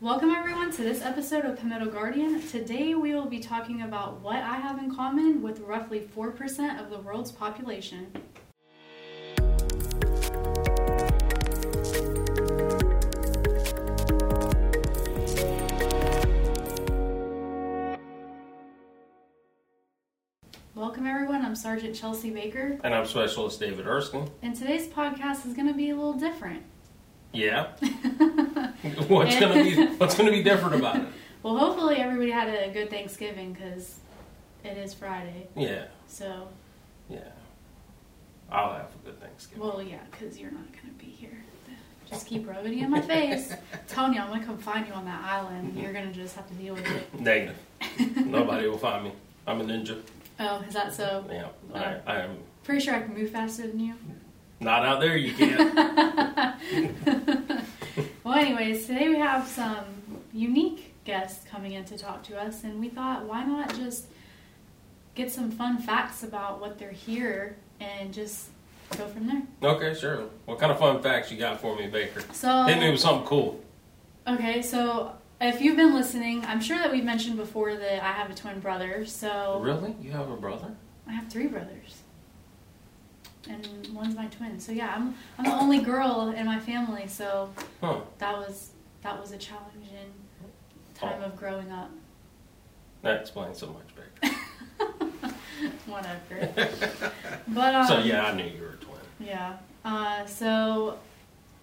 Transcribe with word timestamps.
Welcome 0.00 0.30
everyone 0.30 0.70
to 0.72 0.82
this 0.82 1.00
episode 1.02 1.44
of 1.44 1.58
Palmetto 1.58 1.86
Guardian. 1.90 2.40
Today 2.48 2.94
we 2.94 3.14
will 3.14 3.26
be 3.26 3.38
talking 3.38 3.82
about 3.82 4.20
what 4.20 4.36
I 4.36 4.56
have 4.56 4.78
in 4.78 4.94
common 4.94 5.42
with 5.42 5.60
roughly 5.60 6.00
4% 6.14 6.80
of 6.80 6.90
the 6.90 6.98
world's 6.98 7.32
population. 7.32 8.12
Welcome 20.74 21.06
everyone, 21.06 21.44
I'm 21.44 21.54
Sergeant 21.56 21.94
Chelsea 21.94 22.30
Baker, 22.30 22.78
And 22.84 22.94
I'm 22.94 23.06
Specialist 23.06 23.58
David 23.60 23.86
Erskine. 23.86 24.30
and 24.42 24.54
today's 24.54 24.86
podcast 24.88 25.46
is 25.46 25.54
going 25.54 25.68
to 25.68 25.74
be 25.74 25.90
a 25.90 25.94
little 25.96 26.12
different. 26.14 26.62
Yeah. 27.32 27.68
what's 29.08 29.38
gonna 29.38 29.62
be 29.62 29.86
What's 29.96 30.16
gonna 30.16 30.30
be 30.30 30.42
different 30.42 30.76
about 30.76 30.96
it? 30.96 31.06
Well, 31.42 31.58
hopefully 31.58 31.96
everybody 31.98 32.32
had 32.32 32.48
a 32.48 32.72
good 32.72 32.90
Thanksgiving 32.90 33.52
because 33.52 34.00
it 34.64 34.76
is 34.76 34.92
Friday. 34.94 35.46
Yeah, 35.54 35.84
So, 36.08 36.48
yeah. 37.08 37.20
I'll 38.50 38.72
have 38.72 38.88
a 38.92 39.06
good 39.06 39.20
Thanksgiving. 39.20 39.62
well, 39.62 39.80
yeah, 39.80 40.00
because 40.10 40.40
you're 40.40 40.50
not 40.50 40.66
going 40.72 40.92
to 40.92 41.04
be 41.04 41.08
here. 41.08 41.38
Just 42.10 42.26
keep 42.26 42.48
rubbing 42.48 42.78
it 42.78 42.82
in 42.84 42.90
my 42.90 43.00
face. 43.00 43.52
Telling 43.88 44.14
you, 44.14 44.20
I'm 44.22 44.28
going 44.28 44.40
to 44.40 44.46
come 44.46 44.58
find 44.58 44.88
you 44.88 44.92
on 44.94 45.04
that 45.04 45.22
island. 45.22 45.76
You're 45.78 45.92
going 45.92 46.08
to 46.08 46.12
just 46.12 46.34
have 46.34 46.48
to 46.48 46.54
deal 46.54 46.74
with 46.74 46.86
it. 46.86 47.20
Negative. 47.20 47.56
Nobody 48.26 48.66
will 48.66 48.78
find 48.78 49.04
me. 49.04 49.12
I'm 49.46 49.60
a 49.60 49.64
ninja. 49.64 50.02
Oh, 50.40 50.64
is 50.66 50.74
that 50.74 50.92
so? 50.94 51.24
Yeah, 51.30 51.48
oh. 51.72 51.78
I, 51.78 52.00
I 52.06 52.16
am 52.22 52.38
Pretty 52.64 52.80
sure 52.84 52.94
I 52.96 53.02
can 53.02 53.14
move 53.14 53.30
faster 53.30 53.68
than 53.68 53.78
you. 53.78 53.94
Not 54.60 54.84
out 54.84 55.00
there. 55.00 55.16
You 55.16 55.32
can't. 55.34 56.56
Well, 58.24 58.34
anyways, 58.34 58.86
today 58.88 59.08
we 59.08 59.18
have 59.18 59.46
some 59.46 59.84
unique 60.32 60.94
guests 61.04 61.46
coming 61.48 61.72
in 61.72 61.84
to 61.84 61.96
talk 61.96 62.24
to 62.24 62.36
us, 62.38 62.64
and 62.64 62.80
we 62.80 62.88
thought, 62.88 63.24
why 63.24 63.44
not 63.44 63.72
just 63.76 64.06
get 65.14 65.30
some 65.30 65.48
fun 65.52 65.78
facts 65.78 66.24
about 66.24 66.60
what 66.60 66.76
they're 66.76 66.90
here 66.90 67.56
and 67.78 68.12
just 68.12 68.48
go 68.98 69.06
from 69.06 69.28
there. 69.28 69.42
okay, 69.62 69.94
sure. 69.98 70.24
What 70.44 70.58
kind 70.58 70.72
of 70.72 70.78
fun 70.80 71.00
facts 71.02 71.30
you 71.30 71.38
got 71.38 71.60
for 71.60 71.76
me, 71.76 71.86
Baker? 71.86 72.20
So, 72.32 72.64
Hit 72.64 72.80
me 72.80 72.90
with 72.90 73.00
something 73.00 73.26
cool. 73.28 73.60
okay, 74.26 74.60
so 74.60 75.12
if 75.40 75.60
you've 75.60 75.76
been 75.76 75.94
listening, 75.94 76.44
I'm 76.46 76.60
sure 76.60 76.78
that 76.78 76.90
we've 76.90 77.04
mentioned 77.04 77.36
before 77.36 77.76
that 77.76 78.04
I 78.04 78.10
have 78.12 78.28
a 78.28 78.34
twin 78.34 78.58
brother. 78.58 79.06
So 79.06 79.60
Really? 79.62 79.94
You 80.02 80.10
have 80.10 80.28
a 80.30 80.36
brother? 80.36 80.74
I 81.08 81.12
have 81.12 81.28
three 81.28 81.46
brothers, 81.46 82.02
and 83.48 83.66
one's 83.94 84.14
my 84.16 84.26
twin. 84.26 84.58
So 84.60 84.72
yeah, 84.72 84.92
I'm 84.96 85.14
I'm 85.38 85.44
the 85.44 85.52
only 85.54 85.78
girl 85.80 86.32
in 86.36 86.46
my 86.46 86.58
family. 86.58 87.06
So 87.08 87.50
Huh. 87.80 88.00
that 88.18 88.36
was 88.36 88.70
that 89.02 89.20
was 89.20 89.32
a 89.32 89.38
challenging 89.38 90.12
time 90.94 91.22
of 91.22 91.36
growing 91.36 91.70
up. 91.70 91.90
That 93.02 93.20
explains 93.20 93.58
so 93.58 93.66
much, 93.68 93.88
Baker. 93.94 94.34
Whatever. 95.86 97.12
But 97.48 97.74
um, 97.76 97.86
so 97.86 97.98
yeah, 98.00 98.26
I 98.26 98.34
knew 98.34 98.44
you 98.44 98.60
were 98.60 98.70
a 98.70 98.76
twin. 98.76 98.98
yeah. 99.20 99.56
Uh, 99.84 100.26
so 100.26 100.98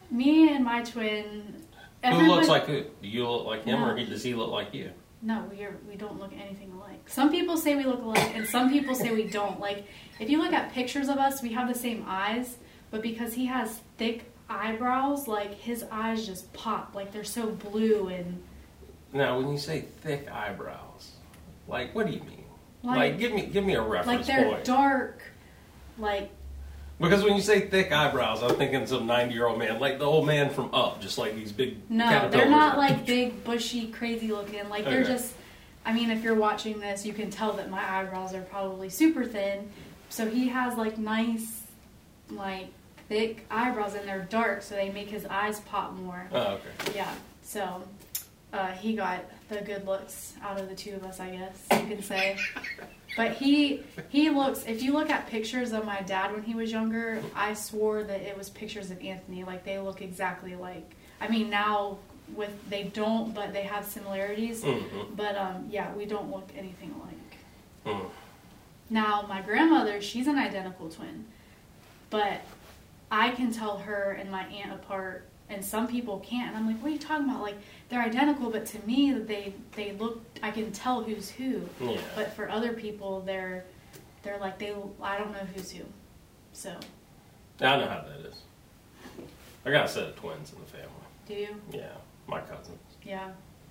me 0.10 0.54
and 0.56 0.64
my 0.64 0.82
twin. 0.82 1.66
Who 2.06 2.28
looks 2.28 2.48
like 2.48 2.66
who? 2.66 2.84
Do 3.02 3.08
you 3.08 3.28
look 3.30 3.46
like 3.46 3.66
him, 3.66 3.80
No. 3.82 3.90
or 3.90 3.96
does 3.98 4.24
he 4.24 4.34
look 4.34 4.50
like 4.50 4.74
you? 4.74 4.92
No, 5.26 5.46
we 5.50 5.64
are 5.64 5.78
we 5.90 5.96
don't 5.96 6.20
look 6.20 6.34
anything 6.34 6.72
alike. 6.74 7.08
Some 7.08 7.32
people 7.32 7.56
say 7.58 7.76
we 7.76 7.86
look 7.86 8.02
alike, 8.04 8.36
and 8.36 8.46
some 8.46 8.70
people 8.70 8.94
say 8.94 9.12
we 9.12 9.24
don't. 9.24 9.58
Like 9.60 9.86
if 10.20 10.30
you 10.30 10.38
look 10.38 10.52
at 10.52 10.74
pictures 10.74 11.08
of 11.08 11.18
us, 11.18 11.42
we 11.42 11.54
have 11.54 11.68
the 11.72 11.80
same 11.80 12.04
eyes, 12.06 12.58
but 12.92 13.02
because 13.02 13.34
he 13.34 13.46
has 13.46 13.80
thick 13.98 14.26
eyebrows, 14.50 15.28
like 15.28 15.54
his 15.56 15.86
eyes 15.90 16.26
just 16.28 16.52
pop, 16.52 16.94
like 16.94 17.14
they're 17.14 17.24
so 17.24 17.48
blue 17.52 18.10
and 18.10 18.44
Now, 19.14 19.38
when 19.40 19.50
you 19.50 19.58
say 19.58 19.82
thick 20.02 20.30
eyebrows, 20.30 21.12
like 21.70 21.96
what 21.96 22.06
do 22.06 22.12
you 22.12 22.20
mean? 22.20 22.44
like 22.84 22.98
Like, 22.98 23.18
give 23.20 23.32
me 23.34 23.46
give 23.46 23.64
me 23.64 23.76
a 23.76 23.82
reference. 23.82 24.08
like 24.08 24.26
they're 24.26 24.52
point. 24.52 24.66
dark, 24.66 25.22
like 25.98 26.32
Because 27.04 27.22
when 27.22 27.36
you 27.36 27.42
say 27.42 27.68
thick 27.68 27.92
eyebrows, 27.92 28.42
I'm 28.42 28.56
thinking 28.56 28.88
some 28.88 29.06
90 29.06 29.34
year 29.34 29.46
old 29.46 29.60
man, 29.60 29.78
like 29.82 30.00
the 30.00 30.06
old 30.06 30.26
man 30.26 30.50
from 30.50 30.74
Up, 30.74 31.02
just 31.02 31.18
like 31.18 31.36
these 31.36 31.52
big. 31.52 31.76
no, 31.92 32.30
they're 32.30 32.50
not 32.50 32.78
like 32.78 33.06
big, 33.06 33.44
bushy, 33.44 33.88
crazy 33.88 34.32
looking. 34.32 34.70
Like 34.70 34.86
they're 34.86 35.02
Okay. 35.02 35.10
just. 35.12 35.34
I 35.86 35.92
mean, 35.92 36.10
if 36.12 36.24
you're 36.24 36.34
watching 36.36 36.80
this, 36.80 37.06
you 37.06 37.12
can 37.12 37.30
tell 37.30 37.52
that 37.54 37.70
my 37.70 37.84
eyebrows 38.00 38.34
are 38.34 38.42
probably 38.44 38.90
super 38.90 39.26
thin. 39.26 39.70
So 40.08 40.30
he 40.30 40.48
has 40.48 40.78
like 40.78 40.98
nice, 40.98 41.64
like 42.30 42.68
thick 43.10 43.46
eyebrows, 43.52 43.96
and 43.96 44.08
they're 44.08 44.26
dark, 44.30 44.62
so 44.62 44.76
they 44.76 44.90
make 44.90 45.10
his 45.10 45.26
eyes 45.26 45.60
pop 45.60 45.92
more. 45.96 46.30
Oh, 46.32 46.54
okay. 46.54 46.96
Yeah. 46.96 47.14
So 47.42 47.84
uh, 48.54 48.68
he 48.68 48.96
got 48.96 49.26
the 49.54 49.62
good 49.62 49.86
looks 49.86 50.34
out 50.42 50.60
of 50.60 50.70
the 50.70 50.76
two 50.76 50.96
of 50.96 51.04
us, 51.04 51.20
I 51.20 51.30
guess 51.30 51.82
you 51.82 51.96
can 51.96 52.04
say. 52.04 52.38
But 53.16 53.34
he 53.34 53.84
he 54.10 54.30
looks. 54.30 54.66
If 54.66 54.82
you 54.82 54.94
look 54.94 55.10
at 55.10 55.28
pictures 55.28 55.72
of 55.72 55.86
my 55.86 56.02
dad 56.02 56.32
when 56.32 56.44
he 56.44 56.56
was 56.56 56.72
younger, 56.72 57.22
I 57.36 57.54
swore 57.54 58.04
that 58.04 58.22
it 58.22 58.38
was 58.38 58.50
pictures 58.50 58.90
of 58.92 59.02
Anthony. 59.02 59.44
Like 59.44 59.64
they 59.64 59.78
look 59.80 60.02
exactly 60.02 60.56
like. 60.56 60.96
I 61.22 61.28
mean 61.28 61.50
now 61.50 62.00
with 62.36 62.52
they 62.70 62.84
don't, 62.84 63.34
but 63.34 63.54
they 63.54 63.64
have 63.64 63.86
similarities. 63.86 64.64
Mm-hmm. 64.64 65.16
But 65.16 65.38
um, 65.38 65.68
yeah, 65.70 65.94
we 65.94 66.06
don't 66.06 66.32
look 66.32 66.50
anything 66.58 66.94
alike. 67.00 67.98
Mm. 67.98 68.10
Now, 68.90 69.26
my 69.28 69.42
grandmother, 69.42 70.02
she's 70.02 70.28
an 70.28 70.38
identical 70.38 70.90
twin, 70.90 71.26
but 72.10 72.42
I 73.12 73.30
can 73.32 73.52
tell 73.52 73.80
her 73.80 74.12
and 74.12 74.32
my 74.32 74.44
aunt 74.46 74.74
apart, 74.74 75.28
and 75.50 75.64
some 75.64 75.88
people 75.88 76.20
can't. 76.20 76.50
And 76.50 76.58
I'm 76.58 76.68
like, 76.68 76.82
what 76.82 76.90
are 76.90 76.94
you 76.94 77.00
talking 77.00 77.30
about? 77.30 77.42
Like 77.42 77.58
they're 77.94 78.02
identical, 78.02 78.50
but 78.50 78.66
to 78.66 78.80
me, 78.88 79.14
they 79.14 79.54
they 79.74 79.92
look. 79.92 80.20
I 80.42 80.50
can 80.50 80.72
tell 80.72 81.04
who's 81.04 81.30
who. 81.30 81.62
Yeah. 81.80 82.02
But 82.16 82.34
for 82.34 82.50
other 82.50 82.74
people, 82.74 83.22
they're 83.22 83.66
they're 84.24 84.40
like 84.40 84.58
they. 84.58 84.74
I 85.00 85.20
don't 85.20 85.32
know 85.32 85.46
who's 85.56 85.70
who. 85.70 85.84
So, 86.54 86.72
I 87.62 87.78
know 87.78 87.86
how 87.88 88.02
that 88.02 88.28
is. 88.28 88.42
I 89.64 89.70
got 89.70 89.86
a 89.86 89.88
set 89.88 90.08
of 90.08 90.16
twins 90.16 90.54
in 90.54 90.60
the 90.60 90.66
family. 90.66 90.90
do 91.28 91.36
you? 91.36 91.62
Yeah, 91.72 91.92
my 92.28 92.42
cousins. 92.42 92.80
Yeah. 93.04 93.30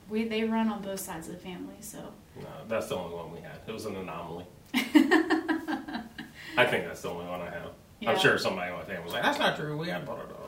We 0.09 0.25
they 0.25 0.45
run 0.45 0.69
on 0.69 0.83
both 0.83 1.01
sides 1.01 1.27
of 1.27 1.35
the 1.35 1.41
family. 1.41 1.75
So, 1.81 1.99
No, 2.37 2.47
that's 2.69 2.87
the 2.87 2.95
only 2.97 3.17
one 3.17 3.33
we 3.33 3.41
had. 3.41 3.59
It 3.67 3.73
was 3.73 3.87
an 3.87 3.97
anomaly. 3.97 4.45
I 4.75 6.65
think 6.67 6.87
that's 6.87 7.03
the 7.03 7.11
only 7.11 7.27
one 7.27 7.41
I 7.41 7.51
have. 7.51 7.71
Yeah. 7.99 8.13
I'm 8.13 8.19
sure 8.21 8.39
somebody 8.39 8.71
in 8.71 8.77
my 8.77 8.85
family 8.85 9.03
was 9.05 9.15
like, 9.15 9.23
that's 9.25 9.39
not 9.39 9.57
true. 9.57 9.77
We 9.77 9.89
had 9.89 10.05
blah, 10.05 10.15
blah, 10.15 10.25
blah 10.27 10.37
in 10.37 10.37
the 10.37 10.37
family. 10.37 10.42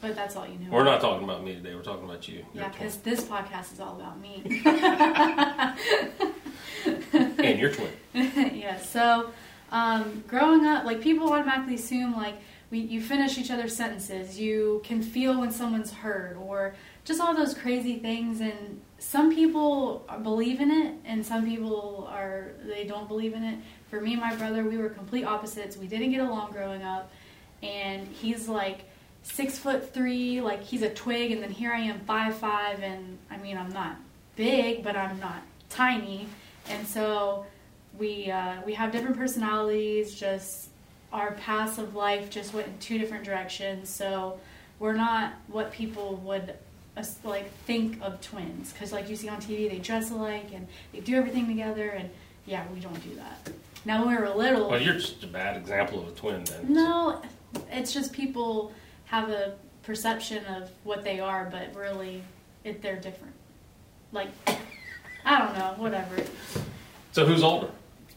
But 0.00 0.14
that's 0.14 0.36
all 0.36 0.46
you 0.46 0.58
know. 0.58 0.70
We're 0.70 0.84
not 0.84 1.00
talking 1.00 1.24
about 1.24 1.44
me 1.44 1.54
today. 1.54 1.74
We're 1.74 1.82
talking 1.82 2.04
about 2.04 2.28
you. 2.28 2.44
Yeah, 2.54 2.68
because 2.68 2.96
this 2.98 3.24
podcast 3.24 3.72
is 3.72 3.80
all 3.80 4.00
about 4.00 4.20
me. 4.20 4.42
And 7.12 7.58
your 7.58 7.70
twin. 7.70 7.90
yeah. 8.14 8.78
So, 8.78 9.30
um, 9.72 10.24
growing 10.26 10.66
up, 10.66 10.84
like 10.84 11.00
people 11.00 11.32
automatically 11.32 11.74
assume 11.74 12.12
like 12.14 12.34
we 12.70 12.78
you 12.78 13.00
finish 13.00 13.38
each 13.38 13.50
other's 13.50 13.74
sentences, 13.74 14.38
you 14.38 14.80
can 14.84 15.02
feel 15.02 15.40
when 15.40 15.50
someone's 15.50 15.92
hurt, 15.92 16.36
or 16.36 16.74
just 17.04 17.20
all 17.20 17.34
those 17.34 17.54
crazy 17.54 17.98
things. 17.98 18.40
And 18.40 18.80
some 18.98 19.34
people 19.34 20.06
believe 20.22 20.60
in 20.60 20.70
it, 20.70 20.94
and 21.04 21.24
some 21.24 21.44
people 21.46 22.08
are 22.10 22.52
they 22.64 22.84
don't 22.84 23.08
believe 23.08 23.34
in 23.34 23.42
it. 23.42 23.58
For 23.88 24.00
me 24.00 24.12
and 24.12 24.20
my 24.20 24.34
brother, 24.36 24.64
we 24.64 24.76
were 24.76 24.90
complete 24.90 25.24
opposites. 25.24 25.76
We 25.76 25.86
didn't 25.86 26.10
get 26.10 26.20
along 26.20 26.52
growing 26.52 26.82
up, 26.82 27.10
and 27.62 28.06
he's 28.06 28.48
like 28.48 28.84
six 29.32 29.58
foot 29.58 29.92
three, 29.92 30.40
like 30.40 30.62
he's 30.62 30.82
a 30.82 30.90
twig, 30.90 31.32
and 31.32 31.42
then 31.42 31.50
here 31.50 31.72
I 31.72 31.80
am 31.80 32.00
five 32.00 32.36
five, 32.36 32.82
and 32.82 33.18
I 33.30 33.36
mean 33.38 33.56
I'm 33.56 33.70
not 33.72 33.96
big, 34.36 34.82
but 34.82 34.96
I'm 34.96 35.18
not 35.20 35.42
tiny, 35.68 36.26
and 36.68 36.86
so 36.86 37.46
we 37.98 38.30
uh, 38.30 38.56
we 38.64 38.74
have 38.74 38.92
different 38.92 39.16
personalities. 39.16 40.14
Just 40.14 40.68
our 41.12 41.32
paths 41.32 41.78
of 41.78 41.94
life 41.94 42.30
just 42.30 42.54
went 42.54 42.66
in 42.68 42.78
two 42.78 42.98
different 42.98 43.24
directions. 43.24 43.88
So 43.88 44.38
we're 44.78 44.94
not 44.94 45.34
what 45.48 45.72
people 45.72 46.16
would 46.24 46.54
like 47.24 47.50
think 47.64 47.98
of 48.02 48.20
twins 48.20 48.72
because 48.72 48.92
like 48.92 49.08
you 49.08 49.16
see 49.16 49.28
on 49.28 49.38
TV, 49.40 49.70
they 49.70 49.78
dress 49.78 50.10
alike 50.10 50.48
and 50.54 50.66
they 50.92 51.00
do 51.00 51.14
everything 51.16 51.46
together. 51.46 51.88
And 51.90 52.10
yeah, 52.46 52.64
we 52.74 52.80
don't 52.80 53.02
do 53.02 53.14
that. 53.16 53.50
Now 53.86 54.04
when 54.04 54.14
we 54.14 54.20
were 54.22 54.28
little, 54.34 54.68
Well, 54.68 54.80
you're 54.82 54.94
just 54.94 55.22
a 55.24 55.26
bad 55.26 55.56
example 55.56 56.00
of 56.00 56.08
a 56.08 56.10
twin 56.12 56.44
then. 56.44 56.72
no, 56.74 57.22
it's 57.72 57.92
just 57.94 58.12
people 58.12 58.72
have 59.10 59.28
a 59.28 59.54
perception 59.82 60.44
of 60.46 60.70
what 60.84 61.02
they 61.02 61.18
are, 61.18 61.48
but 61.50 61.74
really, 61.74 62.22
it, 62.62 62.80
they're 62.80 63.00
different. 63.00 63.34
Like, 64.12 64.28
I 65.24 65.38
don't 65.38 65.58
know, 65.58 65.74
whatever. 65.78 66.22
So 67.10 67.26
who's 67.26 67.42
older? 67.42 67.70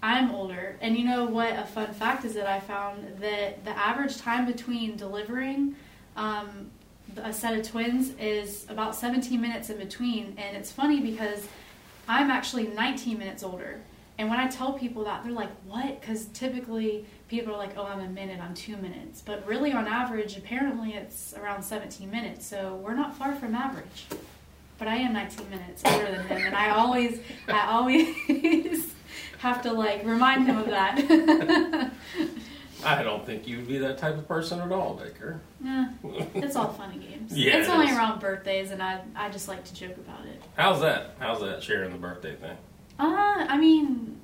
I'm 0.03 0.31
older, 0.31 0.77
and 0.81 0.95
you 0.95 1.05
know 1.05 1.25
what? 1.25 1.57
A 1.57 1.63
fun 1.63 1.91
fact 1.93 2.25
is 2.25 2.35
that 2.35 2.45
I 2.45 2.59
found 2.59 3.17
that 3.21 3.65
the 3.65 3.71
average 3.71 4.17
time 4.17 4.45
between 4.45 4.95
delivering 4.95 5.75
um, 6.15 6.69
a 7.17 7.33
set 7.33 7.57
of 7.57 7.67
twins 7.67 8.11
is 8.19 8.67
about 8.69 8.95
17 8.95 9.41
minutes 9.41 9.71
in 9.71 9.77
between, 9.77 10.35
and 10.37 10.55
it's 10.55 10.71
funny 10.71 10.99
because 10.99 11.47
I'm 12.07 12.29
actually 12.29 12.67
19 12.67 13.17
minutes 13.17 13.41
older. 13.41 13.79
And 14.19 14.29
when 14.29 14.39
I 14.39 14.47
tell 14.47 14.73
people 14.73 15.03
that, 15.05 15.23
they're 15.23 15.33
like, 15.33 15.49
"What?" 15.65 15.99
Because 15.99 16.25
typically 16.27 17.05
people 17.29 17.53
are 17.53 17.57
like, 17.57 17.75
"Oh, 17.77 17.83
I'm 17.85 17.99
a 17.99 18.07
minute, 18.07 18.39
I'm 18.41 18.53
two 18.53 18.77
minutes," 18.77 19.21
but 19.25 19.45
really, 19.47 19.73
on 19.73 19.87
average, 19.87 20.37
apparently 20.37 20.93
it's 20.93 21.33
around 21.35 21.63
17 21.63 22.09
minutes. 22.11 22.45
So 22.45 22.75
we're 22.75 22.93
not 22.95 23.15
far 23.17 23.33
from 23.35 23.55
average. 23.55 24.05
but 24.79 24.87
I 24.87 24.95
am 24.97 25.13
19 25.13 25.49
minutes 25.49 25.81
older 25.85 26.11
than 26.11 26.25
him, 26.27 26.41
and 26.47 26.55
I 26.55 26.71
always, 26.71 27.19
I 27.47 27.67
always 27.71 28.07
have 29.39 29.61
to 29.63 29.71
like 29.71 30.03
remind 30.05 30.45
him 30.45 30.57
of 30.57 30.65
that. 30.67 31.91
I 32.85 33.01
don't 33.01 33.25
think 33.25 33.47
you'd 33.47 33.65
be 33.67 33.77
that 33.77 33.97
type 33.97 34.17
of 34.17 34.27
person 34.27 34.59
at 34.59 34.71
all, 34.71 34.95
Baker. 34.95 35.39
nah, 35.61 35.85
it's 36.35 36.55
all 36.57 36.67
funny 36.73 36.97
games. 36.97 37.31
Yeah, 37.37 37.57
it's 37.57 37.67
it 37.69 37.71
only 37.71 37.87
is. 37.87 37.95
around 37.97 38.19
birthdays, 38.19 38.71
and 38.71 38.83
I, 38.83 38.99
I 39.15 39.29
just 39.29 39.47
like 39.47 39.63
to 39.65 39.73
joke 39.73 39.95
about 39.97 40.25
it. 40.25 40.41
How's 40.57 40.81
that? 40.81 41.15
How's 41.19 41.39
that 41.41 41.63
sharing 41.63 41.91
the 41.93 41.97
birthday 41.97 42.35
thing? 42.35 42.57
Uh, 42.99 43.45
I 43.49 43.57
mean, 43.57 44.19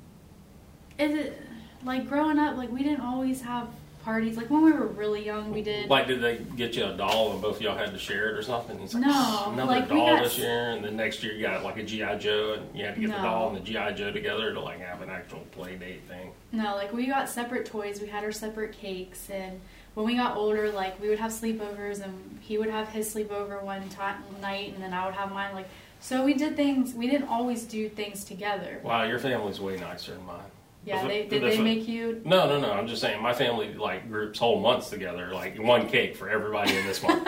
is 0.97 1.13
it 1.15 1.41
like 1.83 2.07
growing 2.07 2.39
up? 2.39 2.57
Like 2.57 2.71
we 2.71 2.83
didn't 2.83 3.01
always 3.01 3.41
have 3.41 3.67
parties. 4.03 4.37
Like 4.37 4.49
when 4.49 4.63
we 4.63 4.71
were 4.71 4.87
really 4.87 5.25
young, 5.25 5.51
we 5.51 5.61
did. 5.61 5.89
Like, 5.89 6.07
did 6.07 6.21
they 6.21 6.37
get 6.55 6.75
you 6.75 6.85
a 6.85 6.93
doll 6.95 7.31
and 7.33 7.41
both 7.41 7.57
of 7.57 7.61
y'all 7.61 7.77
had 7.77 7.91
to 7.91 7.99
share 7.99 8.29
it 8.29 8.37
or 8.37 8.41
something? 8.43 8.77
He's 8.79 8.93
like, 8.93 9.05
No, 9.05 9.51
another 9.53 9.71
like, 9.71 9.89
doll 9.89 10.15
got- 10.15 10.23
this 10.23 10.37
year, 10.37 10.71
and 10.71 10.83
then 10.83 10.95
next 10.95 11.23
year 11.23 11.33
you 11.33 11.41
got 11.41 11.63
like 11.63 11.77
a 11.77 11.83
GI 11.83 12.17
Joe, 12.19 12.57
and 12.57 12.77
you 12.77 12.85
had 12.85 12.95
to 12.95 13.01
get 13.01 13.09
the 13.11 13.17
doll 13.17 13.49
and 13.49 13.57
the 13.57 13.61
GI 13.61 13.93
Joe 13.95 14.11
together 14.11 14.53
to 14.53 14.59
like 14.59 14.79
have 14.79 15.01
an 15.01 15.09
actual 15.09 15.39
play 15.51 15.75
date 15.75 16.01
thing. 16.07 16.31
No, 16.51 16.75
like 16.75 16.93
we 16.93 17.07
got 17.07 17.29
separate 17.29 17.65
toys. 17.65 18.01
We 18.01 18.07
had 18.07 18.23
our 18.23 18.31
separate 18.31 18.73
cakes, 18.73 19.29
and 19.29 19.59
when 19.95 20.05
we 20.05 20.15
got 20.15 20.37
older, 20.37 20.71
like 20.71 20.99
we 21.01 21.09
would 21.09 21.19
have 21.19 21.31
sleepovers, 21.31 22.01
and 22.03 22.39
he 22.41 22.57
would 22.57 22.69
have 22.69 22.87
his 22.89 23.13
sleepover 23.13 23.61
one 23.61 23.87
time 23.89 24.23
night, 24.41 24.73
and 24.73 24.83
then 24.83 24.93
I 24.93 25.05
would 25.05 25.15
have 25.15 25.31
mine. 25.31 25.53
Like 25.53 25.67
so, 25.99 26.23
we 26.23 26.33
did 26.33 26.55
things. 26.55 26.93
We 26.93 27.09
didn't 27.09 27.27
always 27.27 27.63
do 27.63 27.89
things 27.89 28.23
together. 28.23 28.81
Wow, 28.83 29.03
your 29.03 29.19
family's 29.19 29.59
way 29.59 29.77
nicer 29.77 30.13
than 30.13 30.25
mine. 30.25 30.39
Yeah, 30.85 31.05
they 31.05 31.27
did. 31.27 31.43
They 31.43 31.61
make 31.61 31.87
you. 31.87 32.21
No, 32.23 32.47
no, 32.47 32.59
no. 32.59 32.71
I'm 32.71 32.87
just 32.87 33.01
saying 33.01 33.21
my 33.21 33.33
family 33.33 33.73
like 33.73 34.09
groups 34.09 34.39
whole 34.39 34.59
months 34.59 34.89
together, 34.89 35.29
like 35.33 35.59
one 35.59 35.89
cake 35.89 36.15
for 36.15 36.29
everybody 36.29 36.75
in 36.75 36.85
this 36.85 37.03
month. 37.03 37.23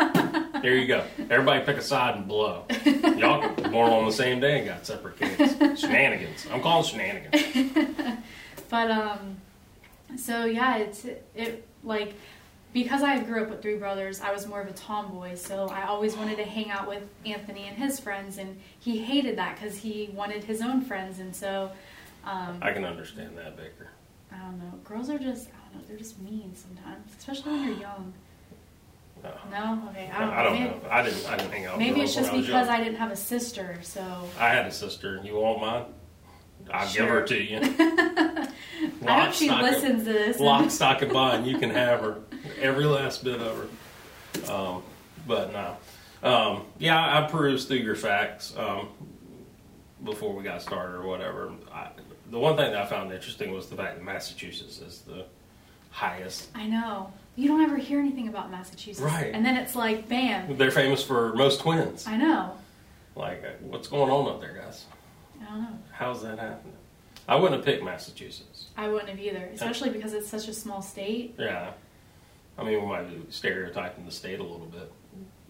there 0.61 0.75
you 0.75 0.87
go. 0.87 1.03
Everybody 1.29 1.63
pick 1.65 1.77
a 1.77 1.81
side 1.81 2.15
and 2.15 2.27
blow. 2.27 2.65
Y'all 3.17 3.53
born 3.69 3.91
on 3.91 4.05
the 4.05 4.11
same 4.11 4.39
day 4.39 4.59
and 4.59 4.67
got 4.67 4.85
separate 4.85 5.19
cakes. 5.19 5.79
Shenanigans. 5.79 6.47
I'm 6.51 6.61
calling 6.61 6.85
shenanigans. 6.85 8.17
But 8.71 8.89
um, 8.89 9.35
so 10.15 10.45
yeah, 10.45 10.77
it's 10.77 11.05
it 11.35 11.67
like 11.83 12.13
because 12.73 13.03
I 13.03 13.19
grew 13.19 13.43
up 13.43 13.49
with 13.49 13.61
three 13.61 13.75
brothers, 13.77 14.21
I 14.21 14.31
was 14.31 14.47
more 14.47 14.61
of 14.61 14.67
a 14.67 14.73
tomboy. 14.73 15.35
So 15.35 15.67
I 15.67 15.83
always 15.83 16.15
wanted 16.15 16.37
to 16.37 16.45
hang 16.45 16.69
out 16.71 16.87
with 16.87 17.03
Anthony 17.25 17.67
and 17.67 17.77
his 17.77 17.99
friends, 17.99 18.37
and 18.37 18.59
he 18.79 18.99
hated 18.99 19.37
that 19.37 19.59
because 19.59 19.77
he 19.77 20.09
wanted 20.13 20.43
his 20.43 20.61
own 20.61 20.81
friends, 20.81 21.19
and 21.19 21.35
so. 21.35 21.71
Um, 22.23 22.59
I 22.61 22.71
can 22.71 22.85
understand 22.85 23.37
that, 23.37 23.57
Baker. 23.57 23.89
I 24.31 24.37
don't 24.37 24.59
know. 24.59 24.71
Girls 24.83 25.09
are 25.09 25.19
just, 25.19 25.47
I 25.49 25.73
don't 25.73 25.81
know, 25.81 25.87
they're 25.87 25.97
just 25.97 26.19
mean 26.19 26.53
sometimes, 26.55 27.11
especially 27.17 27.51
when 27.51 27.63
you're 27.67 27.77
young. 27.77 28.13
No. 29.23 29.31
No? 29.51 29.89
Okay, 29.89 30.09
I 30.11 30.19
don't, 30.19 30.29
I 30.29 30.43
don't 30.43 30.53
maybe, 30.53 30.69
know. 30.69 30.81
I 30.89 31.03
didn't. 31.03 31.29
I 31.29 31.37
didn't 31.37 31.51
hang 31.51 31.65
out. 31.65 31.77
with 31.77 31.87
Maybe 31.87 32.01
it's 32.01 32.15
just 32.15 32.31
I 32.31 32.41
because. 32.41 32.69
I 32.69 32.77
didn't 32.77 32.95
have 32.95 33.11
a 33.11 33.15
sister, 33.15 33.77
so. 33.83 34.01
I 34.39 34.49
had 34.49 34.65
a 34.65 34.71
sister. 34.71 35.21
You 35.23 35.35
want 35.35 35.61
mine? 35.61 35.85
I'll 36.71 36.91
give 36.91 37.07
her 37.07 37.21
to 37.23 37.43
you. 37.43 37.59
I 39.07 39.25
hope 39.25 39.33
she 39.33 39.49
listens 39.49 40.05
to 40.05 40.13
this. 40.13 40.37
and- 40.37 40.45
Lock, 40.45 40.71
stock, 40.71 41.01
and 41.01 41.11
bond. 41.13 41.45
You 41.45 41.57
can 41.57 41.69
have 41.71 41.99
her. 42.01 42.19
Every 42.59 42.85
last 42.85 43.23
bit 43.23 43.39
of 43.41 43.57
her. 43.57 44.51
Um, 44.53 44.83
but 45.27 45.53
no. 45.53 45.77
Um, 46.23 46.65
yeah, 46.77 47.19
I 47.19 47.27
perused 47.27 47.67
through 47.67 47.77
your 47.77 47.95
facts 47.95 48.53
um, 48.57 48.89
before 50.03 50.33
we 50.33 50.43
got 50.43 50.61
started 50.61 50.95
or 50.95 51.03
whatever. 51.03 51.51
I, 51.71 51.89
the 52.29 52.39
one 52.39 52.55
thing 52.55 52.71
that 52.71 52.81
I 52.81 52.85
found 52.85 53.11
interesting 53.11 53.53
was 53.53 53.67
the 53.67 53.75
fact 53.75 53.97
that 53.97 54.03
Massachusetts 54.03 54.79
is 54.79 55.01
the 55.01 55.25
highest. 55.89 56.49
I 56.55 56.67
know. 56.67 57.11
You 57.35 57.47
don't 57.47 57.61
ever 57.61 57.77
hear 57.77 57.99
anything 57.99 58.27
about 58.27 58.51
Massachusetts. 58.51 59.01
Right. 59.01 59.31
And 59.33 59.45
then 59.45 59.57
it's 59.57 59.75
like, 59.75 60.07
bam. 60.07 60.57
They're 60.57 60.71
famous 60.71 61.03
for 61.03 61.33
most 61.33 61.61
twins. 61.61 62.07
I 62.07 62.17
know. 62.17 62.55
Like, 63.15 63.43
uh, 63.43 63.49
what's 63.61 63.87
going 63.87 64.09
on 64.09 64.27
up 64.29 64.39
there, 64.39 64.53
guys? 64.53 64.85
I 65.41 65.45
don't 65.45 65.61
know. 65.61 65.79
How's 65.91 66.21
that 66.23 66.39
happening? 66.39 66.75
I 67.27 67.35
wouldn't 67.35 67.57
have 67.57 67.65
picked 67.65 67.83
Massachusetts. 67.83 68.67
I 68.77 68.87
wouldn't 68.87 69.09
have 69.09 69.19
either, 69.19 69.49
especially 69.53 69.89
because 69.89 70.13
it's 70.13 70.27
such 70.27 70.47
a 70.47 70.53
small 70.53 70.81
state. 70.81 71.35
Yeah. 71.37 71.71
I 72.57 72.63
mean, 72.63 72.81
we 72.81 72.87
might 72.87 73.03
be 73.09 73.31
stereotyping 73.31 74.05
the 74.05 74.11
state 74.11 74.39
a 74.39 74.43
little 74.43 74.67
bit 74.67 74.91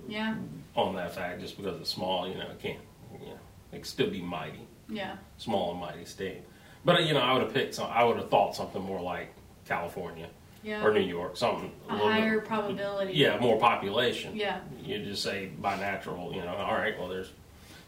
Yeah. 0.07 0.35
on 0.75 0.95
that 0.95 1.13
fact 1.13 1.41
just 1.41 1.57
because 1.57 1.79
it's 1.79 1.89
small, 1.89 2.27
you 2.27 2.35
know, 2.35 2.49
it 2.49 2.59
can't, 2.59 2.79
you 3.19 3.27
know, 3.27 3.39
it 3.71 3.75
can 3.77 3.83
still 3.83 4.09
be 4.09 4.21
mighty, 4.21 4.67
Yeah. 4.89 5.17
small 5.37 5.71
and 5.71 5.79
mighty 5.79 6.05
state. 6.05 6.41
But, 6.85 7.03
you 7.05 7.13
know, 7.13 7.19
I 7.19 7.33
would 7.33 7.43
have 7.43 7.53
picked 7.53 7.75
some, 7.75 7.89
I 7.91 8.03
would 8.03 8.17
have 8.17 8.29
thought 8.29 8.55
something 8.55 8.81
more 8.81 9.01
like 9.01 9.33
California 9.65 10.27
Yeah. 10.63 10.83
or 10.83 10.93
New 10.93 11.01
York, 11.01 11.37
something 11.37 11.71
a 11.89 11.93
little 11.93 12.11
higher 12.11 12.39
bit- 12.39 12.47
probability. 12.47 13.13
Yeah, 13.13 13.37
more 13.39 13.59
population. 13.59 14.35
Yeah. 14.35 14.59
You 14.83 14.99
just 15.03 15.23
say 15.23 15.47
by 15.47 15.75
natural, 15.77 16.33
you 16.33 16.41
know, 16.41 16.55
all 16.55 16.73
right, 16.75 16.97
well, 16.97 17.09
there's, 17.09 17.31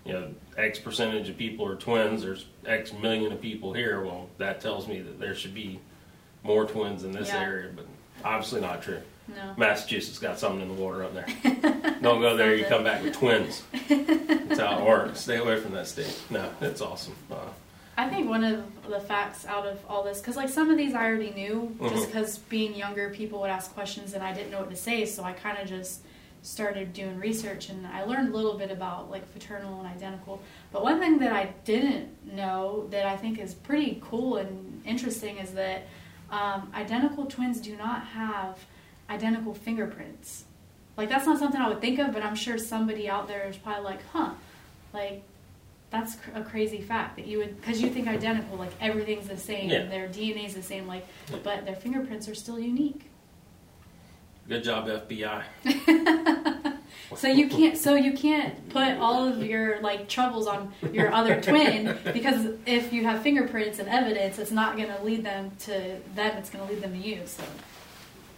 you 0.06 0.14
know, 0.14 0.34
X 0.58 0.80
percentage 0.80 1.30
of 1.30 1.38
people 1.38 1.66
are 1.68 1.76
twins, 1.76 2.24
there's 2.24 2.46
X 2.66 2.94
million 2.94 3.32
of 3.32 3.42
people 3.42 3.74
here. 3.74 4.04
Well, 4.04 4.30
that 4.38 4.60
tells 4.60 4.88
me 4.88 5.02
that 5.02 5.20
there 5.20 5.34
should 5.34 5.54
be 5.54 5.80
more 6.44 6.66
twins 6.66 7.04
in 7.04 7.12
this 7.14 7.30
Yeah. 7.30 7.42
area, 7.42 7.72
but 7.76 7.86
obviously 8.24 8.62
not 8.62 8.82
true. 8.82 9.02
No. 9.28 9.54
Massachusetts 9.58 10.20
got 10.20 10.38
something 10.38 10.62
in 10.62 10.76
the 10.76 10.82
water 10.82 11.04
up 11.04 11.14
there. 11.14 11.26
Don't 12.02 12.20
go 12.22 12.36
there, 12.36 12.56
you 12.56 12.66
come 12.66 12.84
back 12.84 13.04
with 13.04 13.14
twins. 13.14 13.64
That's 13.88 14.60
how 14.60 14.80
it 14.80 14.86
works. 14.86 15.22
Stay 15.22 15.38
away 15.38 15.60
from 15.60 15.72
that 15.74 15.88
state. 15.88 16.22
No, 16.30 16.50
it's 16.60 16.82
awesome. 16.82 17.16
Uh, 17.32 17.38
I 17.96 18.10
think 18.10 18.28
one 18.28 18.44
of 18.44 18.64
the 18.90 19.00
facts 19.00 19.46
out 19.46 19.66
of 19.66 19.80
all 19.88 20.04
this, 20.04 20.20
because 20.20 20.36
like 20.36 20.50
some 20.50 20.70
of 20.70 20.78
these 20.78 20.94
I 20.94 21.06
already 21.06 21.32
knew, 21.32 21.76
just 21.90 22.08
because 22.08 22.38
being 22.40 22.76
younger, 22.76 23.12
people 23.12 23.40
would 23.42 23.52
ask 23.52 23.74
questions 23.74 24.14
and 24.14 24.24
I 24.24 24.34
didn't 24.34 24.52
know 24.52 24.60
what 24.60 24.72
to 24.72 24.76
say, 24.76 25.06
so 25.06 25.24
I 25.24 25.32
kind 25.34 25.58
of 25.58 25.68
just 25.68 26.02
started 26.42 26.92
doing 26.92 27.18
research 27.20 27.70
and 27.70 27.88
I 27.88 28.04
learned 28.04 28.34
a 28.34 28.36
little 28.36 28.58
bit 28.58 28.70
about 28.70 29.10
like 29.10 29.26
fraternal 29.32 29.80
and 29.80 29.88
identical. 29.88 30.42
But 30.72 30.84
one 30.84 31.00
thing 31.00 31.20
that 31.20 31.32
I 31.32 31.54
didn't 31.64 32.34
know 32.36 32.88
that 32.90 33.06
I 33.06 33.16
think 33.16 33.40
is 33.40 33.54
pretty 33.54 34.02
cool 34.04 34.38
and 34.38 34.82
interesting 34.86 35.38
is 35.38 35.54
that 35.54 35.88
um, 36.34 36.72
identical 36.76 37.26
twins 37.26 37.62
do 37.62 37.76
not 37.78 38.04
have 38.08 38.58
identical 39.10 39.54
fingerprints. 39.54 40.46
Like 40.98 41.10
that's 41.10 41.26
not 41.26 41.38
something 41.40 41.60
I 41.62 41.70
would 41.70 41.82
think 41.82 42.00
of, 42.00 42.12
but 42.14 42.24
I'm 42.24 42.36
sure 42.36 42.58
somebody 42.58 43.08
out 43.10 43.28
there 43.28 43.48
is 43.48 43.58
probably 43.58 43.84
like, 43.84 44.00
huh, 44.12 44.32
like 44.94 45.24
that's 45.92 46.16
cr- 46.16 46.32
a 46.36 46.44
crazy 46.44 46.82
fact 46.82 47.16
that 47.18 47.28
you 47.28 47.38
would 47.38 47.56
because 47.62 47.80
you 47.82 47.90
think 47.90 48.08
identical 48.08 48.58
like 48.58 48.72
everything's 48.82 49.28
the 49.28 49.38
same 49.38 49.70
Yeah. 49.70 49.86
their 49.86 50.08
dna 50.08 50.48
is 50.48 50.56
the 50.56 50.64
same 50.64 50.88
like 50.88 51.06
Yeah. 51.30 51.38
but 51.44 51.66
their 51.68 51.76
fingerprints 51.76 52.28
are 52.28 52.34
still 52.34 52.60
unique 52.60 53.02
good 54.50 54.64
job, 54.64 54.88
FBI. 54.88 55.44
so 57.16 57.28
you 57.28 57.48
can't 57.48 57.78
so 57.78 57.96
you 57.96 58.14
can't 58.14 58.70
put 58.70 58.98
all 58.98 59.28
of 59.28 59.44
your 59.44 59.80
like 59.82 60.08
troubles 60.08 60.48
on 60.48 60.72
your 60.92 61.12
other 61.14 61.42
twin 61.42 61.98
because 62.14 62.48
if 62.66 62.92
you 62.94 63.04
have 63.06 63.22
fingerprints 63.22 63.80
and 63.80 63.88
evidence 63.90 64.40
it's 64.40 64.52
not 64.52 64.76
going 64.78 64.90
to 64.90 65.02
lead 65.04 65.24
them 65.24 65.52
to 65.60 65.72
them 66.16 66.38
it's 66.38 66.50
going 66.50 66.66
to 66.68 66.74
lead 66.74 66.82
them 66.84 66.92
to 66.94 66.98
you 67.08 67.22
so 67.26 67.44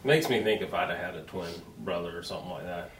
Makes 0.03 0.29
me 0.29 0.43
think 0.43 0.61
if 0.61 0.71
I'd 0.73 0.89
have 0.89 0.99
had 0.99 1.15
a 1.15 1.23
twin 1.23 1.49
brother 1.79 2.15
or 2.15 2.21
something 2.21 2.51
like 2.51 2.65
that, 2.65 2.91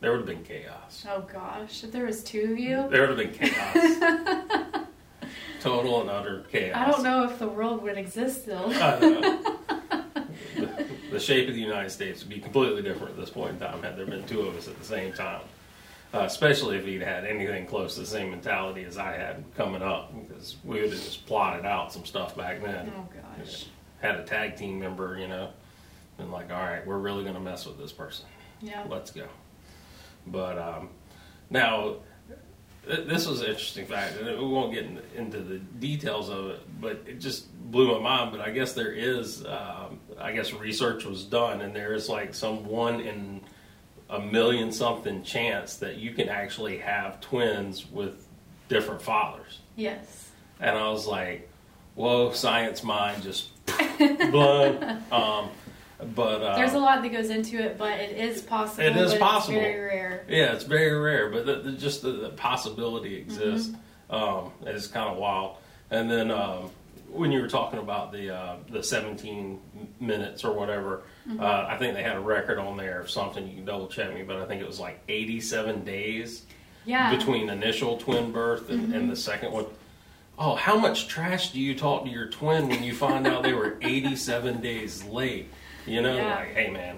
there 0.00 0.12
would 0.12 0.20
have 0.20 0.26
been 0.26 0.42
chaos. 0.44 1.04
oh 1.10 1.20
gosh 1.30 1.84
if 1.84 1.92
there 1.92 2.06
was 2.06 2.24
two 2.24 2.52
of 2.52 2.58
you 2.58 2.86
There 2.90 3.06
would 3.06 3.18
have 3.18 3.18
been 3.18 3.32
chaos. 3.50 4.84
Total 5.60 6.00
and 6.02 6.08
utter 6.10 6.44
chaos. 6.52 6.76
i 6.76 6.90
don't 6.90 7.02
know 7.02 7.24
if 7.24 7.38
the 7.38 7.48
world 7.48 7.82
would 7.82 7.98
exist 7.98 8.42
still 8.42 8.72
I 8.72 8.98
don't 9.00 9.20
know. 9.20 10.04
the, 10.56 10.86
the 11.12 11.20
shape 11.20 11.48
of 11.48 11.54
the 11.54 11.60
United 11.60 11.90
States 11.90 12.20
would 12.20 12.30
be 12.30 12.40
completely 12.40 12.82
different 12.82 13.10
at 13.10 13.16
this 13.16 13.30
point 13.30 13.52
in 13.52 13.58
time 13.58 13.82
had 13.82 13.96
there 13.96 14.06
been 14.06 14.24
two 14.26 14.40
of 14.42 14.56
us 14.56 14.68
at 14.68 14.78
the 14.78 14.84
same 14.84 15.12
time. 15.12 15.42
Uh, 16.14 16.20
especially 16.20 16.78
if 16.78 16.86
he'd 16.86 17.02
had 17.02 17.26
anything 17.26 17.66
close 17.66 17.92
to 17.94 18.00
the 18.00 18.06
same 18.06 18.30
mentality 18.30 18.82
as 18.84 18.96
I 18.96 19.12
had 19.12 19.44
coming 19.58 19.82
up, 19.82 20.10
because 20.26 20.56
we 20.64 20.80
would 20.80 20.90
have 20.90 21.02
just 21.02 21.26
plotted 21.26 21.66
out 21.66 21.92
some 21.92 22.06
stuff 22.06 22.34
back 22.34 22.62
then. 22.62 22.90
oh 22.96 23.06
gosh 23.38 23.66
Had 24.00 24.14
a 24.14 24.24
tag 24.24 24.56
team 24.56 24.78
member, 24.80 25.18
you 25.18 25.28
know, 25.28 25.50
and 26.18 26.32
like, 26.32 26.50
all 26.50 26.62
right, 26.62 26.86
we're 26.86 26.96
really 26.96 27.24
going 27.24 27.34
to 27.34 27.40
mess 27.40 27.66
with 27.66 27.76
this 27.78 27.92
person. 27.92 28.24
yeah 28.62 28.84
Let's 28.88 29.10
go. 29.10 29.26
But 30.26 30.56
um, 30.58 30.88
now, 31.50 31.96
this 32.86 33.26
was 33.26 33.40
an 33.42 33.48
interesting 33.48 33.86
fact, 33.86 34.16
and 34.18 34.26
we 34.38 34.46
won't 34.46 34.72
get 34.72 34.84
in- 34.84 35.02
into 35.16 35.40
the 35.40 35.58
details 35.58 36.28
of 36.30 36.46
it, 36.50 36.80
but 36.80 37.02
it 37.06 37.18
just 37.20 37.52
blew 37.70 37.92
my 37.94 38.00
mind. 38.00 38.30
But 38.32 38.40
I 38.40 38.50
guess 38.50 38.72
there 38.72 38.92
is, 38.92 39.44
um, 39.44 40.00
I 40.18 40.32
guess 40.32 40.52
research 40.52 41.04
was 41.04 41.24
done, 41.24 41.60
and 41.60 41.74
there 41.74 41.92
is 41.94 42.08
like 42.08 42.34
some 42.34 42.64
one 42.66 43.00
in 43.00 43.40
a 44.10 44.18
million 44.20 44.72
something 44.72 45.22
chance 45.22 45.76
that 45.76 45.96
you 45.96 46.12
can 46.12 46.28
actually 46.30 46.78
have 46.78 47.20
twins 47.20 47.90
with 47.90 48.26
different 48.68 49.02
fathers. 49.02 49.58
yes 49.76 50.30
And 50.60 50.76
I 50.76 50.88
was 50.90 51.06
like, 51.06 51.48
whoa, 51.94 52.32
science 52.32 52.82
mind 52.82 53.22
just 53.22 53.50
blown. 54.30 54.82
Um, 55.12 55.50
but 56.14 56.42
uh, 56.42 56.56
There's 56.56 56.74
a 56.74 56.78
lot 56.78 57.02
that 57.02 57.08
goes 57.12 57.30
into 57.30 57.58
it, 57.58 57.76
but 57.78 57.98
it 57.98 58.16
is 58.16 58.42
possible. 58.42 58.84
It 58.84 58.96
is 58.96 59.14
possible. 59.14 59.56
It's 59.58 59.64
very 59.64 59.80
rare. 59.80 60.24
Yeah, 60.28 60.52
it's 60.52 60.64
very 60.64 60.96
rare, 60.98 61.28
but 61.30 61.44
the, 61.46 61.56
the, 61.56 61.72
just 61.72 62.02
the, 62.02 62.12
the 62.12 62.28
possibility 62.30 63.16
exists. 63.16 63.70
Mm-hmm. 64.10 64.14
Um, 64.14 64.52
it's 64.62 64.86
kind 64.86 65.10
of 65.10 65.16
wild. 65.18 65.56
And 65.90 66.10
then 66.10 66.30
um, 66.30 66.70
when 67.10 67.32
you 67.32 67.40
were 67.40 67.48
talking 67.48 67.78
about 67.78 68.12
the 68.12 68.34
uh, 68.34 68.56
the 68.70 68.82
17 68.82 69.60
minutes 70.00 70.44
or 70.44 70.52
whatever, 70.52 71.02
Mm-hmm. 71.28 71.40
uh, 71.40 71.66
I 71.68 71.76
think 71.76 71.92
they 71.94 72.02
had 72.02 72.16
a 72.16 72.20
record 72.20 72.56
on 72.58 72.78
there 72.78 73.00
of 73.02 73.10
something. 73.10 73.46
You 73.46 73.56
can 73.56 73.64
double 73.66 73.86
check 73.88 74.14
me, 74.14 74.22
but 74.22 74.36
I 74.36 74.46
think 74.46 74.62
it 74.62 74.66
was 74.66 74.80
like 74.80 74.98
87 75.10 75.84
days 75.84 76.44
Yeah. 76.86 77.14
between 77.14 77.50
initial 77.50 77.98
twin 77.98 78.32
birth 78.32 78.70
and, 78.70 78.94
and 78.94 79.10
the 79.10 79.16
second 79.16 79.52
one. 79.52 79.66
Oh, 80.38 80.54
how 80.54 80.78
much 80.78 81.06
trash 81.06 81.50
do 81.52 81.60
you 81.60 81.74
talk 81.74 82.04
to 82.04 82.10
your 82.10 82.28
twin 82.28 82.68
when 82.70 82.82
you 82.82 82.94
find 82.94 83.26
out 83.26 83.42
they 83.42 83.52
were 83.52 83.76
87 83.82 84.62
days 84.62 85.04
late? 85.04 85.50
You 85.88 86.02
know, 86.02 86.16
Yeah. 86.16 86.36
like, 86.36 86.54
hey 86.54 86.70
man, 86.70 86.96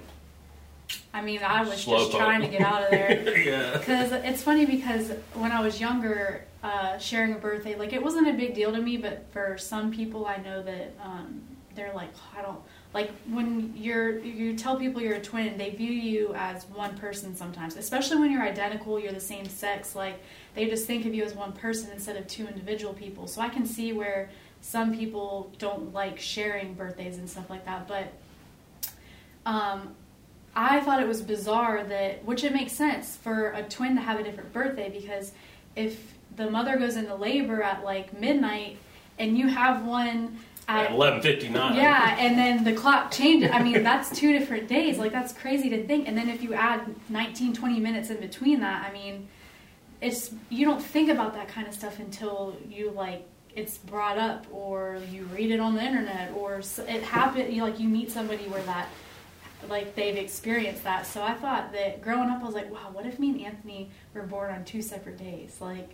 I 1.14 1.22
mean, 1.22 1.40
I 1.42 1.62
was 1.62 1.82
Slow 1.82 1.98
just 1.98 2.10
poke. 2.12 2.20
trying 2.20 2.40
to 2.42 2.48
get 2.48 2.60
out 2.62 2.82
of 2.84 2.90
there. 2.90 3.38
yeah, 3.44 3.78
Because 3.78 4.12
it's 4.12 4.42
funny 4.42 4.66
because 4.66 5.12
when 5.34 5.52
I 5.52 5.60
was 5.60 5.80
younger, 5.80 6.44
uh, 6.62 6.98
sharing 6.98 7.32
a 7.34 7.38
birthday, 7.38 7.76
like 7.76 7.92
it 7.92 8.02
wasn't 8.02 8.28
a 8.28 8.32
big 8.32 8.54
deal 8.54 8.72
to 8.72 8.80
me, 8.80 8.96
but 8.96 9.26
for 9.32 9.56
some 9.58 9.90
people, 9.92 10.26
I 10.26 10.36
know 10.38 10.62
that 10.62 10.94
um, 11.02 11.40
they're 11.74 11.92
like, 11.94 12.10
I 12.36 12.42
don't 12.42 12.58
like 12.92 13.10
when 13.28 13.72
you're 13.76 14.18
you 14.18 14.56
tell 14.56 14.76
people 14.76 15.00
you're 15.00 15.14
a 15.14 15.22
twin, 15.22 15.56
they 15.56 15.70
view 15.70 15.92
you 15.92 16.34
as 16.34 16.64
one 16.66 16.96
person 16.98 17.36
sometimes, 17.36 17.76
especially 17.76 18.18
when 18.18 18.32
you're 18.32 18.42
identical, 18.42 18.98
you're 18.98 19.12
the 19.12 19.20
same 19.20 19.46
sex. 19.48 19.94
Like 19.94 20.20
they 20.56 20.68
just 20.68 20.86
think 20.86 21.06
of 21.06 21.14
you 21.14 21.22
as 21.22 21.34
one 21.34 21.52
person 21.52 21.90
instead 21.92 22.16
of 22.16 22.26
two 22.26 22.48
individual 22.48 22.92
people. 22.94 23.28
So 23.28 23.40
I 23.40 23.48
can 23.48 23.64
see 23.64 23.92
where 23.92 24.30
some 24.60 24.94
people 24.96 25.52
don't 25.58 25.92
like 25.94 26.18
sharing 26.18 26.74
birthdays 26.74 27.16
and 27.18 27.30
stuff 27.30 27.48
like 27.48 27.64
that, 27.66 27.86
but. 27.86 28.12
Um, 29.46 29.94
I 30.54 30.80
thought 30.80 31.00
it 31.00 31.08
was 31.08 31.22
bizarre 31.22 31.84
that, 31.84 32.24
which 32.24 32.44
it 32.44 32.52
makes 32.52 32.72
sense 32.72 33.16
for 33.16 33.50
a 33.52 33.62
twin 33.62 33.94
to 33.94 34.00
have 34.02 34.18
a 34.18 34.22
different 34.22 34.52
birthday 34.52 34.90
because 34.90 35.32
if 35.76 36.14
the 36.36 36.50
mother 36.50 36.76
goes 36.76 36.96
into 36.96 37.14
labor 37.14 37.62
at 37.62 37.84
like 37.84 38.18
midnight 38.18 38.78
and 39.18 39.38
you 39.38 39.48
have 39.48 39.84
one 39.84 40.38
at 40.68 40.86
at 40.86 40.90
11:59. 40.90 41.76
yeah, 41.76 42.16
and 42.18 42.38
then 42.38 42.64
the 42.64 42.72
clock 42.72 43.10
changes. 43.10 43.50
I 43.52 43.62
mean, 43.62 43.82
that's 43.82 44.16
two 44.16 44.32
different 44.32 44.68
days. 44.68 44.98
Like 44.98 45.12
that's 45.12 45.32
crazy 45.32 45.68
to 45.70 45.86
think. 45.86 46.08
And 46.08 46.16
then 46.16 46.28
if 46.28 46.42
you 46.42 46.54
add 46.54 46.94
19, 47.08 47.54
20 47.54 47.80
minutes 47.80 48.10
in 48.10 48.18
between 48.18 48.60
that, 48.60 48.86
I 48.88 48.92
mean, 48.92 49.28
it's 50.00 50.32
you 50.48 50.64
don't 50.64 50.82
think 50.82 51.10
about 51.10 51.34
that 51.34 51.48
kind 51.48 51.66
of 51.66 51.74
stuff 51.74 51.98
until 51.98 52.56
you 52.68 52.90
like 52.90 53.26
it's 53.54 53.78
brought 53.78 54.16
up 54.16 54.46
or 54.52 55.00
you 55.10 55.24
read 55.24 55.50
it 55.50 55.58
on 55.60 55.74
the 55.74 55.82
internet 55.82 56.32
or 56.34 56.60
it 56.60 57.02
happened. 57.02 57.52
You 57.52 57.62
like 57.62 57.78
you 57.78 57.88
meet 57.88 58.10
somebody 58.10 58.44
where 58.44 58.62
that 58.62 58.88
like 59.68 59.94
they've 59.94 60.16
experienced 60.16 60.84
that. 60.84 61.06
So 61.06 61.22
I 61.22 61.34
thought 61.34 61.72
that 61.72 62.02
growing 62.02 62.30
up, 62.30 62.42
I 62.42 62.46
was 62.46 62.54
like, 62.54 62.70
wow, 62.70 62.88
what 62.92 63.06
if 63.06 63.18
me 63.18 63.30
and 63.30 63.40
Anthony 63.42 63.90
were 64.14 64.22
born 64.22 64.50
on 64.52 64.64
two 64.64 64.82
separate 64.82 65.18
days? 65.18 65.58
Like 65.60 65.90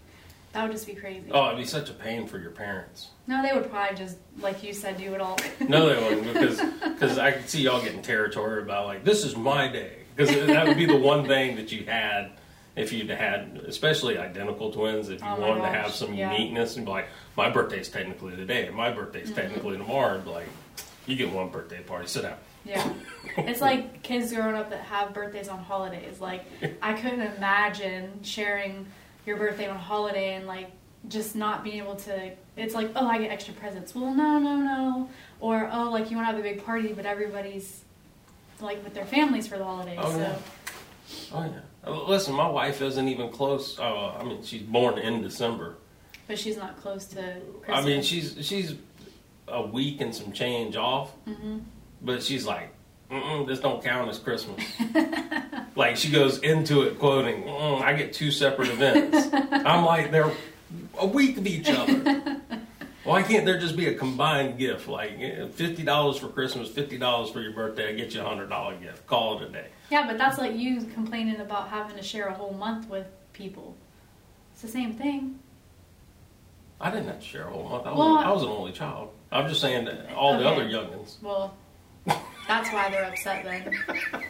that 0.53 0.63
would 0.63 0.73
just 0.73 0.87
be 0.87 0.95
crazy. 0.95 1.27
Oh, 1.31 1.47
it'd 1.49 1.59
be 1.59 1.65
such 1.67 1.91
a 1.91 1.95
pain 1.95 2.27
for 2.27 2.39
your 2.39 2.51
parents. 2.51 3.09
No, 3.27 3.43
they 3.43 3.53
would 3.53 3.71
probably 3.71 3.97
just 3.97 4.17
like 4.41 4.63
you 4.63 4.73
said, 4.73 4.97
do 4.99 5.15
it 5.15 5.21
all. 5.21 5.39
No, 5.69 5.89
they 5.89 6.03
wouldn't 6.03 6.33
because 6.33 6.61
because 6.93 7.19
I 7.19 7.33
could 7.33 7.49
see 7.49 7.63
y'all 7.63 7.83
getting 7.83 8.03
territorial 8.03 8.63
about 8.63 8.87
like 8.87 9.05
this 9.05 9.25
is 9.25 9.37
my 9.37 9.69
day 9.69 9.99
because 10.15 10.35
that 10.47 10.67
would 10.67 10.77
be 10.77 10.87
the 10.87 10.97
one 10.97 11.27
thing 11.27 11.57
that 11.57 11.73
you 11.73 11.85
had 11.85 12.33
if 12.77 12.93
you'd 12.93 13.09
had 13.11 13.63
especially 13.67 14.19
identical 14.19 14.71
twins 14.71 15.09
if 15.09 15.21
you 15.21 15.27
Oh 15.27 15.41
wanted 15.41 15.63
to 15.63 15.69
have 15.69 15.93
some 15.93 16.15
yeah. 16.15 16.29
Mm-hmm. 16.31 16.41
uniqueness 16.43 16.77
and 16.77 16.85
be 16.87 16.93
like 16.93 17.09
my 17.37 17.49
birthday's 17.51 17.89
technically 17.89 18.37
today 18.37 18.69
my 18.71 18.91
birthday's 18.93 19.33
technically 19.33 19.79
tomorrow 19.79 20.17
and 20.17 20.25
be 20.25 20.31
like 20.31 20.47
you 21.07 21.17
get 21.17 21.31
one 21.33 21.49
birthday 21.49 21.81
party 21.83 22.07
sit 22.07 22.23
down 22.23 22.37
Yeah. 22.67 22.93
It's 23.39 23.61
like 23.61 24.03
kids 24.03 24.33
growing 24.33 24.57
up 24.57 24.71
that 24.71 24.81
have 24.81 25.13
birthdays 25.15 25.49
on 25.49 25.59
holidays. 25.59 26.21
Like, 26.21 26.45
I 26.83 26.95
couldn't 26.95 27.21
imagine 27.21 28.23
sharing 28.23 28.87
your 29.27 29.37
birthday 29.37 29.69
on 29.69 29.77
a 29.77 29.79
holiday 29.79 30.35
and, 30.35 30.47
like, 30.47 30.71
just 31.09 31.37
not 31.37 31.63
being 31.63 31.79
able 31.79 31.97
to. 31.97 32.33
It's 32.57 32.75
like, 32.75 32.91
oh, 32.97 33.07
I 33.07 33.19
get 33.19 33.31
extra 33.31 33.53
presents. 33.55 33.95
Well, 33.95 34.15
no, 34.15 34.39
no, 34.39 34.57
no. 34.57 35.11
Or, 35.41 35.69
oh, 35.73 35.91
like, 35.91 36.11
you 36.11 36.17
want 36.17 36.29
to 36.29 36.33
have 36.33 36.39
a 36.41 36.43
big 36.43 36.65
party, 36.65 36.93
but 36.95 37.05
everybody's, 37.07 37.83
like, 38.61 38.83
with 38.83 38.95
their 38.95 39.05
families 39.05 39.47
for 39.47 39.59
the 39.59 39.65
holidays. 39.65 39.99
Oh, 40.01 40.11
so, 40.13 40.19
yeah. 40.19 40.37
oh 41.35 41.45
yeah 41.45 41.61
Uh, 41.91 42.03
listen 42.09 42.35
my 42.35 42.49
wife 42.49 42.83
isn't 42.83 43.07
even 43.09 43.29
close 43.31 43.79
oh 43.79 44.17
I 44.19 44.25
mean 44.25 44.43
she's 44.43 44.63
born 44.63 44.99
in 44.99 45.23
December 45.23 45.77
but 46.27 46.37
she's 46.39 46.57
not 46.57 46.81
close 46.81 47.05
to 47.09 47.37
Christmas. 47.63 47.69
I 47.69 47.83
mean 47.87 48.03
she's 48.03 48.37
she's 48.41 48.75
a 49.47 49.63
week 49.65 50.01
and 50.01 50.13
some 50.13 50.33
change 50.33 50.75
off 50.75 51.13
hmm 51.27 51.59
But 52.03 52.23
she's 52.23 52.47
like, 52.47 52.73
this 53.47 53.61
don't 53.61 53.83
count 53.83 54.09
as 54.11 54.19
Christmas. 54.19 54.63
like 55.77 55.97
she 55.97 56.11
goes 56.11 56.39
into 56.39 56.83
it 56.83 56.99
quoting, 56.99 57.45
mm, 57.45 57.81
I 57.83 57.95
get 57.95 58.13
two 58.13 58.31
separate 58.31 58.69
events. 58.69 59.29
I'm 59.33 59.85
like, 59.85 60.11
they're 60.11 60.33
a 60.99 61.07
week 61.07 61.39
of 61.39 61.47
each 61.47 61.69
other. 61.71 62.41
Why 63.05 63.23
can't 63.23 63.47
there 63.47 63.59
just 63.59 63.77
be 63.77 63.87
a 63.87 63.95
combined 63.95 64.59
gift? 64.59 64.89
Like 64.89 65.13
eh, 65.21 65.47
fifty 65.53 65.85
dollars 65.85 66.17
for 66.19 66.27
Christmas, 66.29 66.69
fifty 66.69 66.99
dollars 66.99 67.31
for 67.31 67.41
your 67.41 67.53
birthday. 67.53 67.91
I 67.91 67.93
get 67.95 68.13
you 68.13 68.21
a 68.21 68.25
hundred 68.25 68.49
dollar 68.49 68.75
gift. 68.77 69.07
Call 69.07 69.39
it 69.41 69.49
a 69.49 69.53
day. 69.53 69.69
Yeah, 69.91 70.09
but 70.09 70.19
that's 70.19 70.39
like 70.39 70.57
you 70.57 70.83
complaining 70.93 71.39
about 71.41 71.69
having 71.69 71.97
to 71.97 72.03
share 72.03 72.27
a 72.27 72.35
whole 72.35 72.53
month 72.53 72.89
with 72.89 73.07
people. 73.33 73.77
It's 74.53 74.63
the 74.63 74.69
same 74.69 74.95
thing. 74.95 75.39
I 76.81 76.91
didn't 76.91 77.07
have 77.07 77.21
to 77.21 77.25
share 77.25 77.47
a 77.47 77.51
whole 77.51 77.69
month. 77.69 77.87
I 77.87 77.91
was, 77.91 77.99
Well, 77.99 78.17
I 78.19 78.31
was 78.33 78.43
an 78.43 78.49
only 78.49 78.73
child. 78.73 79.11
I'm 79.31 79.49
just 79.49 79.61
saying 79.61 79.85
that 79.85 80.13
all 80.13 80.37
the 80.37 80.45
Okay. 80.49 80.63
other 80.63 80.69
youngins. 80.69 81.23
Well, 81.23 81.55
that's 82.49 82.71
why 82.73 82.91
they're 82.91 83.05
upset 83.05 83.45
then. 83.45 83.75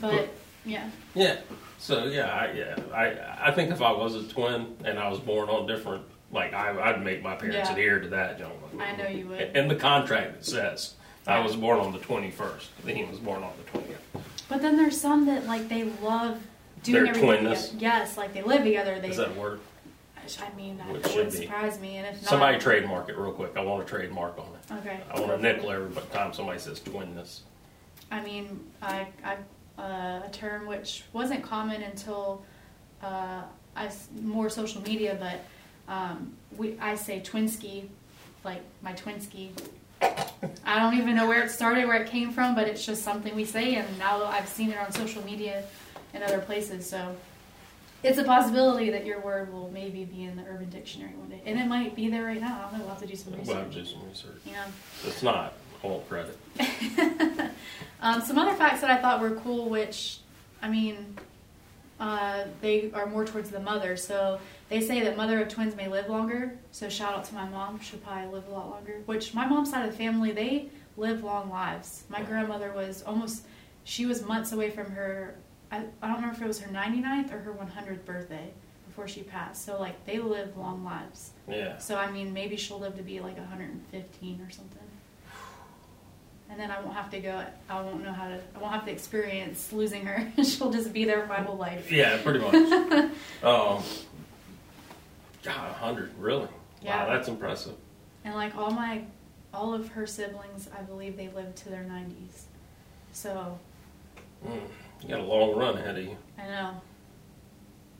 But 0.00 0.30
yeah, 0.64 0.88
Yeah. 1.14 1.36
So 1.78 2.04
yeah, 2.06 2.26
I, 2.32 2.52
yeah, 2.52 2.76
I 2.94 3.48
I 3.48 3.52
think 3.52 3.70
if 3.70 3.82
I 3.82 3.92
was 3.92 4.14
a 4.14 4.22
twin 4.28 4.76
and 4.84 4.98
I 4.98 5.08
was 5.08 5.18
born 5.18 5.48
on 5.48 5.66
different, 5.66 6.04
like 6.32 6.52
I, 6.54 6.90
I'd 6.90 7.02
make 7.04 7.22
my 7.22 7.34
parents 7.34 7.56
Yeah. 7.68 7.72
adhere 7.72 8.00
to 8.00 8.08
that, 8.08 8.38
gentlemen. 8.38 8.80
I 8.80 8.96
know 8.96 9.08
you 9.08 9.26
would. 9.28 9.56
In 9.56 9.68
the 9.68 9.74
contract, 9.74 10.36
it 10.38 10.44
says 10.46 10.94
I 11.26 11.40
was 11.40 11.56
born 11.56 11.78
on 11.80 11.92
the 11.92 11.98
twenty 11.98 12.30
first. 12.30 12.70
Then 12.84 12.96
he 12.96 13.04
was 13.04 13.18
born 13.18 13.42
on 13.42 13.52
the 13.58 13.70
twentieth. 13.70 14.00
but 14.48 14.62
then 14.62 14.76
there's 14.76 15.00
some 15.00 15.26
that 15.26 15.46
like 15.46 15.68
they 15.68 15.84
love 16.02 16.40
doing 16.82 17.04
Their 17.04 17.14
everything 17.14 17.44
twinness? 17.46 17.70
together. 17.70 17.78
Yes, 17.98 18.16
like 18.16 18.32
they 18.32 18.42
live 18.42 18.62
together. 18.64 18.98
They. 19.00 19.10
Is 19.10 19.16
that 19.18 19.28
a 19.28 19.32
word? 20.22 20.48
I 20.52 20.56
mean, 20.56 20.76
that 20.78 20.88
Which 20.88 21.06
should 21.06 21.16
wouldn't 21.16 21.32
be. 21.34 21.46
surprise 21.46 21.80
me. 21.80 21.96
And 21.96 22.06
if 22.06 22.22
not, 22.22 22.30
Somebody 22.30 22.58
trademark 22.58 23.08
it 23.08 23.16
real 23.16 23.32
quick. 23.32 23.56
I 23.56 23.62
want 23.62 23.82
a 23.82 23.86
trademark 23.86 24.38
on 24.38 24.46
it. 24.46 24.72
Okay. 24.78 25.00
I 25.10 25.20
want 25.20 25.32
a 25.32 25.38
nickel 25.38 25.70
every 25.70 25.94
time 26.12 26.32
somebody 26.32 26.58
says 26.58 26.80
twinness. 26.80 27.40
I 28.10 28.22
mean, 28.22 28.60
I, 28.82 29.06
I 29.24 29.36
uh, 29.78 30.22
a 30.26 30.30
term 30.32 30.66
which 30.66 31.04
wasn't 31.12 31.42
common 31.42 31.82
until 31.82 32.42
uh, 33.02 33.42
I 33.74 33.90
more 34.20 34.50
social 34.50 34.82
media, 34.82 35.16
but 35.18 35.92
um, 35.92 36.34
we 36.56 36.78
I 36.78 36.94
say 36.94 37.20
twinski, 37.20 37.88
like 38.44 38.62
my 38.82 38.92
twinski. 38.92 39.50
I 40.66 40.78
don't 40.78 40.98
even 40.98 41.14
know 41.14 41.28
where 41.28 41.44
it 41.44 41.50
started, 41.50 41.86
where 41.86 42.02
it 42.02 42.08
came 42.08 42.32
from, 42.32 42.54
but 42.54 42.66
it's 42.66 42.84
just 42.84 43.02
something 43.02 43.34
we 43.36 43.44
say, 43.44 43.76
and 43.76 43.98
now 43.98 44.24
I've 44.24 44.48
seen 44.48 44.70
it 44.70 44.78
on 44.78 44.90
social 44.92 45.24
media 45.24 45.62
and 46.12 46.24
other 46.24 46.40
places. 46.40 46.88
So 46.88 47.16
it's 48.02 48.18
a 48.18 48.24
possibility 48.24 48.90
that 48.90 49.04
your 49.06 49.20
word 49.20 49.52
will 49.52 49.70
maybe 49.72 50.04
be 50.04 50.24
in 50.24 50.36
the 50.36 50.42
Urban 50.44 50.68
Dictionary 50.70 51.12
one 51.14 51.28
day, 51.30 51.40
and 51.46 51.58
it 51.58 51.66
might 51.66 51.94
be 51.94 52.08
there 52.08 52.24
right 52.24 52.40
now. 52.40 52.58
I 52.58 52.62
don't 52.70 52.72
know. 52.74 52.78
We'll 52.84 52.88
have 52.94 53.00
to 53.02 53.06
do 53.06 53.14
some 53.16 53.32
We'll 53.32 53.56
have 53.56 53.66
research. 53.68 53.72
to 53.74 53.78
do 53.80 53.86
some 54.00 54.08
research. 54.08 54.40
Yeah. 54.46 54.64
It's 55.06 55.22
not. 55.22 55.54
I 55.82 55.86
won't 55.86 56.08
credit. 56.08 56.38
Um, 58.04 58.20
some 58.20 58.36
other 58.36 58.54
facts 58.54 58.80
that 58.80 58.90
I 58.90 58.96
thought 59.00 59.20
were 59.20 59.30
cool, 59.36 59.68
which, 59.70 60.18
I 60.60 60.68
mean, 60.68 61.16
uh, 62.00 62.46
they 62.60 62.90
are 62.92 63.06
more 63.06 63.24
towards 63.24 63.50
the 63.50 63.60
mother. 63.60 63.96
So 63.96 64.40
they 64.68 64.80
say 64.80 65.02
that 65.04 65.16
mother 65.16 65.40
of 65.40 65.48
twins 65.48 65.76
may 65.76 65.86
live 65.86 66.08
longer. 66.08 66.58
So 66.72 66.88
shout 66.88 67.14
out 67.14 67.24
to 67.26 67.34
my 67.34 67.48
mom; 67.48 67.78
she'll 67.78 68.00
probably 68.00 68.26
live 68.32 68.48
a 68.48 68.50
lot 68.50 68.70
longer. 68.70 69.02
Which 69.06 69.34
my 69.34 69.46
mom's 69.46 69.70
side 69.70 69.84
of 69.86 69.92
the 69.92 69.96
family, 69.96 70.32
they 70.32 70.68
live 70.96 71.22
long 71.22 71.48
lives. 71.48 72.02
My 72.08 72.22
grandmother 72.22 72.72
was 72.72 73.04
almost, 73.04 73.44
she 73.84 74.04
was 74.04 74.26
months 74.26 74.50
away 74.50 74.70
from 74.70 74.90
her. 74.90 75.36
I, 75.72 75.78
I 76.02 76.06
don't 76.06 76.16
remember 76.16 76.36
if 76.36 76.42
it 76.42 76.46
was 76.46 76.60
her 76.60 76.70
99th 76.70 77.32
or 77.32 77.38
her 77.38 77.52
100th 77.52 78.04
birthday 78.04 78.50
before 78.86 79.08
she 79.08 79.22
passed. 79.22 79.64
So 79.64 79.80
like 79.80 80.04
they 80.04 80.18
live 80.18 80.56
long 80.56 80.84
lives. 80.84 81.30
Yeah. 81.48 81.78
So 81.78 81.96
I 81.96 82.10
mean, 82.10 82.32
maybe 82.32 82.56
she'll 82.56 82.78
live 82.78 82.96
to 82.96 83.02
be 83.02 83.20
like 83.20 83.38
115 83.38 84.40
or 84.46 84.50
something. 84.50 84.78
And 86.50 86.60
then 86.60 86.70
I 86.70 86.80
won't 86.80 86.94
have 86.94 87.10
to 87.12 87.18
go. 87.20 87.42
I 87.70 87.80
won't 87.80 88.04
know 88.04 88.12
how 88.12 88.28
to. 88.28 88.38
I 88.54 88.58
won't 88.58 88.74
have 88.74 88.84
to 88.84 88.92
experience 88.92 89.72
losing 89.72 90.04
her. 90.04 90.30
She'll 90.44 90.70
just 90.70 90.92
be 90.92 91.06
there 91.06 91.24
my 91.24 91.40
whole 91.40 91.56
life. 91.56 91.90
Yeah, 91.90 92.20
pretty 92.22 92.40
much. 92.40 92.54
um, 93.42 93.82
God, 95.42 95.72
hundred, 95.72 96.12
really? 96.18 96.48
Yeah. 96.82 97.06
Wow, 97.06 97.14
that's 97.14 97.28
impressive. 97.28 97.72
And 98.26 98.34
like 98.34 98.54
all 98.54 98.70
my, 98.70 99.04
all 99.54 99.72
of 99.72 99.88
her 99.88 100.06
siblings, 100.06 100.68
I 100.78 100.82
believe 100.82 101.16
they 101.16 101.28
lived 101.28 101.56
to 101.58 101.70
their 101.70 101.84
90s. 101.84 102.42
So 103.12 103.58
Mm, 104.46 104.60
you 105.02 105.08
got 105.08 105.20
a 105.20 105.24
long 105.24 105.54
run 105.56 105.76
ahead 105.76 105.98
of 105.98 106.04
you. 106.04 106.16
I 106.38 106.46
know. 106.46 106.80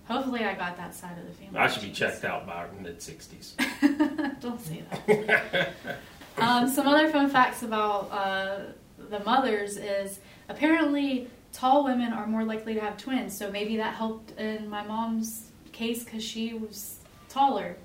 Hopefully, 0.08 0.44
I 0.44 0.54
got 0.54 0.76
that 0.76 0.94
side 0.94 1.16
of 1.18 1.26
the 1.26 1.32
family. 1.32 1.58
I 1.58 1.68
should 1.68 1.82
be 1.82 1.90
checked 1.90 2.24
out 2.24 2.46
by 2.46 2.66
mid 2.80 3.00
sixties. 3.00 3.54
Don't 4.40 4.60
say 4.60 4.82
that. 4.96 5.70
um, 6.38 6.68
some 6.68 6.86
other 6.88 7.08
fun 7.08 7.30
facts 7.30 7.62
about 7.62 8.10
uh, 8.10 8.58
the 9.10 9.20
mothers 9.20 9.76
is 9.76 10.18
apparently 10.48 11.28
tall 11.52 11.84
women 11.84 12.12
are 12.12 12.26
more 12.26 12.44
likely 12.44 12.74
to 12.74 12.80
have 12.80 12.96
twins. 12.96 13.36
So 13.36 13.50
maybe 13.50 13.76
that 13.76 13.94
helped 13.94 14.38
in 14.38 14.68
my 14.68 14.82
mom's 14.84 15.50
case 15.70 16.02
because 16.04 16.24
she 16.24 16.54
was 16.54 16.98
taller. 17.28 17.76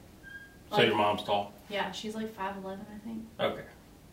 So 0.75 0.81
your 0.81 0.95
mom's 0.95 1.23
tall? 1.23 1.53
Yeah, 1.69 1.91
she's 1.91 2.15
like 2.15 2.33
five 2.35 2.57
eleven, 2.57 2.85
I 2.93 3.07
think. 3.07 3.25
Okay. 3.39 3.63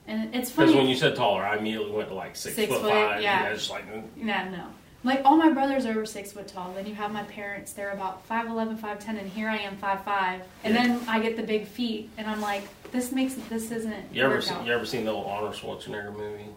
And 0.06 0.34
it's 0.34 0.50
funny. 0.50 0.66
Because 0.68 0.76
when 0.78 0.88
you 0.90 0.96
said 0.96 1.16
taller, 1.16 1.42
I 1.42 1.56
immediately 1.56 1.90
went 1.90 2.08
to 2.10 2.14
like 2.14 2.36
six, 2.36 2.54
Six 2.54 2.70
foot, 2.70 2.82
foot, 2.82 2.90
five. 2.92 3.22
yeah. 3.22 3.46
it's 3.48 3.70
like 3.70 3.90
mm, 3.90 4.04
Yeah, 4.16 4.50
no. 4.50 4.66
Like 5.04 5.20
all 5.24 5.36
my 5.36 5.50
brothers 5.50 5.86
are 5.86 5.90
over 5.90 6.06
six 6.06 6.32
foot 6.32 6.48
tall. 6.48 6.72
Then 6.72 6.86
you 6.86 6.94
have 6.94 7.12
my 7.12 7.22
parents; 7.24 7.72
they're 7.72 7.90
about 7.90 8.26
5'11", 8.28 8.78
5'10", 8.78 9.08
and 9.08 9.28
here 9.28 9.48
I 9.48 9.58
am 9.58 9.76
five 9.76 10.02
five. 10.04 10.42
And 10.64 10.74
then 10.74 11.00
I 11.06 11.20
get 11.20 11.36
the 11.36 11.42
big 11.42 11.66
feet, 11.66 12.10
and 12.16 12.26
I'm 12.26 12.40
like, 12.40 12.64
this 12.90 13.12
makes 13.12 13.34
this 13.34 13.70
isn't. 13.70 14.12
You 14.12 14.24
ever 14.24 14.40
seen, 14.40 14.64
you 14.64 14.72
ever 14.72 14.86
seen 14.86 15.04
the 15.04 15.12
old 15.12 15.26
Arnold 15.26 15.54
Schwarzenegger 15.54 16.16
movie, 16.16 16.48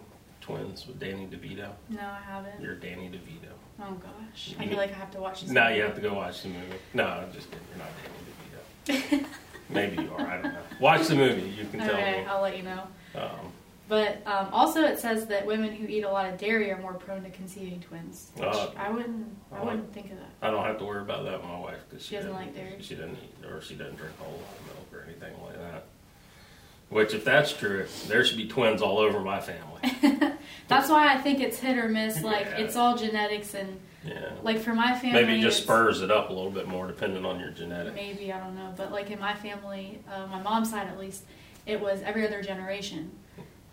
Twins 0.41 0.87
with 0.87 0.99
Danny 0.99 1.27
DeVito? 1.27 1.69
No, 1.89 2.01
I 2.01 2.21
haven't. 2.25 2.61
You're 2.61 2.75
Danny 2.75 3.09
DeVito. 3.09 3.51
Oh 3.79 3.93
gosh, 3.93 4.55
I 4.59 4.65
feel 4.67 4.77
like 4.77 4.91
I 4.91 4.95
have 4.95 5.11
to 5.11 5.19
watch 5.19 5.41
this. 5.41 5.51
Now 5.51 5.65
movie. 5.65 5.77
you 5.77 5.83
have 5.83 5.95
to 5.95 6.01
go 6.01 6.13
watch 6.13 6.41
the 6.41 6.49
movie. 6.49 6.77
No, 6.93 7.05
I'm 7.05 7.31
just 7.31 7.49
kidding. 7.51 7.65
You're 7.75 7.85
not 7.85 7.89
Danny 8.87 9.19
DeVito. 9.19 9.25
Maybe 9.69 10.01
you 10.03 10.11
are. 10.13 10.21
I 10.21 10.41
don't 10.41 10.53
know. 10.53 10.59
Watch 10.79 11.07
the 11.07 11.15
movie. 11.15 11.49
You 11.49 11.65
can 11.65 11.79
tell 11.81 11.93
me. 11.95 12.01
Okay, 12.01 12.21
me. 12.21 12.27
I'll 12.27 12.41
let 12.41 12.55
you 12.55 12.63
know. 12.63 12.83
Um, 13.15 13.51
But 13.89 14.21
um, 14.27 14.49
also, 14.51 14.83
it 14.83 14.99
says 14.99 15.27
that 15.27 15.45
women 15.45 15.71
who 15.73 15.87
eat 15.87 16.01
a 16.03 16.09
lot 16.11 16.25
of 16.27 16.37
dairy 16.37 16.71
are 16.71 16.77
more 16.81 16.93
prone 16.93 17.23
to 17.23 17.29
conceiving 17.29 17.79
twins. 17.79 18.31
Which 18.35 18.45
Uh, 18.45 18.67
I 18.77 18.89
wouldn't. 18.89 19.27
I 19.51 19.57
I 19.59 19.63
wouldn't 19.63 19.93
think 19.93 20.11
of 20.11 20.17
that. 20.17 20.29
I 20.41 20.51
don't 20.51 20.65
have 20.65 20.77
to 20.79 20.85
worry 20.85 21.01
about 21.01 21.23
that 21.23 21.39
with 21.41 21.49
my 21.49 21.57
wife 21.59 21.79
because 21.89 22.05
She 22.05 22.15
doesn't 22.17 22.33
like 22.33 22.53
dairy? 22.53 22.75
She 22.81 22.95
doesn't 22.95 23.17
eat 23.23 23.45
or 23.49 23.61
she 23.61 23.75
doesn't 23.75 23.95
drink 23.95 24.13
a 24.19 24.23
whole 24.23 24.33
lot 24.33 24.41
of 24.59 24.65
milk 24.65 24.87
or 24.93 25.05
anything 25.07 25.33
like 25.45 25.55
that. 25.57 25.85
Which, 26.89 27.13
if 27.13 27.23
that's 27.25 27.51
true, 27.53 27.85
there 28.07 28.23
should 28.25 28.37
be 28.37 28.47
twins 28.47 28.81
all 28.81 28.97
over 28.99 29.19
my 29.19 29.41
family. 29.41 29.81
That's 30.69 30.89
why 30.89 31.13
I 31.13 31.17
think 31.17 31.41
it's 31.41 31.59
hit 31.59 31.77
or 31.77 31.89
miss. 31.89 32.21
Like 32.23 32.45
Yeah. 32.45 32.57
it's 32.59 32.77
all 32.77 32.95
genetics, 32.97 33.53
and 33.55 33.77
Yeah. 34.05 34.31
like 34.41 34.59
for 34.59 34.73
my 34.73 34.97
family, 34.97 35.21
Maybe 35.21 35.39
it 35.39 35.41
just 35.41 35.63
spurs 35.63 36.01
it 36.01 36.11
up 36.11 36.29
a 36.29 36.33
little 36.33 36.51
bit 36.51 36.65
more 36.67 36.87
depending 36.87 37.25
on 37.25 37.41
your 37.41 37.49
genetics. 37.51 37.93
Maybe 37.93 38.31
I 38.31 38.39
don't 38.39 38.55
know, 38.55 38.73
but 38.77 38.93
like 38.93 39.11
in 39.11 39.19
my 39.19 39.33
family, 39.33 39.99
uh, 40.09 40.27
my 40.27 40.41
mom's 40.41 40.69
side 40.71 40.87
at 40.87 40.97
least, 40.97 41.23
it 41.65 41.81
was 41.81 42.01
every 42.03 42.25
other 42.25 42.41
generation. 42.41 43.11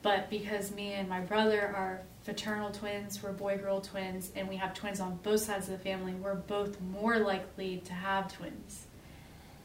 But 0.05 0.29
because 0.29 0.71
me 0.71 0.93
and 0.93 1.09
my 1.09 1.21
brother 1.21 1.63
are 1.75 2.03
fraternal 2.25 2.71
twins, 2.71 3.23
we're 3.23 3.33
boy 3.33 3.57
girl 3.57 3.81
twins, 3.81 4.31
and 4.37 4.47
we 4.51 4.57
have 4.57 4.75
twins 4.75 5.01
on 5.01 5.19
both 5.23 5.41
sides 5.41 5.67
of 5.71 5.73
the 5.73 5.83
family, 5.83 6.13
we're 6.13 6.35
both 6.35 6.79
more 6.79 7.19
likely 7.21 7.79
to 7.87 7.95
have 7.95 8.31
twins, 8.31 8.85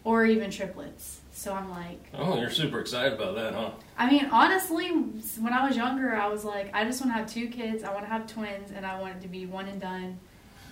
or 0.05 0.25
even 0.25 0.50
triplets. 0.50 1.19
So 1.34 1.53
I'm 1.53 1.69
like, 1.69 2.01
Oh, 2.13 2.39
you're 2.39 2.51
super 2.51 2.79
excited 2.79 3.13
about 3.13 3.36
that, 3.36 3.53
huh? 3.53 3.72
I 3.98 4.10
mean, 4.10 4.29
honestly, 4.31 4.88
when 4.88 5.51
I 5.51 5.67
was 5.67 5.75
younger, 5.75 6.15
I 6.15 6.27
was 6.27 6.46
like, 6.46 6.74
I 6.74 6.86
just 6.86 7.01
want 7.01 7.13
to 7.13 7.19
have 7.19 7.29
two 7.29 7.50
kids, 7.50 7.84
I 7.84 7.91
want 7.93 8.05
to 8.05 8.10
have 8.10 8.25
twins, 8.25 8.72
and 8.74 8.86
I 8.86 8.98
want 9.01 9.17
it 9.17 9.22
to 9.24 9.27
be 9.27 9.46
one 9.46 9.67
and 9.67 9.81
done, 9.81 10.19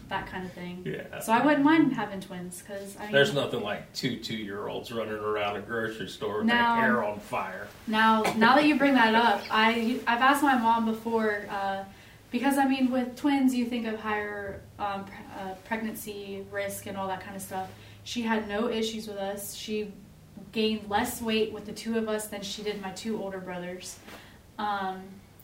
that 0.10 0.28
kind 0.28 0.46
of 0.46 0.52
thing. 0.54 0.84
Yeah. 0.86 1.20
So 1.20 1.34
I 1.34 1.44
wouldn't 1.46 1.64
mind 1.64 1.94
having 1.94 2.22
twins 2.22 2.62
because 2.62 2.96
I 2.98 3.04
mean, 3.04 3.12
There's 3.12 3.34
nothing 3.34 3.62
like 3.62 3.92
two 3.94 4.18
two 4.20 4.36
year 4.38 4.68
olds 4.68 4.92
running 4.92 5.14
around 5.14 5.56
a 5.58 5.62
grocery 5.62 6.08
store 6.08 6.38
with 6.40 6.48
No. 6.48 6.54
their 6.54 6.76
hair 6.76 7.04
on 7.04 7.20
fire. 7.20 7.68
Now, 7.88 8.24
now 8.38 8.56
that 8.56 8.66
you 8.66 8.78
bring 8.78 8.94
that 8.94 9.16
up, 9.16 9.42
I 9.52 10.00
I've 10.08 10.22
asked 10.22 10.44
my 10.44 10.58
mom 10.58 10.86
before 10.86 11.46
uh, 11.50 11.84
because 12.32 12.58
I 12.58 12.68
mean, 12.68 12.92
with 12.92 13.16
twins, 13.16 13.54
you 13.54 13.66
think 13.66 13.88
of 13.88 14.00
higher 14.00 14.62
um, 14.80 15.06
pre- 15.06 15.16
uh, 15.40 15.54
pregnancy 15.66 16.46
risk 16.52 16.86
and 16.86 16.98
all 16.98 17.08
that 17.08 17.22
kind 17.22 17.36
of 17.36 17.42
stuff. 17.42 17.70
She 18.04 18.22
had 18.22 18.48
no 18.48 18.70
issues 18.70 19.08
with 19.08 19.18
us. 19.18 19.54
She 19.54 19.92
gained 20.54 20.90
less 20.90 21.22
weight 21.22 21.52
with 21.52 21.66
the 21.66 21.74
two 21.74 21.98
of 21.98 22.08
us 22.08 22.28
than 22.28 22.42
she 22.42 22.64
did 22.64 22.82
my 22.82 22.92
two 22.92 23.22
older 23.22 23.40
brothers. 23.40 23.98
Um, 24.58 25.02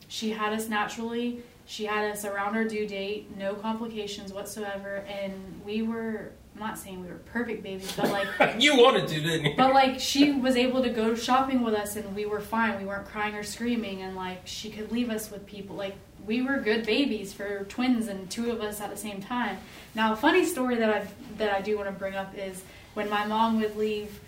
she 0.07 0.29
had 0.31 0.53
us 0.53 0.69
naturally. 0.69 1.41
She 1.73 1.85
had 1.85 2.11
us 2.11 2.23
around 2.23 2.55
our 2.55 2.65
due 2.65 2.85
date, 2.85 3.35
no 3.35 3.55
complications 3.55 4.31
whatsoever, 4.31 4.97
and 5.09 5.59
we 5.65 5.81
were. 5.81 6.29
I'm 6.53 6.59
not 6.59 6.77
saying 6.77 7.01
we 7.01 7.07
were 7.07 7.15
perfect 7.15 7.63
babies, 7.63 7.91
but 7.97 8.11
like 8.11 8.27
you 8.59 8.77
wanted 8.77 9.07
to, 9.07 9.19
didn't 9.19 9.45
you? 9.45 9.53
but 9.57 9.73
like 9.73 9.99
she 9.99 10.31
was 10.33 10.55
able 10.55 10.83
to 10.83 10.89
go 10.91 11.15
shopping 11.15 11.63
with 11.63 11.73
us 11.73 11.95
and 11.95 12.15
we 12.15 12.27
were 12.27 12.41
fine. 12.41 12.77
We 12.77 12.85
weren't 12.85 13.07
crying 13.07 13.33
or 13.33 13.41
screaming 13.41 14.03
and 14.03 14.15
like 14.15 14.41
she 14.45 14.69
could 14.69 14.91
leave 14.91 15.09
us 15.09 15.31
with 15.31 15.47
people. 15.47 15.75
Like 15.75 15.95
we 16.27 16.43
were 16.43 16.57
good 16.57 16.85
babies 16.85 17.33
for 17.33 17.63
twins 17.63 18.07
and 18.07 18.29
two 18.29 18.51
of 18.51 18.61
us 18.61 18.79
at 18.79 18.91
the 18.91 18.97
same 18.97 19.19
time. 19.19 19.57
Now 19.95 20.13
a 20.13 20.15
funny 20.15 20.45
story 20.45 20.75
that 20.75 20.91
I 20.91 21.07
that 21.39 21.55
I 21.55 21.61
do 21.61 21.75
want 21.75 21.89
to 21.89 21.95
bring 21.95 22.13
up 22.13 22.37
is 22.37 22.63
when 22.93 23.09
my 23.09 23.25
mom 23.25 23.59
would 23.59 23.75
leave 23.75 24.19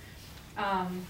um, 0.57 1.05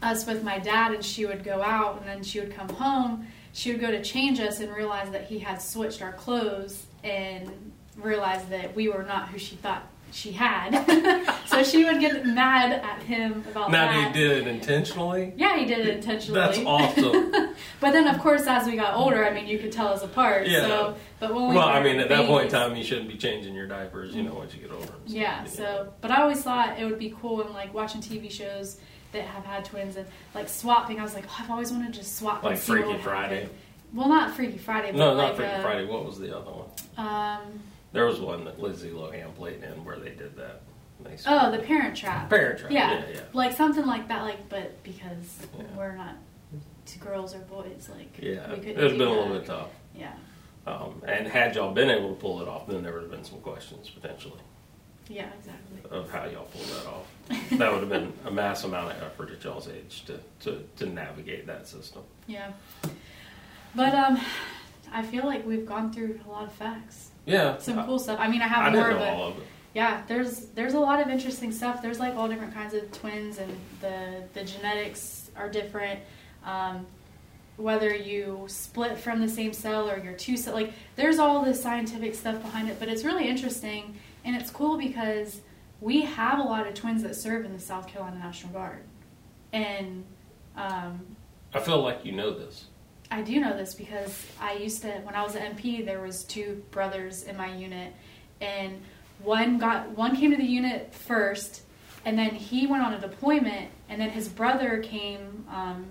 us 0.00 0.26
with 0.26 0.42
my 0.42 0.58
dad 0.58 0.92
and 0.92 1.04
she 1.04 1.26
would 1.26 1.44
go 1.44 1.60
out 1.60 1.98
and 1.98 2.08
then 2.08 2.22
she 2.22 2.40
would 2.40 2.54
come 2.54 2.70
home, 2.70 3.26
she 3.56 3.72
would 3.72 3.80
go 3.80 3.90
to 3.90 4.02
change 4.02 4.38
us 4.38 4.60
and 4.60 4.70
realize 4.70 5.10
that 5.10 5.24
he 5.24 5.38
had 5.38 5.62
switched 5.62 6.02
our 6.02 6.12
clothes 6.12 6.84
and 7.02 7.72
realize 7.96 8.44
that 8.50 8.76
we 8.76 8.90
were 8.90 9.02
not 9.02 9.30
who 9.30 9.38
she 9.38 9.56
thought 9.56 9.82
she 10.12 10.30
had. 10.32 10.84
so 11.46 11.62
she 11.62 11.86
would 11.86 11.98
get 11.98 12.26
mad 12.26 12.72
at 12.72 13.02
him 13.02 13.42
about 13.50 13.70
that. 13.70 13.72
now 13.72 13.92
that. 13.92 14.12
they 14.12 14.20
did 14.20 14.46
it 14.46 14.46
intentionally. 14.46 15.32
Yeah, 15.38 15.56
he 15.56 15.64
did 15.64 15.86
it 15.86 15.96
intentionally. 15.96 16.38
That's 16.38 16.58
awesome. 16.58 17.54
But 17.80 17.92
then, 17.92 18.06
of 18.06 18.20
course, 18.20 18.46
as 18.46 18.66
we 18.66 18.76
got 18.76 18.94
older, 18.94 19.24
I 19.24 19.32
mean, 19.32 19.46
you 19.46 19.58
could 19.58 19.72
tell 19.72 19.88
us 19.88 20.02
apart. 20.02 20.46
Yeah. 20.46 20.66
So, 20.66 20.96
but 21.20 21.34
when 21.34 21.48
we 21.48 21.54
well, 21.54 21.68
I 21.68 21.82
mean, 21.82 21.98
at 21.98 22.08
that 22.08 22.26
point 22.26 22.46
in 22.46 22.50
time, 22.50 22.76
you 22.76 22.84
shouldn't 22.84 23.08
be 23.08 23.16
changing 23.16 23.54
your 23.54 23.66
diapers. 23.66 24.14
You 24.14 24.22
know, 24.22 24.34
once 24.34 24.54
you 24.54 24.60
get 24.60 24.70
older. 24.70 24.86
stuff, 24.86 24.96
Yeah. 25.06 25.44
So, 25.44 25.92
but 26.00 26.10
I 26.10 26.22
always 26.22 26.42
thought 26.42 26.78
it 26.78 26.84
would 26.84 26.98
be 26.98 27.14
cool 27.20 27.38
when 27.38 27.52
like 27.52 27.72
watching 27.72 28.00
TV 28.00 28.30
shows 28.30 28.78
that 29.16 29.26
have 29.26 29.44
had 29.44 29.64
twins 29.64 29.96
and 29.96 30.06
like 30.34 30.48
swapping. 30.48 31.00
I 31.00 31.02
was 31.02 31.14
like, 31.14 31.24
oh, 31.28 31.36
I've 31.40 31.50
always 31.50 31.72
wanted 31.72 31.92
to 31.92 32.00
just 32.00 32.16
swap. 32.16 32.42
Like 32.42 32.58
Freaky 32.58 32.98
Friday. 32.98 33.48
Well, 33.92 34.08
not 34.08 34.34
Freaky 34.34 34.58
Friday. 34.58 34.92
But 34.92 34.98
No, 34.98 35.12
like, 35.14 35.28
not 35.28 35.36
Freaky 35.36 35.52
uh, 35.52 35.62
Friday. 35.62 35.86
What 35.86 36.04
was 36.04 36.18
the 36.18 36.36
other 36.36 36.50
one? 36.50 36.68
Um. 37.06 37.60
There 37.92 38.04
was 38.04 38.20
one 38.20 38.44
that 38.44 38.60
Lindsay 38.60 38.90
Lohan 38.90 39.34
played 39.36 39.62
in 39.62 39.84
where 39.84 39.98
they 39.98 40.10
did 40.10 40.36
that. 40.36 40.60
They 41.02 41.16
Oh, 41.26 41.50
the 41.50 41.58
Parent 41.58 41.96
Trap. 41.96 42.28
Parent 42.28 42.58
Trap. 42.58 42.70
Yeah. 42.70 42.92
Yeah, 42.92 43.04
yeah. 43.14 43.20
Like 43.32 43.52
something 43.56 43.86
like 43.86 44.08
that. 44.08 44.22
Like, 44.22 44.48
but 44.50 44.82
because 44.82 45.46
Yeah. 45.56 45.64
we're 45.76 45.96
not 45.96 46.16
two 46.84 46.98
girls 47.00 47.34
or 47.34 47.38
boys, 47.38 47.88
like 47.96 48.18
Yeah, 48.20 48.48
we 48.48 48.54
it 48.56 48.60
couldn't 48.62 48.76
would 48.76 48.90
have 48.90 48.98
been 48.98 49.08
a 49.08 49.12
little 49.12 49.32
bit 49.34 49.46
tough. 49.46 49.70
Yeah. 49.94 50.12
Um, 50.66 51.00
and 51.06 51.26
had 51.26 51.54
y'all 51.54 51.72
been 51.72 51.88
able 51.88 52.10
to 52.10 52.14
pull 52.20 52.42
it 52.42 52.48
off, 52.48 52.66
then 52.66 52.82
there 52.82 52.92
would 52.92 53.02
have 53.02 53.10
been 53.10 53.24
some 53.24 53.38
questions 53.40 53.88
potentially 53.88 54.40
Yeah. 55.08 55.28
Exactly. 55.38 55.98
of 55.98 56.10
how 56.10 56.24
y'all 56.24 56.44
pulled 56.46 56.64
that 56.66 56.86
off. 56.86 57.06
that 57.58 57.72
would 57.72 57.80
have 57.80 57.88
been 57.88 58.12
a 58.24 58.30
mass 58.30 58.64
amount 58.64 58.90
of 58.92 59.02
effort 59.02 59.30
at 59.30 59.42
y'all's 59.44 59.68
age 59.68 60.04
to, 60.06 60.18
to, 60.40 60.64
to 60.76 60.86
navigate 60.86 61.46
that 61.46 61.68
system. 61.68 62.02
Yeah. 62.26 62.52
But 63.74 63.94
um, 63.94 64.20
I 64.92 65.02
feel 65.02 65.24
like 65.26 65.46
we've 65.46 65.66
gone 65.66 65.92
through 65.92 66.20
a 66.26 66.30
lot 66.30 66.44
of 66.44 66.52
facts. 66.52 67.10
Yeah, 67.24 67.58
Some 67.58 67.78
I, 67.78 67.84
cool 67.86 67.98
stuff. 67.98 68.18
I 68.20 68.28
mean, 68.28 68.40
I 68.42 68.46
have 68.48 68.66
I 68.66 68.70
more, 68.70 68.84
didn't 68.88 68.98
know 69.00 69.04
but 69.06 69.14
all 69.14 69.28
of 69.28 69.36
it. 69.38 69.42
yeah, 69.74 70.02
there's 70.06 70.46
there's 70.54 70.74
a 70.74 70.78
lot 70.80 71.00
of 71.00 71.08
interesting 71.08 71.50
stuff. 71.50 71.82
There's 71.82 71.98
like 71.98 72.14
all 72.14 72.28
different 72.28 72.54
kinds 72.54 72.72
of 72.72 72.90
twins, 72.92 73.38
and 73.38 73.52
the 73.80 74.22
the 74.32 74.44
genetics 74.44 75.30
are 75.36 75.48
different. 75.50 75.98
Um, 76.44 76.86
whether 77.56 77.92
you 77.94 78.44
split 78.48 78.98
from 78.98 79.20
the 79.20 79.28
same 79.28 79.52
cell 79.52 79.90
or 79.90 79.98
you're 79.98 80.12
two 80.12 80.36
cell, 80.36 80.54
like 80.54 80.72
there's 80.94 81.18
all 81.18 81.42
this 81.44 81.60
scientific 81.60 82.14
stuff 82.14 82.40
behind 82.42 82.68
it. 82.70 82.78
But 82.78 82.88
it's 82.88 83.02
really 83.02 83.28
interesting, 83.28 83.96
and 84.26 84.36
it's 84.36 84.50
cool 84.50 84.76
because 84.76 85.40
we 85.80 86.02
have 86.02 86.38
a 86.38 86.42
lot 86.42 86.66
of 86.66 86.74
twins 86.74 87.02
that 87.04 87.16
serve 87.16 87.46
in 87.46 87.52
the 87.54 87.58
South 87.58 87.86
Carolina 87.86 88.18
National 88.18 88.52
Guard, 88.52 88.82
and 89.52 90.04
um, 90.56 91.00
I 91.54 91.60
feel 91.60 91.80
like 91.80 92.04
you 92.04 92.12
know 92.12 92.36
this. 92.36 92.66
I 93.10 93.22
do 93.22 93.40
know 93.40 93.56
this 93.56 93.74
because 93.74 94.26
I 94.40 94.54
used 94.54 94.82
to 94.82 94.90
when 95.04 95.14
I 95.14 95.22
was 95.22 95.36
an 95.36 95.54
MP 95.54 95.84
there 95.84 96.02
was 96.02 96.24
two 96.24 96.62
brothers 96.70 97.22
in 97.22 97.36
my 97.36 97.54
unit 97.54 97.94
and 98.40 98.80
one 99.20 99.58
got 99.58 99.90
one 99.90 100.16
came 100.16 100.32
to 100.32 100.36
the 100.36 100.44
unit 100.44 100.92
first 100.92 101.62
and 102.04 102.18
then 102.18 102.30
he 102.30 102.66
went 102.66 102.82
on 102.82 102.94
a 102.94 103.00
deployment 103.00 103.70
and 103.88 104.00
then 104.00 104.10
his 104.10 104.28
brother 104.28 104.78
came 104.82 105.46
um, 105.50 105.86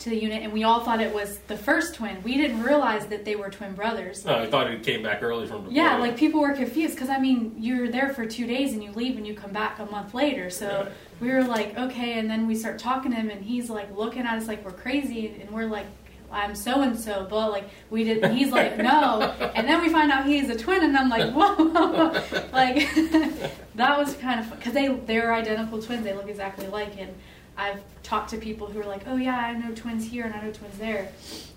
to 0.00 0.10
the 0.10 0.16
unit 0.20 0.42
and 0.42 0.52
we 0.52 0.64
all 0.64 0.80
thought 0.80 1.00
it 1.00 1.14
was 1.14 1.38
the 1.46 1.56
first 1.56 1.94
twin. 1.94 2.22
We 2.22 2.36
didn't 2.36 2.62
realize 2.62 3.06
that 3.06 3.24
they 3.24 3.36
were 3.36 3.50
twin 3.50 3.74
brothers. 3.74 4.24
No, 4.24 4.34
I 4.38 4.46
thought 4.46 4.70
he 4.70 4.78
came 4.78 5.02
back 5.02 5.22
early 5.22 5.46
from 5.46 5.70
Yeah, 5.70 5.96
like 5.98 6.16
people 6.16 6.40
were 6.40 6.52
confused 6.54 6.94
because 6.94 7.10
I 7.10 7.18
mean 7.18 7.54
you're 7.58 7.88
there 7.88 8.12
for 8.12 8.24
two 8.26 8.46
days 8.46 8.72
and 8.72 8.82
you 8.82 8.92
leave 8.92 9.16
and 9.16 9.26
you 9.26 9.34
come 9.34 9.52
back 9.52 9.78
a 9.78 9.86
month 9.86 10.14
later. 10.14 10.48
So 10.50 10.66
Right. 10.84 10.92
we 11.20 11.28
were 11.30 11.44
like, 11.44 11.76
okay, 11.78 12.18
and 12.18 12.28
then 12.30 12.46
we 12.46 12.54
start 12.54 12.78
talking 12.78 13.10
to 13.12 13.16
him 13.18 13.28
and 13.30 13.44
he's 13.44 13.68
like 13.68 13.94
looking 13.96 14.22
at 14.22 14.38
us 14.38 14.48
like 14.48 14.64
we're 14.64 14.72
crazy 14.72 15.36
and 15.40 15.50
we're 15.50 15.66
like, 15.66 15.86
I'm 16.32 16.54
so 16.54 16.80
and 16.82 16.98
so, 16.98 17.26
but 17.28 17.50
like 17.50 17.68
we 17.90 18.04
did. 18.04 18.24
and 18.24 18.36
He's 18.38 18.52
like, 18.52 18.78
no, 18.78 19.20
and 19.54 19.68
then 19.68 19.82
we 19.82 19.88
find 19.90 20.10
out 20.12 20.24
he's 20.26 20.48
a 20.48 20.56
twin, 20.56 20.84
and 20.84 20.96
I'm 20.96 21.08
like, 21.10 21.32
whoa, 21.32 22.12
like 22.52 22.88
that 23.74 23.98
was 23.98 24.14
kind 24.14 24.38
of 24.40 24.48
because 24.56 24.72
they 24.72 24.88
they're 24.88 25.34
identical 25.34 25.82
twins. 25.82 26.04
They 26.04 26.14
look 26.14 26.28
exactly 26.28 26.68
like, 26.68 26.96
and 27.00 27.12
I've 27.60 27.82
talked 28.02 28.30
to 28.30 28.38
people 28.38 28.66
who 28.66 28.80
are 28.80 28.86
like, 28.86 29.02
oh 29.06 29.16
yeah, 29.16 29.36
I 29.36 29.52
know 29.52 29.74
twins 29.74 30.08
here 30.08 30.24
and 30.24 30.34
I 30.34 30.40
know 30.40 30.50
twins 30.50 30.78
there. 30.78 31.12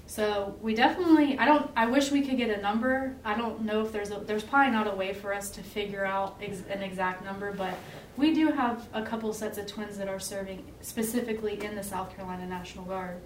So 0.05 0.55
we 0.61 0.75
definitely. 0.75 1.39
I 1.39 1.45
don't. 1.45 1.71
I 1.75 1.85
wish 1.87 2.11
we 2.11 2.21
could 2.21 2.37
get 2.37 2.49
a 2.49 2.61
number. 2.61 3.15
I 3.23 3.35
don't 3.35 3.61
know 3.61 3.81
if 3.85 3.91
there's 3.93 4.11
a. 4.11 4.19
There's 4.19 4.43
probably 4.43 4.71
not 4.71 4.85
a 4.85 4.95
way 4.95 5.13
for 5.13 5.33
us 5.33 5.49
to 5.51 5.63
figure 5.63 6.05
out 6.05 6.35
ex, 6.41 6.61
an 6.69 6.83
exact 6.83 7.23
number, 7.23 7.53
but 7.53 7.73
we 8.17 8.33
do 8.33 8.51
have 8.51 8.87
a 8.93 9.01
couple 9.01 9.33
sets 9.33 9.57
of 9.57 9.65
twins 9.65 9.97
that 9.97 10.09
are 10.09 10.19
serving 10.19 10.63
specifically 10.81 11.63
in 11.63 11.75
the 11.75 11.83
South 11.83 12.15
Carolina 12.15 12.45
National 12.45 12.83
Guard. 12.85 13.17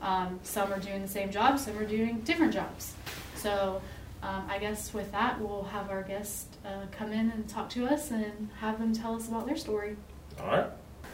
Um, 0.00 0.40
some 0.42 0.72
are 0.72 0.80
doing 0.80 1.02
the 1.02 1.08
same 1.08 1.30
job. 1.30 1.58
Some 1.58 1.78
are 1.78 1.86
doing 1.86 2.20
different 2.20 2.54
jobs. 2.54 2.94
So. 3.36 3.82
Um, 4.22 4.46
I 4.48 4.58
guess 4.58 4.94
with 4.94 5.12
that, 5.12 5.38
we'll 5.38 5.64
have 5.64 5.90
our 5.90 6.02
guest 6.02 6.46
uh, 6.64 6.86
come 6.90 7.12
in 7.12 7.30
and 7.30 7.46
talk 7.46 7.68
to 7.76 7.86
us 7.86 8.10
and 8.10 8.48
have 8.58 8.78
them 8.78 8.94
tell 8.94 9.14
us 9.14 9.28
about 9.28 9.44
their 9.44 9.58
story. 9.58 9.98
All 10.40 10.46
right. 10.46 10.66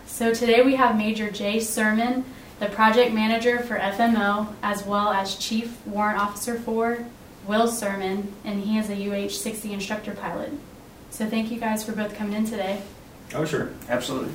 So 0.06 0.34
today 0.34 0.62
we 0.62 0.74
have 0.76 0.96
Major 0.96 1.30
Jay 1.30 1.60
Sermon, 1.60 2.24
the 2.58 2.66
project 2.66 3.12
manager 3.12 3.60
four 3.60 3.78
FMO, 3.78 4.52
as 4.62 4.84
well 4.84 5.10
as 5.10 5.36
Chief 5.36 5.78
Warrant 5.86 6.20
Officer 6.20 6.58
for 6.58 7.06
Will 7.46 7.68
Sermon, 7.68 8.32
and 8.44 8.62
he 8.62 8.78
is 8.78 8.90
a 8.90 8.94
UH 8.94 9.30
60 9.30 9.72
instructor 9.72 10.12
pilot. 10.12 10.52
So 11.10 11.26
thank 11.28 11.50
you 11.50 11.58
guys 11.58 11.84
for 11.84 11.92
both 11.92 12.14
coming 12.14 12.34
in 12.34 12.44
today. 12.44 12.82
Oh, 13.34 13.44
sure. 13.44 13.70
Absolutely. 13.88 14.32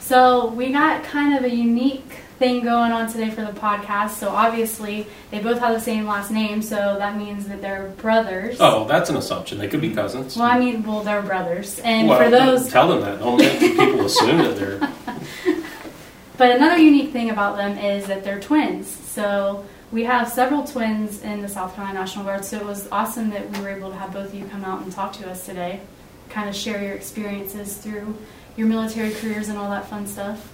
So 0.00 0.48
we 0.48 0.72
got 0.72 1.04
kind 1.04 1.36
of 1.36 1.44
a 1.44 1.54
unique 1.54 2.16
thing 2.42 2.64
going 2.64 2.90
on 2.90 3.08
today 3.08 3.30
for 3.30 3.42
the 3.42 3.52
podcast. 3.52 4.10
So 4.10 4.30
obviously 4.30 5.06
they 5.30 5.38
both 5.38 5.60
have 5.60 5.74
the 5.74 5.80
same 5.80 6.06
last 6.06 6.32
name, 6.32 6.60
so 6.60 6.96
that 6.98 7.16
means 7.16 7.46
that 7.46 7.62
they're 7.62 7.90
brothers. 7.98 8.56
Oh, 8.58 8.84
that's 8.88 9.10
an 9.10 9.16
assumption. 9.16 9.58
They 9.58 9.68
could 9.68 9.80
be 9.80 9.94
cousins. 9.94 10.36
Well, 10.36 10.46
I 10.46 10.58
mean, 10.58 10.82
well, 10.82 11.04
they're 11.04 11.22
brothers, 11.22 11.78
and 11.78 12.08
Well, 12.08 12.20
for 12.20 12.30
those, 12.30 12.68
tell 12.68 12.88
them 12.88 13.00
that. 13.02 13.20
Don't 13.20 13.38
make 13.38 13.60
people 13.60 14.06
assume 14.06 14.38
that 14.38 14.56
they're. 14.56 14.78
but 16.36 16.56
another 16.56 16.78
unique 16.78 17.12
thing 17.12 17.30
about 17.30 17.56
them 17.56 17.78
is 17.78 18.06
that 18.06 18.24
they're 18.24 18.40
twins. 18.40 18.88
So 18.88 19.64
we 19.92 20.02
have 20.02 20.28
several 20.28 20.64
twins 20.64 21.22
in 21.22 21.42
the 21.42 21.48
South 21.48 21.76
Carolina 21.76 22.00
National 22.00 22.24
Guard. 22.24 22.44
So 22.44 22.56
it 22.56 22.66
was 22.66 22.88
awesome 22.90 23.30
that 23.30 23.48
we 23.52 23.60
were 23.60 23.68
able 23.68 23.90
to 23.90 23.96
have 23.96 24.12
both 24.12 24.30
of 24.30 24.34
you 24.34 24.46
come 24.46 24.64
out 24.64 24.82
and 24.82 24.90
talk 24.90 25.12
to 25.12 25.30
us 25.30 25.46
today, 25.46 25.80
kind 26.28 26.48
of 26.48 26.56
share 26.56 26.82
your 26.82 26.94
experiences 26.94 27.76
through 27.76 28.16
your 28.56 28.66
military 28.66 29.12
careers 29.14 29.48
and 29.48 29.56
all 29.56 29.70
that 29.70 29.88
fun 29.88 30.08
stuff. 30.08 30.51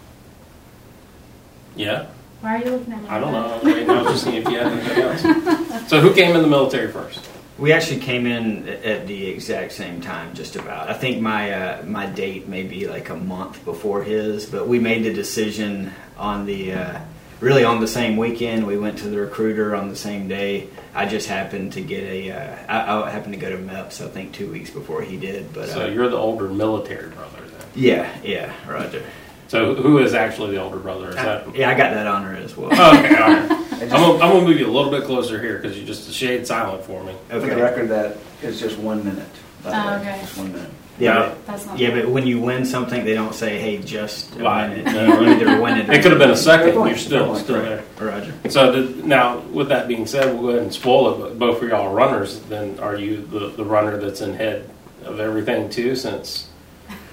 Yeah, 1.77 2.07
Why 2.41 2.57
are 2.57 2.65
you 2.65 2.71
looking 2.73 2.93
at 2.93 3.03
me? 3.03 3.09
I 3.09 3.21
don't 3.21 3.33
like 3.33 3.63
know. 3.65 3.73
Right 3.75 3.87
now, 3.87 4.05
just 4.05 4.25
seeing 4.25 4.37
if 4.37 4.45
you 4.49 4.59
had 4.59 4.67
anything 4.73 4.99
else. 5.03 5.89
So, 5.91 6.01
who 6.01 6.13
came 6.15 6.35
in 6.37 6.43
the 6.43 6.49
military 6.49 6.91
first? 6.91 7.29
We 7.59 7.73
actually 7.73 8.01
came 8.01 8.25
in 8.27 8.69
at 8.69 9.07
the 9.09 9.27
exact 9.27 9.73
same 9.73 10.01
time, 10.01 10.35
just 10.35 10.55
about. 10.55 10.89
I 10.89 10.95
think 10.95 11.21
my 11.21 11.51
uh, 11.53 11.83
my 11.85 12.07
date 12.07 12.47
may 12.47 12.63
be 12.63 12.87
like 12.87 13.09
a 13.11 13.17
month 13.17 13.65
before 13.65 14.03
his, 14.05 14.47
but 14.47 14.69
we 14.69 14.79
made 14.79 15.03
the 15.05 15.13
decision 15.13 15.93
on 16.17 16.47
the 16.47 16.73
uh, 16.73 17.01
really 17.41 17.65
on 17.65 17.81
the 17.81 17.89
same 17.89 18.17
weekend. 18.17 18.65
We 18.67 18.79
went 18.79 18.99
to 18.99 19.09
the 19.09 19.19
recruiter 19.19 19.75
on 19.75 19.89
the 19.89 19.97
same 19.97 20.29
day. 20.29 20.69
I 20.95 21.07
just 21.07 21.27
happened 21.29 21.73
to 21.73 21.81
get 21.81 22.05
a. 22.05 22.31
Uh, 22.31 22.57
I, 22.69 23.03
I 23.03 23.11
happened 23.11 23.35
to 23.35 23.41
go 23.41 23.51
to 23.51 23.59
MEPS. 23.59 24.05
I 24.05 24.09
think 24.09 24.33
two 24.35 24.51
weeks 24.53 24.71
before 24.71 25.03
he 25.03 25.17
did. 25.17 25.53
But 25.53 25.69
So 25.71 25.83
uh, 25.87 25.89
you're 25.89 26.09
the 26.09 26.17
older 26.17 26.49
military 26.49 27.11
brother 27.11 27.41
then. 27.45 27.67
yeah, 27.75 28.17
yeah, 28.23 28.53
Roger. 28.71 29.03
So 29.49 29.75
who 29.75 29.99
is 29.99 30.15
actually 30.15 30.53
the 30.57 30.63
older 30.63 30.79
brother? 30.79 31.09
Is 31.11 31.15
that? 31.17 31.55
Yeah, 31.57 31.71
I 31.71 31.75
got 31.75 31.93
that 31.95 32.07
honor 32.07 32.35
as 32.37 32.57
well. 32.57 32.69
Oh, 32.73 32.99
okay, 32.99 33.15
all 33.17 33.29
right. 33.31 33.51
I'm 33.81 33.89
gonna, 33.89 34.13
I'm 34.15 34.19
gonna 34.33 34.45
move 34.47 34.59
you 34.59 34.67
a 34.67 34.71
little 34.71 34.91
bit 34.91 35.05
closer 35.05 35.41
here 35.41 35.57
because 35.59 35.77
you're 35.77 35.87
just 35.87 36.09
a 36.09 36.13
shade 36.13 36.47
silent 36.47 36.85
for 36.85 37.03
me. 37.03 37.15
For 37.29 37.39
the 37.41 37.47
Okay. 37.53 37.61
record, 37.63 37.89
that 37.89 38.19
is 38.43 38.61
just 38.61 38.77
one 38.79 39.05
minute. 39.05 39.27
by 39.65 39.71
the 39.71 39.77
Oh, 39.83 39.87
way. 39.87 39.95
okay. 40.01 40.19
Just 40.21 40.37
one 40.37 40.53
minute. 40.53 40.71
Yeah, 40.99 41.13
No. 41.15 41.21
but, 41.29 41.47
That's 41.47 41.67
not 41.67 41.79
yeah, 41.79 41.91
but 41.93 42.09
when 42.09 42.27
you 42.27 42.41
win 42.41 42.65
something, 42.67 43.05
they 43.05 43.15
don't 43.15 43.33
say, 43.35 43.57
"Hey, 43.59 43.79
just 43.79 44.35
a 44.37 44.43
Right. 44.43 44.69
minute." 44.69 44.93
You 44.93 45.31
either 45.31 45.63
win 45.63 45.77
it. 45.79 45.89
It 45.89 46.03
could 46.03 46.11
have 46.11 46.19
been 46.19 46.31
a 46.31 46.37
second. 46.37 46.73
Point, 46.75 46.91
You're 46.91 46.99
still 46.99 47.35
still 47.37 47.63
there. 47.63 47.83
Roger. 48.01 48.35
So 48.51 48.73
did, 48.73 49.05
now, 49.07 49.39
with 49.53 49.69
that 49.69 49.87
being 49.87 50.07
said, 50.07 50.35
we'll 50.35 50.43
go 50.43 50.49
ahead 50.51 50.63
and 50.63 50.75
spoil 50.75 51.15
it. 51.15 51.19
But 51.21 51.39
both 51.39 51.63
of 51.63 51.69
y'all 51.69 51.87
are 51.87 51.95
runners. 51.95 52.41
Then 52.49 52.79
are 52.81 52.97
you 52.97 53.25
the, 53.31 53.51
the 53.57 53.65
runner 53.65 53.97
that's 53.97 54.21
in 54.21 54.35
head 54.35 54.69
of 55.05 55.21
everything 55.21 55.71
too? 55.71 55.95
Since 55.95 56.49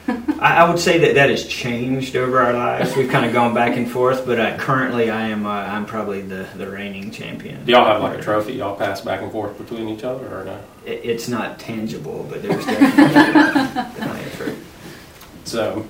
I, 0.08 0.58
I 0.58 0.70
would 0.70 0.80
say 0.80 1.00
that 1.00 1.16
that 1.16 1.30
has 1.30 1.48
changed 1.48 2.16
over 2.16 2.40
our 2.40 2.54
lives. 2.54 2.96
We've 2.96 3.10
kind 3.10 3.26
of 3.26 3.34
gone 3.34 3.54
back 3.54 3.76
and 3.78 3.90
forth, 3.90 4.26
but 4.26 4.40
uh, 4.40 4.58
currently 4.58 5.10
I 5.10 5.30
am 5.30 5.46
uh, 5.46 5.50
I'm 5.50 5.86
probably 5.86 6.22
the, 6.22 6.48
the 6.56 6.70
reigning 6.70 7.12
champion. 7.12 7.66
do 7.66 7.72
y'all 7.72 7.86
have 7.86 8.02
like 8.02 8.20
a 8.20 8.22
trophy 8.22 8.54
y'all 8.54 8.76
pass 8.76 9.02
back 9.02 9.22
and 9.22 9.32
forth 9.32 9.58
between 9.58 9.90
each 9.90 10.04
other 10.04 10.28
or 10.28 10.46
no? 10.46 10.60
It, 10.86 11.02
it's 11.04 11.28
not 11.28 11.60
tangible, 11.60 12.28
but 12.30 12.42
there's 12.42 12.66
definitely, 12.66 13.14
definitely 13.14 14.24
a 14.24 14.30
trophy. 14.36 14.62
So 15.46 15.88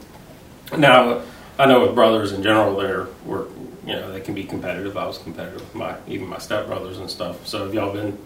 now 0.78 1.22
I 1.58 1.66
know 1.66 1.82
with 1.86 1.96
brothers 1.96 2.32
in 2.32 2.44
general, 2.44 2.78
they're 2.78 3.08
we're 3.26 3.48
you 3.86 3.94
know 3.94 4.12
they 4.12 4.22
can 4.22 4.34
be 4.34 4.44
competitive. 4.44 4.96
I 4.98 5.06
was 5.06 5.18
competitive 5.18 5.62
with 5.62 5.76
my 5.76 5.96
even 6.08 6.28
my 6.28 6.38
stepbrothers 6.38 6.98
and 6.98 7.10
stuff. 7.10 7.46
So 7.48 7.66
have 7.66 7.74
y'all 7.74 7.94
been 7.94 8.18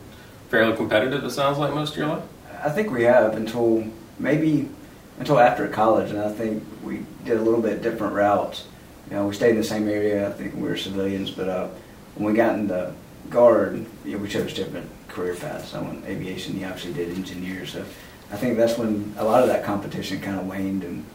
fairly 0.50 0.76
competitive? 0.76 1.24
It 1.24 1.32
sounds 1.32 1.58
like 1.58 1.74
most 1.74 1.92
of 1.92 1.98
your 1.98 2.08
life. 2.08 2.24
I 2.64 2.70
think 2.70 2.92
we 2.92 3.04
have 3.04 3.36
until 3.36 3.88
maybe 4.20 4.70
until 5.20 5.40
after 5.40 5.68
college, 5.68 6.10
and 6.10 6.20
I 6.20 6.32
think 6.32 6.64
we 6.84 7.06
did 7.26 7.38
a 7.38 7.42
little 7.42 7.62
bit 7.62 7.82
different 7.82 8.14
routes. 8.14 8.66
You 9.10 9.18
know, 9.18 9.28
we 9.28 9.36
stayed 9.36 9.52
in 9.52 9.58
the 9.58 9.64
same 9.64 9.88
area. 9.88 10.30
I 10.30 10.32
think 10.32 10.56
we 10.56 10.64
were 10.64 10.78
civilians, 10.78 11.30
but 11.30 11.50
uh, 11.50 11.68
when 12.16 12.32
we 12.32 12.38
got 12.38 12.56
in 12.56 12.68
the 12.68 12.94
guard, 13.30 13.86
you 14.06 14.14
know, 14.14 14.18
we 14.18 14.30
chose 14.30 14.54
different 14.54 14.90
career 15.10 15.36
paths. 15.36 15.76
I 15.76 15.82
went 15.82 16.06
aviation. 16.06 16.56
He 16.56 16.64
obviously 16.64 16.94
did 16.94 17.10
engineer. 17.10 17.66
So 17.66 17.84
I 18.32 18.38
think 18.38 18.58
that's 18.58 18.78
when 18.78 19.14
a 19.18 19.24
lot 19.24 19.42
of 19.42 19.50
that 19.50 19.64
competition 19.66 20.22
kind 20.22 20.40
of 20.40 20.48
waned, 20.48 20.84
and 20.84 21.06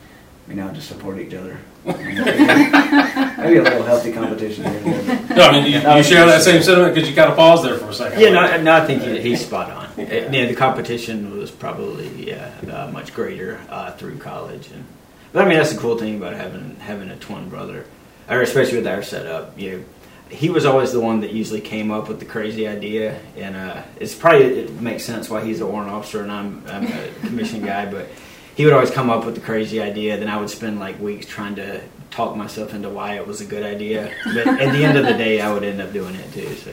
we 0.46 0.54
now 0.54 0.70
just 0.72 0.88
support 0.88 1.18
each 1.18 1.32
other. 1.34 1.58
Maybe 1.84 3.56
a 3.56 3.62
little 3.62 3.82
healthy 3.82 4.12
competition 4.12 4.64
here 4.64 4.80
there. 4.80 5.36
No, 5.36 5.48
I 5.48 5.52
mean 5.52 5.64
you, 5.64 5.78
you 5.78 6.02
share 6.02 6.26
that 6.26 6.42
same 6.42 6.62
sentiment 6.62 6.94
because 6.94 7.08
you 7.08 7.14
kind 7.14 7.30
of 7.30 7.36
paused 7.36 7.64
there 7.64 7.78
for 7.78 7.90
a 7.90 7.94
second. 7.94 8.20
Yeah, 8.20 8.30
no, 8.30 8.62
no, 8.62 8.72
I 8.74 8.86
think 8.86 9.02
he, 9.02 9.20
he's 9.20 9.44
spot 9.44 9.70
on. 9.70 9.83
Uh, 9.96 10.02
yeah, 10.02 10.46
the 10.46 10.54
competition 10.54 11.38
was 11.38 11.50
probably 11.50 12.28
yeah, 12.28 12.52
uh, 12.70 12.90
much 12.90 13.14
greater 13.14 13.60
uh, 13.68 13.92
through 13.92 14.18
college, 14.18 14.68
and 14.70 14.84
but 15.32 15.44
I 15.44 15.48
mean 15.48 15.58
that's 15.58 15.72
the 15.72 15.78
cool 15.78 15.96
thing 15.96 16.16
about 16.16 16.34
having 16.34 16.76
having 16.76 17.10
a 17.10 17.16
twin 17.16 17.48
brother, 17.48 17.86
or 18.28 18.40
especially 18.42 18.78
with 18.78 18.86
our 18.86 19.02
setup. 19.02 19.58
You 19.58 19.70
know, 19.70 19.84
he 20.30 20.50
was 20.50 20.66
always 20.66 20.92
the 20.92 21.00
one 21.00 21.20
that 21.20 21.32
usually 21.32 21.60
came 21.60 21.90
up 21.90 22.08
with 22.08 22.18
the 22.18 22.24
crazy 22.24 22.66
idea, 22.66 23.20
and 23.36 23.56
uh, 23.56 23.82
it's 24.00 24.14
probably 24.14 24.46
it 24.46 24.80
makes 24.80 25.04
sense 25.04 25.30
why 25.30 25.44
he's 25.44 25.60
a 25.60 25.66
warrant 25.66 25.90
officer 25.90 26.22
and 26.22 26.32
I'm, 26.32 26.64
I'm 26.66 26.86
a 26.86 27.08
commissioned 27.20 27.64
guy, 27.64 27.90
but 27.90 28.08
he 28.56 28.64
would 28.64 28.74
always 28.74 28.90
come 28.90 29.10
up 29.10 29.24
with 29.24 29.34
the 29.34 29.40
crazy 29.40 29.80
idea. 29.80 30.16
Then 30.16 30.28
I 30.28 30.38
would 30.38 30.50
spend 30.50 30.80
like 30.80 30.98
weeks 30.98 31.26
trying 31.26 31.56
to 31.56 31.80
talk 32.10 32.36
myself 32.36 32.74
into 32.74 32.88
why 32.88 33.14
it 33.14 33.26
was 33.26 33.40
a 33.40 33.44
good 33.44 33.64
idea, 33.64 34.12
but 34.24 34.46
at 34.46 34.72
the 34.72 34.84
end 34.84 34.98
of 34.98 35.04
the 35.04 35.14
day, 35.14 35.40
I 35.40 35.52
would 35.52 35.64
end 35.64 35.80
up 35.80 35.92
doing 35.92 36.14
it 36.14 36.32
too. 36.32 36.54
So 36.56 36.72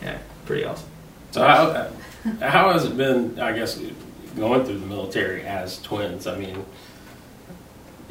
yeah, 0.00 0.18
pretty 0.46 0.64
awesome. 0.64 0.88
So 1.32 1.42
how, 1.42 1.88
how 2.40 2.72
has 2.72 2.84
it 2.84 2.96
been? 2.96 3.38
I 3.40 3.52
guess 3.52 3.80
going 4.36 4.64
through 4.64 4.78
the 4.78 4.86
military 4.86 5.42
as 5.42 5.80
twins. 5.82 6.26
I 6.26 6.36
mean, 6.38 6.64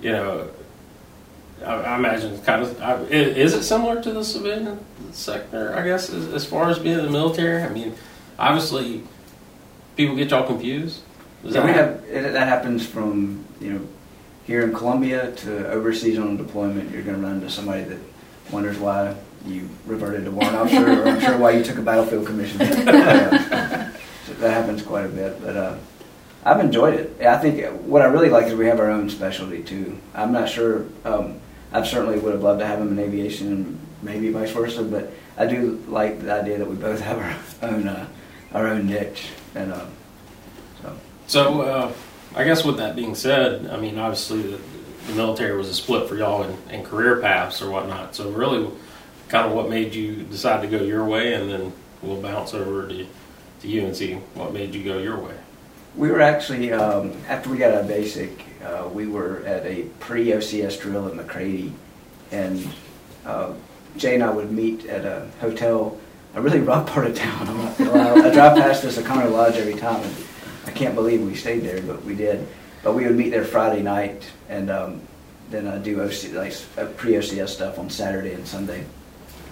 you 0.02 0.12
know, 0.12 0.50
I, 1.66 1.74
I 1.74 1.96
imagine 1.96 2.34
it's 2.34 2.44
kind 2.46 2.64
of. 2.64 2.82
I, 2.82 2.96
is 3.04 3.54
it 3.54 3.64
similar 3.64 4.02
to 4.02 4.12
the 4.12 4.24
civilian 4.24 4.84
sector? 5.12 5.76
I 5.78 5.84
guess 5.84 6.10
as, 6.10 6.34
as 6.34 6.46
far 6.46 6.70
as 6.70 6.80
being 6.80 6.98
in 7.00 7.06
the 7.06 7.12
military. 7.12 7.62
I 7.64 7.70
mean, 7.70 7.94
obviously, 8.40 9.04
people 9.96 10.16
get 10.16 10.32
y'all 10.32 10.46
confused. 10.46 11.02
Is 11.44 11.54
Yeah, 11.56 11.66
we 11.66 11.72
that- 11.74 11.76
have 11.78 12.04
it, 12.10 12.34
that 12.34 12.48
happens 12.48 12.86
from 12.86 13.46
you 13.60 13.74
know 13.74 13.88
here 14.46 14.64
in 14.64 14.74
Columbia 14.74 15.32
to 15.32 15.70
overseas 15.70 16.18
on 16.18 16.38
deployment. 16.38 16.90
You're 16.92 17.04
going 17.04 17.18
to 17.18 17.22
run 17.24 17.36
into 17.36 17.50
somebody 17.52 17.84
that 17.84 18.00
wonders 18.52 18.80
why 18.80 19.16
you 19.46 19.70
reverted 19.86 20.26
to 20.26 20.32
warrant 20.32 20.56
officer, 20.56 21.02
or 21.02 21.08
I'm 21.08 21.20
sure 21.20 21.38
why 21.38 21.52
you 21.52 21.64
took 21.64 21.78
a 21.78 21.82
battlefield 21.82 22.26
commission. 22.28 22.60
That 24.40 24.54
happens 24.54 24.82
quite 24.82 25.06
a 25.06 25.10
bit, 25.10 25.40
but 25.40 25.56
uh, 25.56 25.78
I've 26.44 26.60
enjoyed 26.60 26.96
it. 26.96 27.22
I 27.22 27.38
think 27.38 27.64
what 27.82 28.02
I 28.02 28.06
really 28.06 28.30
like 28.30 28.48
is 28.48 28.56
we 28.56 28.66
have 28.66 28.80
our 28.80 28.90
own 28.90 29.08
specialty 29.08 29.62
too. 29.62 30.00
I'm 30.16 30.32
not 30.32 30.50
sure. 30.50 30.88
Um, 31.06 31.40
I 31.72 31.84
certainly 31.84 32.18
would 32.18 32.34
have 32.34 32.42
loved 32.42 32.60
to 32.60 32.66
have 32.66 32.80
him 32.80 32.92
in 32.92 32.98
aviation 32.98 33.52
and 33.52 33.80
maybe 34.02 34.32
vice 34.32 34.52
versa, 34.52 34.82
but 34.82 35.14
I 35.38 35.46
do 35.46 35.84
like 35.88 36.22
the 36.22 36.34
idea 36.34 36.58
that 36.58 36.68
we 36.68 36.76
both 36.76 37.02
have 37.02 37.20
our 37.20 37.70
own 37.70 37.88
uh, 37.88 38.08
our 38.54 38.68
own 38.68 38.88
niche, 38.88 39.30
and 39.54 39.72
uh, 39.72 39.86
so. 40.82 40.98
So, 41.28 41.62
uh, 41.62 41.94
I 42.36 42.44
guess 42.44 42.66
with 42.66 42.78
that 42.78 42.96
being 42.96 43.16
said, 43.16 43.68
I 43.68 43.78
mean, 43.80 43.98
obviously 44.00 44.42
the, 44.42 44.60
the 45.08 45.14
military 45.14 45.56
was 45.56 45.70
a 45.70 45.74
split 45.74 46.10
for 46.10 46.16
y'all 46.16 46.44
in, 46.44 46.58
in 46.70 46.84
career 46.84 47.22
paths 47.22 47.62
or 47.62 47.70
whatnot. 47.70 48.16
So, 48.16 48.32
really, 48.32 48.70
kind 49.32 49.48
of 49.48 49.54
what 49.54 49.70
made 49.70 49.96
you 49.96 50.24
decide 50.24 50.62
to 50.62 50.68
go 50.68 50.84
your 50.84 51.06
way, 51.06 51.34
and 51.34 51.50
then 51.50 51.72
we'll 52.02 52.22
bounce 52.22 52.54
over 52.54 52.86
to, 52.86 53.08
to 53.62 53.68
you 53.68 53.86
and 53.86 53.96
see 53.96 54.16
what 54.36 54.52
made 54.52 54.76
you 54.76 54.84
go 54.84 54.98
your 54.98 55.18
way. 55.18 55.34
We 55.96 56.12
were 56.12 56.22
actually, 56.22 56.74
um, 56.74 57.14
after 57.30 57.50
we 57.50 57.58
got 57.58 57.74
of 57.74 57.88
basic, 57.88 58.44
uh, 58.64 58.90
we 58.92 59.08
were 59.08 59.42
at 59.46 59.66
a 59.66 59.84
pre-OCS 60.02 60.82
drill 60.82 61.08
at 61.08 61.14
McCrady, 61.14 61.72
and 62.32 62.68
uh, 63.26 63.54
Jay 63.96 64.16
and 64.16 64.24
I 64.24 64.32
would 64.32 64.52
meet 64.52 64.86
at 64.86 65.06
a 65.06 65.30
hotel, 65.40 65.98
a 66.36 66.42
really 66.42 66.60
rough 66.60 66.88
part 66.88 67.08
of 67.08 67.16
town. 67.16 67.48
I 67.80 68.34
drive 68.34 68.58
past 68.58 68.84
this 68.84 68.98
O'Connor 68.98 69.30
Lodge 69.30 69.56
every 69.56 69.76
time, 69.76 70.04
and 70.04 70.16
I 70.66 70.72
can't 70.72 70.94
believe 70.94 71.22
we 71.22 71.36
stayed 71.36 71.62
there, 71.62 71.82
but 71.82 72.04
we 72.04 72.16
did. 72.16 72.46
But 72.84 72.96
we 72.96 73.06
would 73.06 73.16
meet 73.16 73.30
there 73.30 73.46
Friday 73.46 73.82
night, 73.82 74.30
and 74.50 74.70
um, 74.70 75.02
then 75.50 75.68
uh, 75.68 75.78
do 75.78 76.02
OC, 76.02 76.34
like, 76.34 76.54
uh, 76.78 76.88
pre-OCS 76.98 77.50
stuff 77.50 77.80
on 77.80 77.90
Saturday 77.90 78.34
and 78.34 78.46
Sunday. 78.46 78.84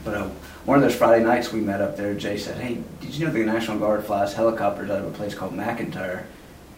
But 0.04 0.16
uh, 0.16 0.30
one 0.66 0.78
of 0.78 0.84
those 0.84 0.96
Friday 0.96 1.24
nights 1.24 1.52
we 1.52 1.62
met 1.62 1.82
up 1.82 1.98
there, 1.98 2.14
Jay 2.14 2.38
said, 2.38 2.58
"Hey, 2.58 2.82
did 3.02 3.16
you 3.16 3.26
know 3.26 3.32
the 3.32 3.40
National 3.40 3.78
Guard 3.80 4.06
flies 4.06 4.34
helicopters 4.34 4.90
out 4.90 5.00
of 5.00 5.08
a 5.08 5.12
place 5.12 5.34
called 5.34 5.54
McEntire, 5.54 6.26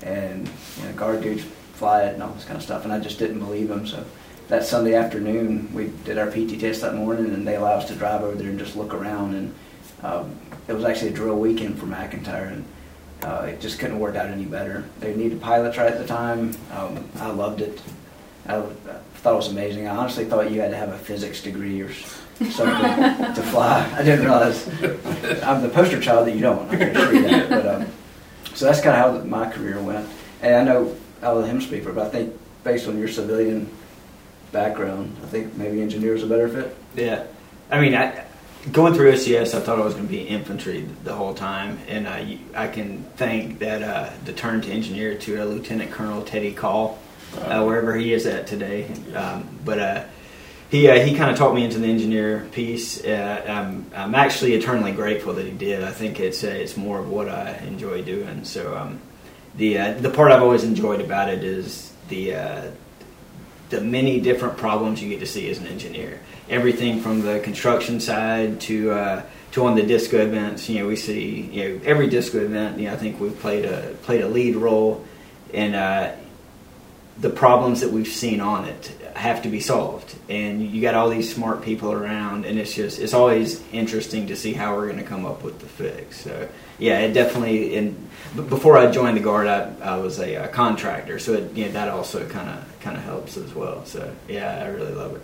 and 0.02 0.50
you 0.78 0.84
know, 0.86 0.94
Guard 0.94 1.22
dudes 1.22 1.44
fly 1.74 2.04
it 2.04 2.14
and 2.14 2.24
all 2.24 2.34
this 2.34 2.46
kind 2.46 2.58
of 2.58 2.64
stuff?" 2.64 2.84
And 2.84 2.94
I 2.94 3.00
just 3.00 3.20
didn't 3.20 3.40
believe 3.40 3.70
him. 3.70 3.86
So 3.86 4.04
that 4.48 4.66
Sunday 4.66 4.96
afternoon, 4.96 5.74
we 5.74 5.92
did 6.04 6.18
our 6.18 6.30
PT 6.30 6.60
test 6.60 6.82
that 6.82 6.96
morning, 6.96 7.34
and 7.34 7.48
they 7.48 7.56
allowed 7.56 7.84
us 7.84 7.88
to 7.90 7.96
drive 7.96 8.22
over 8.22 8.36
there 8.36 8.50
and 8.50 8.60
just 8.60 8.76
look 8.76 8.94
around. 8.94 9.36
And 9.36 9.56
um, 10.04 10.36
it 10.68 10.74
was 10.74 10.84
actually 10.84 11.10
a 11.10 11.14
drill 11.14 11.38
weekend 11.38 11.80
for 11.80 11.86
McEntire, 11.86 12.52
and 12.52 12.66
uh, 13.24 13.46
it 13.50 13.62
just 13.62 13.80
couldn't 13.80 14.00
worked 14.00 14.18
out 14.18 14.30
any 14.30 14.46
better. 14.46 14.86
They 15.00 15.16
needed 15.16 15.42
pilots 15.42 15.78
right 15.78 15.92
at 15.92 16.00
the 16.00 16.08
time. 16.08 16.56
Um, 16.72 17.08
I 17.18 17.30
loved 17.30 17.62
it. 17.62 17.80
I, 18.48 18.58
I 18.58 18.62
thought 19.16 19.34
it 19.34 19.38
was 19.38 19.52
amazing. 19.52 19.88
I 19.88 19.96
honestly 19.96 20.26
thought 20.26 20.50
you 20.50 20.62
had 20.62 20.72
to 20.72 20.78
have 20.78 20.90
a 20.90 20.98
physics 20.98 21.42
degree 21.42 21.82
or 21.82 21.92
something 22.50 23.34
to 23.36 23.44
fly. 23.44 23.92
I 23.96 24.04
didn't 24.04 24.26
realize. 24.26 24.68
I'm 25.44 25.62
the 25.62 25.70
poster 25.74 26.00
child 26.00 26.28
that 26.28 26.36
you 26.36 26.42
don't. 26.42 26.70
I 26.70 26.76
can 26.78 26.96
assure 26.96 27.14
you 27.14 27.22
that. 27.24 27.50
But 27.50 27.68
um, 27.68 27.88
so 28.54 28.66
that's 28.66 28.82
kind 28.82 28.96
of 28.96 29.22
how 29.22 29.26
my 29.26 29.50
career 29.52 29.82
went. 29.82 30.08
And 30.42 30.56
I 30.56 30.64
know 30.64 30.96
I'll 31.22 31.36
let 31.36 31.50
him 31.50 31.62
speak 31.62 31.84
for, 31.84 31.90
it, 31.90 31.96
but 31.96 32.08
I 32.08 32.10
think 32.10 32.34
based 32.64 32.88
on 32.88 32.98
your 32.98 33.08
civilian 33.08 33.70
background, 34.52 35.18
I 35.24 35.28
think 35.28 35.56
maybe 35.56 35.82
engineer's 35.82 36.24
a 36.24 36.28
better 36.28 36.50
fit. 36.50 36.76
Yeah, 36.96 37.26
I 37.70 37.80
mean, 37.80 37.96
I, 37.96 38.26
going 38.72 38.94
through 38.94 39.14
OCS, 39.14 39.56
I 39.56 39.62
thought 39.62 39.80
I 39.80 39.84
was 39.84 39.94
going 39.94 40.08
to 40.08 40.12
be 40.12 40.22
infantry 40.22 40.88
the 41.04 41.14
whole 41.14 41.34
time, 41.34 41.80
and 41.88 42.08
I, 42.08 42.38
I 42.54 42.68
can 42.68 43.04
thank 43.16 43.60
that 43.60 43.82
uh, 43.82 44.10
the 44.26 44.34
turn 44.34 44.62
to 44.62 44.72
engineer 44.72 45.16
to 45.16 45.44
a 45.44 45.46
Lieutenant 45.46 45.92
Colonel 45.92 46.22
Teddy 46.22 46.54
Call, 46.54 47.00
uh, 47.38 47.64
wherever 47.64 47.96
he 47.96 48.14
is 48.14 48.26
at 48.26 48.48
today. 48.48 48.92
Um, 49.16 49.48
but 49.64 49.80
uh, 49.80 50.04
he 50.72 50.88
uh, 50.88 51.06
he 51.06 51.14
kind 51.16 51.30
of 51.30 51.38
taught 51.38 51.54
me 51.54 51.66
into 51.66 51.80
the 51.80 51.88
engineer 51.88 52.48
piece. 52.54 53.04
Uh, 53.04 53.44
I'm 53.46 53.86
I'm 53.94 54.16
actually 54.16 54.54
eternally 54.54 54.94
grateful 54.94 55.34
that 55.34 55.46
he 55.46 55.52
did. 55.52 55.84
I 55.84 55.92
think 55.92 56.22
it's 56.22 56.46
uh, 56.46 56.48
it's 56.48 56.78
more 56.78 56.98
of 56.98 57.10
what 57.10 57.28
I 57.28 57.58
enjoy 57.68 58.04
doing. 58.04 58.46
So 58.46 58.78
um, 58.78 59.02
the 59.56 59.78
uh, 59.78 59.94
the 59.96 60.10
part 60.10 60.32
I've 60.32 60.42
always 60.42 60.64
enjoyed 60.64 61.02
about 61.02 61.28
it 61.28 61.44
is 61.44 61.92
the 62.08 62.36
uh, 62.36 62.72
the 63.70 63.82
many 63.82 64.22
different 64.22 64.58
problems 64.58 65.04
you 65.04 65.10
get 65.10 65.20
to 65.20 65.26
see 65.26 65.52
as 65.52 65.58
an 65.58 65.68
engineer. 65.68 66.22
Everything 66.50 67.02
from 67.02 67.22
the 67.22 67.42
construction 67.42 68.00
side 68.00 68.62
to 68.62 68.92
uh, 68.92 69.24
to 69.52 69.66
on 69.66 69.76
the 69.76 69.82
DSCA 69.82 70.22
events. 70.22 70.70
You 70.70 70.80
know, 70.80 70.88
we 70.88 70.96
see 70.96 71.42
you 71.52 71.64
know 71.64 71.82
every 71.84 72.08
DSCA 72.08 72.46
event. 72.46 72.80
You 72.80 72.88
know, 72.88 72.94
I 72.94 72.98
think 72.98 73.20
we've 73.20 73.38
played 73.38 73.66
a 73.66 73.94
played 74.04 74.22
a 74.22 74.30
lead 74.30 74.56
role, 74.56 75.06
uh, 75.54 76.14
the 77.20 77.30
problems 77.30 77.82
that 77.82 77.92
we've 77.92 78.08
seen 78.08 78.40
on 78.40 78.64
it 78.64 79.01
have 79.16 79.44
to 79.44 79.50
be 79.50 79.60
solved. 79.60 80.16
And 80.30 80.62
you 80.70 80.82
got 80.82 80.96
all 80.96 81.10
these 81.10 81.34
smart 81.34 81.62
people 81.64 81.92
around, 81.92 82.46
and 82.46 82.58
it's 82.60 82.74
just 82.74 83.00
it's 83.00 83.14
always 83.14 83.62
interesting 83.72 84.28
to 84.28 84.36
see 84.36 84.54
how 84.54 84.76
we're 84.76 84.88
going 84.88 85.00
to 85.00 85.06
come 85.06 85.26
up 85.26 85.44
with 85.44 85.60
the 85.60 85.68
fix. 85.68 86.22
So 86.22 86.48
yeah, 86.80 87.00
it 87.00 87.14
definitely. 87.14 87.76
And 87.78 88.10
before 88.36 88.78
I 88.78 88.90
joined 88.92 89.18
the 89.18 89.22
guard, 89.22 89.48
I, 89.48 89.74
I 89.82 89.98
was 89.98 90.20
a, 90.20 90.36
uh 90.36 90.48
contractor, 90.50 91.20
so 91.20 91.34
it, 91.34 91.54
you 91.54 91.66
know, 91.66 91.72
that 91.72 91.88
also 91.90 92.28
kind 92.30 92.50
of 92.50 92.80
kind 92.82 92.98
of 92.98 93.04
helps 93.04 93.38
as 93.38 93.54
well. 93.54 93.86
So 93.86 94.14
yeah, 94.28 94.64
I 94.64 94.68
really 94.70 94.94
love 94.94 95.16
it. 95.16 95.22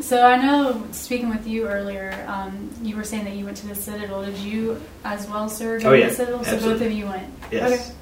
So 0.00 0.24
I 0.24 0.36
know, 0.36 0.86
speaking 0.92 1.28
with 1.28 1.44
you 1.46 1.66
earlier, 1.66 2.24
um, 2.28 2.70
you 2.82 2.94
were 2.96 3.02
saying 3.02 3.24
that 3.24 3.34
you 3.34 3.44
went 3.44 3.56
to 3.58 3.66
the 3.66 3.74
Citadel. 3.74 4.24
Did 4.24 4.36
you 4.38 4.80
as 5.04 5.26
well, 5.26 5.48
sir, 5.48 5.80
go 5.80 5.88
Oh, 5.88 5.92
to 5.92 5.98
yeah. 5.98 6.08
the 6.08 6.14
Citadel? 6.14 6.44
So 6.44 6.60
both 6.60 6.80
of 6.80 6.92
you 6.92 7.06
went. 7.06 7.32
Yes. 7.50 7.88
Yeah. 7.88 7.94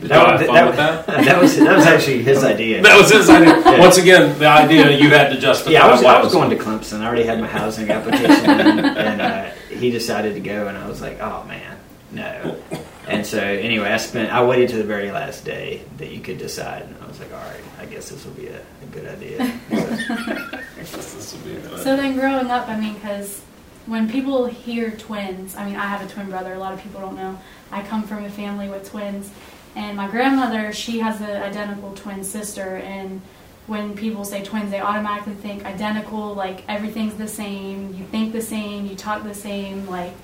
Did 0.00 0.10
y'all 0.10 0.26
have 0.26 0.46
fun 0.46 0.66
with 0.66 0.76
that, 0.76 1.06
that? 1.06 1.24
that 1.24 1.42
was 1.42 1.56
that 1.58 1.76
was 1.76 1.86
actually 1.86 2.22
his 2.22 2.44
idea. 2.44 2.82
That 2.88 3.00
was 3.00 3.10
his 3.10 3.28
idea. 3.28 3.58
Yeah. 3.58 3.80
Once 3.80 3.98
again, 3.98 4.38
the 4.38 4.46
idea 4.46 4.90
you 4.96 5.10
had 5.10 5.30
to 5.30 5.38
justify. 5.38 5.72
Yeah, 5.72 5.86
I 5.86 5.90
was, 5.90 6.02
why 6.02 6.14
I 6.14 6.20
it 6.20 6.24
was 6.24 6.32
going 6.32 6.50
to 6.50 6.56
Clemson. 6.56 7.00
I 7.00 7.06
already 7.06 7.24
had 7.24 7.40
my 7.40 7.48
housing 7.48 7.90
application, 7.90 8.50
in, 8.60 8.84
and 8.84 9.20
uh, 9.20 9.50
he 9.68 9.90
decided 9.90 10.34
to 10.34 10.40
go, 10.40 10.68
and 10.68 10.78
I 10.78 10.86
was 10.86 11.00
like, 11.00 11.20
"Oh 11.20 11.44
man, 11.44 11.78
no." 12.12 12.56
And 13.08 13.26
so, 13.26 13.40
anyway, 13.40 13.88
I 13.88 13.96
spent. 13.96 14.32
I 14.32 14.44
waited 14.44 14.68
to 14.70 14.76
the 14.76 14.84
very 14.84 15.10
last 15.10 15.44
day 15.44 15.82
that 15.96 16.10
you 16.10 16.20
could 16.20 16.38
decide, 16.38 16.82
and 16.82 16.94
I 17.02 17.06
was 17.06 17.18
like, 17.18 17.32
"All 17.32 17.40
right, 17.40 17.64
I 17.80 17.86
guess 17.86 18.10
this 18.10 18.24
will 18.24 18.32
be 18.32 18.48
a, 18.48 18.60
a 18.60 18.86
good 18.92 19.06
idea." 19.06 19.60
So, 20.88 20.96
This 20.96 21.34
would 21.34 21.44
be 21.44 21.50
good. 21.68 21.82
So 21.82 21.96
then, 21.96 22.14
growing 22.14 22.50
up, 22.50 22.68
I 22.68 22.78
mean, 22.78 22.94
because 22.94 23.42
when 23.86 24.08
people 24.08 24.46
hear 24.46 24.92
twins, 24.92 25.56
I 25.56 25.66
mean, 25.66 25.76
I 25.76 25.86
have 25.86 26.02
a 26.02 26.10
twin 26.10 26.30
brother. 26.30 26.54
A 26.54 26.58
lot 26.58 26.72
of 26.72 26.80
people 26.80 27.00
don't 27.00 27.16
know. 27.16 27.38
I 27.72 27.82
come 27.82 28.04
from 28.04 28.24
a 28.24 28.30
family 28.30 28.68
with 28.68 28.88
twins, 28.88 29.30
and 29.78 29.96
my 29.96 30.08
grandmother, 30.08 30.72
she 30.72 30.98
has 30.98 31.20
an 31.20 31.30
identical 31.30 31.94
twin 31.94 32.24
sister. 32.24 32.78
And 32.78 33.20
when 33.68 33.94
people 33.94 34.24
say 34.24 34.42
twins, 34.42 34.72
they 34.72 34.80
automatically 34.80 35.34
think 35.34 35.64
identical, 35.64 36.34
like 36.34 36.64
everything's 36.68 37.14
the 37.14 37.28
same. 37.28 37.94
You 37.94 38.04
think 38.06 38.32
the 38.32 38.42
same. 38.42 38.86
You 38.86 38.96
talk 38.96 39.22
the 39.22 39.34
same. 39.34 39.86
Like 39.86 40.14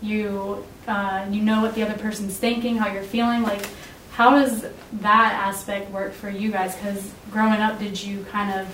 you, 0.00 0.64
uh, 0.86 1.26
you 1.28 1.42
know 1.42 1.60
what 1.60 1.74
the 1.74 1.82
other 1.82 1.98
person's 1.98 2.36
thinking, 2.36 2.76
how 2.76 2.86
you're 2.86 3.02
feeling. 3.02 3.42
Like, 3.42 3.66
how 4.12 4.30
does 4.30 4.64
that 5.00 5.32
aspect 5.32 5.90
work 5.90 6.12
for 6.12 6.30
you 6.30 6.52
guys? 6.52 6.76
Because 6.76 7.12
growing 7.32 7.60
up, 7.60 7.80
did 7.80 8.00
you 8.00 8.24
kind 8.30 8.60
of 8.60 8.68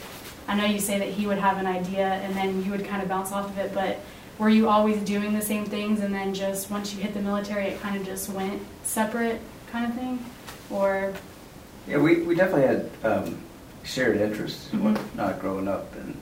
I 0.49 0.55
know 0.55 0.67
you 0.67 0.81
say 0.81 0.99
that 0.99 1.09
he 1.09 1.27
would 1.27 1.39
have 1.39 1.57
an 1.57 1.67
idea 1.67 2.07
and 2.07 2.37
then 2.37 2.63
you 2.63 2.73
would 2.73 2.85
kind 2.85 3.03
of 3.03 3.09
bounce 3.09 3.33
off 3.33 3.49
of 3.49 3.59
it, 3.59 3.73
but 3.73 4.01
were 4.39 4.51
you 4.51 4.69
always 4.69 4.99
doing 4.99 5.33
the 5.33 5.41
same 5.41 5.65
things 5.65 6.01
and 6.01 6.15
then 6.15 6.35
just 6.35 6.71
once 6.71 6.95
you 6.95 7.03
hit 7.03 7.15
the 7.15 7.21
military, 7.21 7.69
it 7.69 7.81
kind 7.81 7.97
of 7.97 8.05
just 8.05 8.29
went 8.29 8.61
separate 8.85 9.41
kind 9.77 9.93
of 9.93 9.99
thing? 9.99 10.25
Or, 10.71 11.13
Yeah, 11.87 11.99
we, 11.99 12.23
we 12.23 12.35
definitely 12.35 12.67
had 12.67 12.91
um, 13.05 13.39
shared 13.85 14.17
interests 14.17 14.69
Mhm. 14.73 14.81
when 14.83 14.99
not 15.15 15.39
growing 15.41 15.69
up, 15.69 15.95
and 15.95 16.17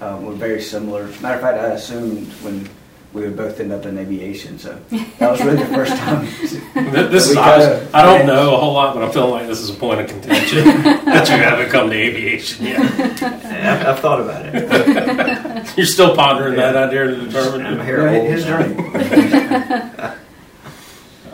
um, 0.00 0.24
we're 0.26 0.34
very 0.34 0.60
similar. 0.62 1.06
Matter 1.20 1.34
of 1.36 1.40
fact, 1.40 1.58
I 1.58 1.72
assumed 1.72 2.28
when 2.44 2.68
we 3.12 3.22
would 3.22 3.36
both 3.36 3.58
end 3.58 3.72
up 3.72 3.84
in 3.86 3.98
aviation, 3.98 4.56
so 4.58 4.78
that 5.18 5.30
was 5.32 5.40
really 5.42 5.56
the 5.56 5.74
first 5.74 5.96
time. 6.04 6.26
Th- 6.26 7.10
This 7.10 7.28
is, 7.30 7.36
I, 7.36 7.58
kinda- 7.58 7.88
I 7.92 8.02
don't 8.02 8.26
know 8.26 8.54
a 8.54 8.56
whole 8.58 8.72
lot, 8.74 8.94
but 8.94 9.02
I'm 9.02 9.10
feeling 9.10 9.30
like 9.32 9.46
this 9.48 9.58
is 9.60 9.70
a 9.70 9.74
point 9.74 10.00
of 10.00 10.06
contention 10.06 10.64
that 11.06 11.28
you 11.28 11.34
haven't 11.36 11.70
come 11.70 11.90
to 11.90 11.96
aviation 11.96 12.66
yet. 12.66 12.80
I've, 12.80 13.86
I've 13.88 13.98
thought 13.98 14.20
about 14.20 14.42
it. 14.46 15.76
You're 15.76 15.86
still 15.86 16.14
pondering 16.14 16.54
that 16.56 16.76
idea 16.76 17.06
to 17.08 17.16
determine. 17.16 17.66
I'm 17.66 17.80
it. 17.80 17.84
here 17.84 18.06
Yeah, 18.12 18.20
his 18.20 18.44
now. 18.46 18.62
journey. 18.62 20.16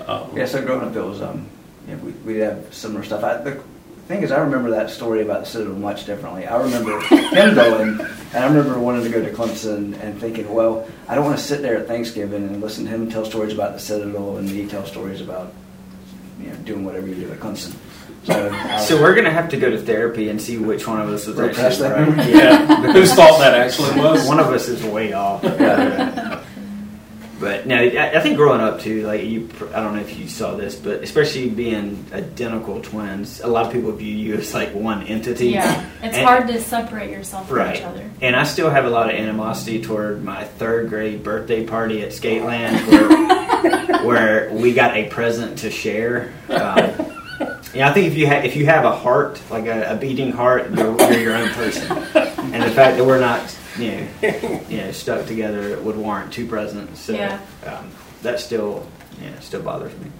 Um, 0.09 0.31
Yeah, 0.37 0.46
so 0.46 0.64
growing 0.64 0.87
up, 0.88 0.94
it 0.96 1.02
was 1.02 1.20
um, 1.20 1.46
yeah, 1.88 1.96
we 1.96 2.12
we 2.12 2.38
have 2.38 2.72
similar 2.75 3.05
stuff. 3.05 3.22
I, 3.25 3.37
the 3.38 3.62
thing 4.07 4.22
is, 4.22 4.31
I 4.31 4.38
remember 4.40 4.70
that 4.70 4.90
story 4.90 5.22
about 5.22 5.40
the 5.40 5.46
Citadel 5.46 5.75
much 5.75 6.05
differently. 6.07 6.46
I 6.46 6.61
remember 6.61 7.01
him 7.07 7.55
going, 7.55 8.01
and 8.01 8.37
I 8.44 8.46
remember 8.46 8.79
wanting 8.79 9.05
to 9.05 9.11
go 9.11 9.22
to 9.22 9.31
Clemson 9.33 10.01
and 10.01 10.20
thinking, 10.20 10.53
well, 10.53 10.88
I 11.09 11.14
don't 11.14 11.25
want 11.25 11.38
to 11.38 11.42
sit 11.44 11.62
there 11.62 11.77
at 11.77 11.87
Thanksgiving 11.87 12.46
and 12.46 12.61
listen 12.61 12.85
to 12.85 12.90
him 12.90 13.11
tell 13.11 13.25
stories 13.25 13.53
about 13.53 13.72
the 13.75 13.81
Citadel 13.81 14.37
and 14.37 14.51
me 14.51 14.66
tell 14.66 14.87
stories 14.87 15.20
about 15.20 15.53
you 16.40 16.49
know 16.49 16.57
doing 16.57 16.85
whatever 16.85 17.07
you 17.07 17.14
do 17.14 17.33
at 17.33 17.40
Clemson. 17.40 17.75
So, 18.25 18.51
I, 18.53 18.81
So 18.85 19.01
we're 19.01 19.14
gonna 19.14 19.31
have 19.31 19.49
to 19.51 19.57
go 19.57 19.70
to 19.70 19.79
therapy 19.79 20.29
and 20.29 20.40
see 20.42 20.59
which 20.59 20.87
one 20.87 21.01
of 21.01 21.09
us 21.09 21.27
was 21.27 21.38
actually 21.38 21.88
that 21.88 22.09
right. 22.16 22.29
Yeah, 22.29 22.92
Whose 22.92 23.14
fault 23.14 23.38
that 23.38 23.55
actually 23.55 24.01
was? 24.01 24.27
one 24.27 24.40
of 24.40 24.46
us 24.49 24.68
is 24.68 24.83
way 24.85 25.12
off. 25.12 25.44
Uh, 25.44 26.36
but 27.38 27.66
no, 27.66 27.77
I, 27.77 28.16
I 28.16 28.20
think 28.20 28.37
growing 28.37 28.61
up 28.61 28.81
too, 28.81 29.07
like 29.07 29.25
you, 29.25 29.49
I 29.75 29.81
don't 29.81 29.94
know 29.94 30.01
if 30.01 30.18
you 30.18 30.29
saw 30.29 30.55
this, 30.57 30.75
but 30.75 31.03
especially 31.03 31.49
being 31.51 32.05
identical 32.12 32.81
twins, 32.81 33.40
a 33.40 33.46
lot 33.46 33.66
of 33.66 33.72
people 33.72 33.92
view 33.92 34.14
you 34.14 34.35
as 34.37 34.55
like 34.55 34.75
one 34.75 35.03
entity. 35.05 35.49
yeah, 35.49 35.85
it's 36.03 36.16
And- 36.16 36.27
hard 36.27 36.49
to 36.49 36.61
separate 36.61 37.11
yourself 37.11 37.49
from 37.49 37.57
Right. 37.59 37.77
each 37.77 37.83
other. 37.83 38.11
And 38.22 38.35
I 38.37 38.44
still 38.44 38.70
have 38.70 38.85
a 38.87 38.90
lot 38.90 39.09
of 39.09 39.16
animosity 39.16 39.83
toward 39.83 40.25
my 40.25 40.44
third 40.44 40.88
grade 40.88 41.22
birthday 41.22 41.64
party 41.66 42.03
at 42.03 42.11
Skateland 42.11 42.87
where, 42.88 44.05
where 44.07 44.51
we 44.53 44.72
got 44.72 44.96
a 44.96 45.09
present 45.09 45.59
to 45.59 45.70
share. 45.70 46.33
Um, 46.49 47.12
yeah, 47.75 47.90
I 47.90 47.92
think 47.92 48.07
if 48.07 48.16
you 48.16 48.27
ha- 48.27 48.40
if 48.44 48.57
you 48.57 48.64
have 48.66 48.85
a 48.87 48.96
heart, 48.96 49.38
like 49.51 49.66
a, 49.66 49.92
a 49.92 49.96
beating 49.96 50.33
heart, 50.33 50.70
you're, 50.75 50.96
you're 50.99 51.18
your 51.20 51.37
own 51.37 51.49
person. 51.51 51.92
And 52.55 52.62
the 52.62 52.70
fact 52.70 52.96
that 52.96 53.05
we're 53.05 53.20
not, 53.20 53.40
you 53.79 53.91
know, 54.23 54.61
you 54.69 54.79
know, 54.79 54.93
stuck 54.93 55.27
together 55.27 55.79
would 55.81 55.97
warrant 55.97 56.33
two 56.33 56.47
presidents. 56.47 57.01
So 57.01 57.12
Yeah. 57.12 57.39
um, 57.67 57.91
that 58.23 58.41
still, 58.41 58.87
yeah, 59.23 59.39
still 59.41 59.62
bothers 59.62 59.93
me. 59.99 60.11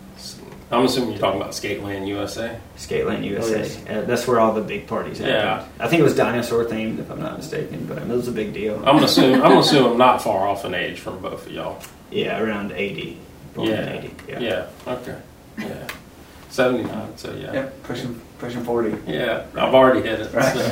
I'm 0.71 0.85
assuming 0.85 1.11
you're 1.12 1.21
talking 1.21 1.40
about 1.40 1.53
Skateland 1.53 2.09
USA. 2.09 2.59
Skateland 2.77 3.25
USA. 3.25 3.59
yes. 3.61 3.85
Uh, 3.88 4.01
that's 4.05 4.27
where 4.27 4.40
all 4.40 4.53
the 4.53 4.61
big 4.62 4.88
parties 4.88 5.19
happen. 5.19 5.35
Yeah. 5.35 5.64
I 5.79 5.87
think 5.87 6.01
it 6.01 6.03
was 6.03 6.16
dinosaur 6.16 6.64
themed, 6.64 6.99
if 6.99 7.09
I'm 7.09 7.21
not 7.21 7.37
mistaken, 7.37 7.87
but 7.87 7.99
it 7.99 8.09
was 8.09 8.27
a 8.27 8.33
big 8.33 8.53
deal. 8.53 8.75
I'm 8.79 8.97
gonna 8.97 9.05
assume. 9.05 9.35
I'm 9.42 9.42
gonna 9.42 9.61
assume 9.61 9.92
I'm 9.92 9.99
not 9.99 10.23
far 10.23 10.49
off 10.49 10.64
in 10.64 10.75
age 10.75 10.99
from 10.99 11.21
both 11.21 11.47
of 11.47 11.53
y'all. 11.53 11.81
Yeah, 12.11 12.40
around 12.40 12.73
80. 12.73 13.16
Born 13.55 13.69
in 13.69 13.75
Yeah. 13.75 13.92
80. 13.92 14.14
Yeah. 14.29 14.38
Yeah. 14.40 14.66
Okay. 14.92 15.16
Yeah. 15.59 15.66
79. 16.57 17.16
So 17.19 17.33
yeah. 17.35 17.53
yep, 17.53 17.83
pushing 17.85 18.21
pushing 18.38 18.64
forty. 18.64 18.97
Yeah. 19.07 19.45
I've 19.55 19.75
already 19.75 20.01
hit 20.09 20.21
it. 20.21 20.33
Right. 20.33 20.55
so. 20.57 20.62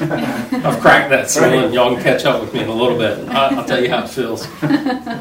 I've 0.69 0.81
cracked 0.81 1.11
that 1.11 1.31
ceiling. 1.31 1.73
Y'all 1.75 1.95
can 1.95 2.03
catch 2.03 2.25
up 2.25 2.41
with 2.41 2.53
me 2.55 2.61
in 2.61 2.69
a 2.69 2.73
little 2.75 2.97
bit. 2.99 3.29
I, 3.29 3.55
I'll 3.55 3.65
tell 3.65 3.83
you 3.83 3.91
how 3.91 4.05
it 4.05 4.09
feels. 4.11 4.47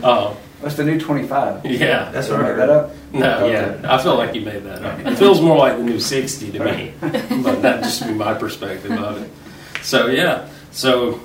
Um, 0.04 0.36
That's 0.62 0.76
the 0.76 0.84
new 0.86 1.00
twenty 1.00 1.28
five? 1.28 1.66
yeah. 1.66 2.10
That's 2.12 2.28
Did 2.28 2.36
I 2.36 2.38
what 2.38 2.46
I 2.46 2.50
make 2.50 2.58
heard. 2.58 2.60
that 2.60 2.70
up? 2.70 2.92
No, 3.14 3.46
Okay. 3.46 3.52
yeah, 3.82 3.94
I 3.94 4.02
feel 4.02 4.16
like 4.16 4.34
you 4.36 4.42
made 4.42 4.64
that 4.64 4.84
up. 4.84 5.00
It 5.00 5.18
feels 5.18 5.40
more 5.42 5.58
like 5.58 5.78
the 5.78 5.84
new 5.84 6.00
60 6.00 6.52
to 6.54 6.60
me, 6.66 6.94
but 7.02 7.62
that 7.62 7.84
just 7.84 8.06
be 8.08 8.14
my 8.14 8.34
perspective 8.34 8.92
of 8.92 9.22
it. 9.22 9.30
So 9.84 10.08
yeah, 10.08 10.50
so 10.72 11.20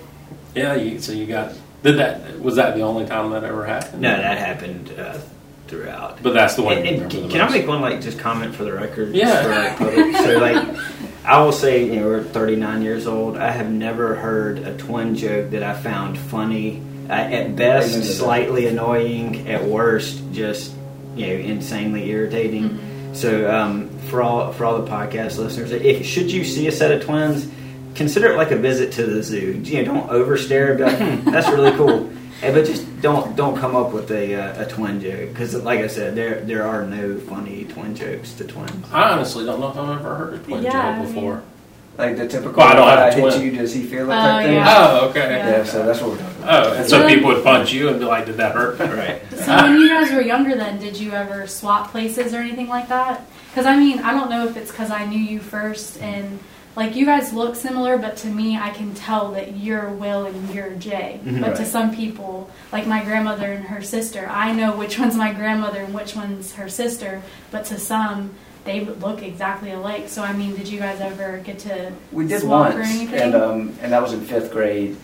yeah, 0.54 0.74
you, 0.74 1.00
so 1.00 1.12
you 1.12 1.26
got 1.26 1.54
did 1.82 1.98
that? 1.98 2.40
Was 2.40 2.56
that 2.56 2.74
the 2.76 2.82
only 2.82 3.06
time 3.06 3.30
that 3.30 3.42
ever 3.44 3.64
happened? 3.64 4.02
No, 4.02 4.10
that 4.16 4.38
happened 4.38 4.90
uh, 4.98 5.18
throughout. 5.68 6.22
But 6.22 6.34
that's 6.34 6.54
the 6.54 6.62
one. 6.62 6.78
And- 6.78 6.86
and 6.86 6.96
remember 6.96 7.14
can 7.14 7.22
the 7.28 7.28
can 7.32 7.40
I 7.42 7.50
make 7.50 7.68
one 7.68 7.80
like 7.80 8.00
just 8.00 8.18
comment 8.18 8.54
for 8.54 8.64
the 8.64 8.72
record? 8.72 9.14
Yeah. 9.14 9.42
for, 9.42 9.84
like, 9.84 9.94
public? 9.94 10.16
so 10.16 10.38
like, 10.38 10.78
I 11.24 11.42
will 11.42 11.52
say, 11.52 11.84
you 11.84 11.96
know, 12.00 12.06
we're 12.06 12.22
39 12.22 12.82
years 12.82 13.06
old. 13.06 13.36
I 13.36 13.50
have 13.50 13.70
never 13.70 14.14
heard 14.14 14.58
a 14.60 14.76
twin 14.76 15.14
joke 15.14 15.50
that 15.50 15.62
I 15.62 15.74
found 15.74 16.18
funny. 16.18 16.82
Uh, 17.08 17.12
at 17.12 17.56
best, 17.56 17.88
Amen 17.88 18.00
to 18.02 18.06
that. 18.06 18.12
slightly 18.14 18.66
annoying. 18.66 19.48
At 19.48 19.64
worst, 19.64 20.22
just 20.32 20.74
you 21.16 21.26
know, 21.26 21.32
insanely 21.32 22.10
irritating. 22.10 22.68
Mm-hmm. 22.70 23.14
So 23.14 23.50
um, 23.50 23.88
for 24.10 24.22
all 24.22 24.52
for 24.52 24.64
all 24.66 24.80
the 24.82 24.90
podcast 24.90 25.38
listeners, 25.38 25.72
if 25.72 26.04
should 26.04 26.30
you 26.30 26.44
see 26.44 26.66
a 26.66 26.72
set 26.72 26.92
of 26.92 27.02
twins, 27.02 27.48
consider 27.94 28.30
it 28.32 28.36
like 28.36 28.50
a 28.50 28.56
visit 28.56 28.92
to 28.92 29.06
the 29.06 29.22
zoo. 29.22 29.60
You 29.64 29.84
know, 29.84 29.94
don't 29.94 30.08
overstare. 30.10 30.76
Be 30.76 30.84
like, 30.84 30.98
hmm, 30.98 31.30
that's 31.30 31.48
really 31.48 31.72
cool. 31.72 32.10
Eh, 32.42 32.52
But 32.52 32.66
just 32.66 33.00
don't 33.02 33.34
don't 33.36 33.56
come 33.58 33.74
up 33.74 33.92
with 33.92 34.10
a, 34.12 34.34
uh, 34.34 34.62
a 34.62 34.66
twin 34.66 35.00
joke 35.00 35.30
because, 35.30 35.54
like 35.56 35.80
I 35.80 35.88
said, 35.88 36.14
there 36.14 36.40
there 36.40 36.66
are 36.66 36.84
no 36.86 37.18
funny 37.18 37.64
twin 37.64 37.96
jokes 37.96 38.32
to 38.34 38.44
twins. 38.44 38.86
I 38.92 39.10
honestly 39.10 39.44
don't 39.44 39.58
know 39.60 39.70
if 39.70 39.76
I've 39.76 39.98
ever 40.00 40.14
heard 40.14 40.34
a 40.34 40.38
twin 40.38 40.62
Yeah, 40.62 40.70
I 40.70 40.92
joke 40.98 41.04
mean- 41.06 41.14
before. 41.14 41.42
Like 41.96 42.16
the 42.16 42.28
typical, 42.28 42.52
Well, 42.58 42.68
I 42.68 42.74
don't 42.76 42.86
have 42.88 42.98
a 43.00 43.08
if 43.08 43.14
hit 43.14 43.20
twin. 43.32 43.42
you, 43.42 43.58
does 43.58 43.74
he 43.74 43.82
feel 43.82 44.08
it 44.08 44.14
Oh, 44.14 44.18
type 44.20 44.44
thing? 44.44 44.54
yeah. 44.54 44.74
Oh, 44.78 45.08
okay. 45.08 45.30
Yeah. 45.36 45.48
Yeah, 45.50 45.64
so 45.64 45.84
that's 45.84 46.00
what 46.00 46.10
we're 46.10 46.18
talking 46.18 46.42
about. 46.44 46.66
Oh, 46.68 46.72
and 46.74 46.88
so 46.88 47.00
Yeah. 47.00 47.08
people 47.12 47.28
would 47.30 47.42
punch 47.42 47.72
you 47.72 47.88
and 47.88 47.98
be 47.98 48.04
like, 48.04 48.24
"Did 48.26 48.36
that 48.36 48.52
hurt?" 48.54 48.78
Right. 48.96 49.20
So 49.36 49.52
when 49.56 49.80
you 49.80 49.88
guys 49.88 50.12
were 50.12 50.20
younger, 50.20 50.54
then 50.54 50.78
did 50.78 50.96
you 50.96 51.10
ever 51.10 51.48
swap 51.48 51.90
places 51.90 52.34
or 52.34 52.36
anything 52.36 52.68
like 52.68 52.88
that? 52.88 53.22
Because 53.50 53.66
I 53.66 53.74
mean, 53.76 53.98
I 53.98 54.12
don't 54.12 54.30
know 54.30 54.46
if 54.46 54.56
it's 54.56 54.70
because 54.70 54.92
I 54.92 55.06
knew 55.06 55.18
you 55.18 55.40
first 55.40 56.00
and 56.00 56.38
like 56.78 56.94
you 56.94 57.04
guys 57.04 57.32
look 57.32 57.56
similar, 57.56 57.98
but 57.98 58.16
to 58.18 58.28
me, 58.28 58.56
I 58.56 58.70
can 58.70 58.94
tell 58.94 59.32
that 59.32 59.56
you're 59.56 59.88
Will 59.90 60.26
and 60.26 60.54
you're 60.54 60.70
Jay. 60.70 61.18
Mhm. 61.24 61.40
But 61.40 61.56
to 61.56 61.64
some 61.66 61.94
people, 61.94 62.48
like 62.72 62.86
my 62.86 63.02
grandmother 63.02 63.50
and 63.50 63.64
her 63.64 63.82
sister, 63.82 64.28
I 64.30 64.52
know 64.52 64.76
which 64.76 64.96
one's 64.98 65.16
my 65.16 65.32
grandmother 65.32 65.80
and 65.80 65.92
which 65.92 66.14
one's 66.14 66.52
her 66.54 66.68
sister. 66.68 67.20
But 67.50 67.64
to 67.66 67.78
some, 67.78 68.30
they 68.64 68.84
look 68.84 69.22
exactly 69.24 69.72
alike. 69.72 70.04
So 70.08 70.22
I 70.22 70.32
mean, 70.32 70.54
did 70.54 70.68
you 70.68 70.78
guys 70.78 71.00
ever 71.00 71.38
get 71.44 71.58
to 71.60 71.90
We 72.12 72.26
did 72.28 72.42
swap 72.42 72.74
or 72.74 72.78
once, 72.78 72.88
anything? 72.94 73.20
and 73.20 73.34
um, 73.34 73.74
and 73.82 73.92
that 73.92 74.00
was 74.00 74.12
in 74.12 74.20
fifth 74.20 74.52
grade, 74.52 74.96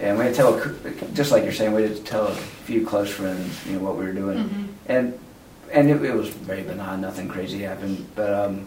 and 0.00 0.18
we 0.18 0.24
had 0.26 0.34
to 0.34 0.40
tell, 0.42 0.54
a 0.54 1.06
just 1.14 1.32
like 1.32 1.44
you're 1.44 1.52
saying, 1.60 1.72
we 1.72 1.82
had 1.84 1.96
to 1.96 2.02
tell 2.02 2.26
a 2.26 2.34
few 2.68 2.84
close 2.84 3.08
friends, 3.10 3.58
you 3.66 3.72
know, 3.76 3.82
what 3.86 3.96
we 3.96 4.04
were 4.04 4.12
doing, 4.12 4.38
Mhm. 4.38 4.64
and 4.86 5.18
and 5.72 5.88
it, 5.88 6.04
it 6.04 6.14
was 6.14 6.28
very 6.28 6.62
benign, 6.62 7.00
nothing 7.00 7.26
crazy 7.28 7.60
happened, 7.62 8.04
but 8.14 8.34
um, 8.34 8.66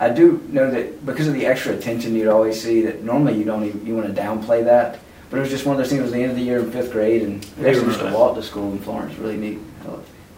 I 0.00 0.08
do 0.10 0.42
know 0.48 0.70
that 0.70 1.06
because 1.06 1.28
of 1.28 1.34
the 1.34 1.46
extra 1.46 1.72
attention 1.72 2.14
you'd 2.16 2.28
always 2.28 2.60
see, 2.62 2.82
that 2.82 3.02
normally 3.04 3.38
you 3.38 3.44
don't 3.44 3.64
even 3.64 3.86
you 3.86 3.94
want 3.96 4.12
to 4.14 4.20
downplay 4.20 4.64
that, 4.64 4.98
but 5.30 5.36
it 5.36 5.40
was 5.40 5.50
just 5.50 5.64
one 5.66 5.74
of 5.76 5.78
those 5.78 5.88
things. 5.88 6.00
It 6.00 6.04
was 6.04 6.12
the 6.12 6.22
end 6.22 6.30
of 6.32 6.36
the 6.36 6.42
year 6.42 6.58
in 6.58 6.70
fifth 6.72 6.90
grade, 6.92 7.22
and 7.22 7.44
we 7.58 7.66
I 7.66 7.70
actually 7.70 7.86
used 7.86 8.00
to 8.00 8.12
walk 8.12 8.34
to 8.36 8.42
school 8.42 8.72
in 8.72 8.78
Florence, 8.80 9.16
really 9.18 9.36
neat. 9.36 9.58
I 9.86 9.92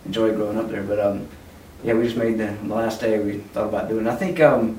enjoyed 0.05 0.37
growing 0.37 0.59
up 0.59 0.69
there, 0.71 0.83
but 0.83 1.01
um, 1.01 1.27
yeah, 1.83 1.95
we 1.95 2.05
just 2.05 2.17
made 2.17 2.39
the, 2.39 2.47
the 2.67 2.75
last 2.75 3.01
day 3.01 3.19
we 3.19 3.39
thought 3.39 3.69
about 3.69 3.89
doing. 3.89 4.07
I 4.07 4.15
think 4.15 4.41
um, 4.41 4.79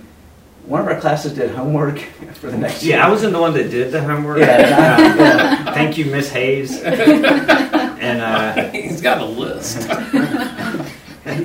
one 0.65 0.81
of 0.81 0.87
our 0.87 0.99
classes 0.99 1.33
did 1.33 1.49
homework 1.51 1.99
for 2.35 2.51
the 2.51 2.57
next. 2.57 2.83
year. 2.83 2.97
Yeah, 2.97 3.07
I 3.07 3.09
wasn't 3.09 3.33
the 3.33 3.39
one 3.41 3.53
that 3.55 3.69
did 3.71 3.91
the 3.91 4.01
homework. 4.03 4.39
Yeah, 4.39 4.57
and 4.57 5.21
I- 5.21 5.67
Um, 5.69 5.73
Thank 5.73 5.97
you, 5.97 6.05
Miss 6.05 6.29
Hayes. 6.31 6.81
and 6.83 8.21
uh, 8.21 8.69
He's 8.71 9.01
got 9.01 9.21
a 9.21 9.25
list, 9.25 9.87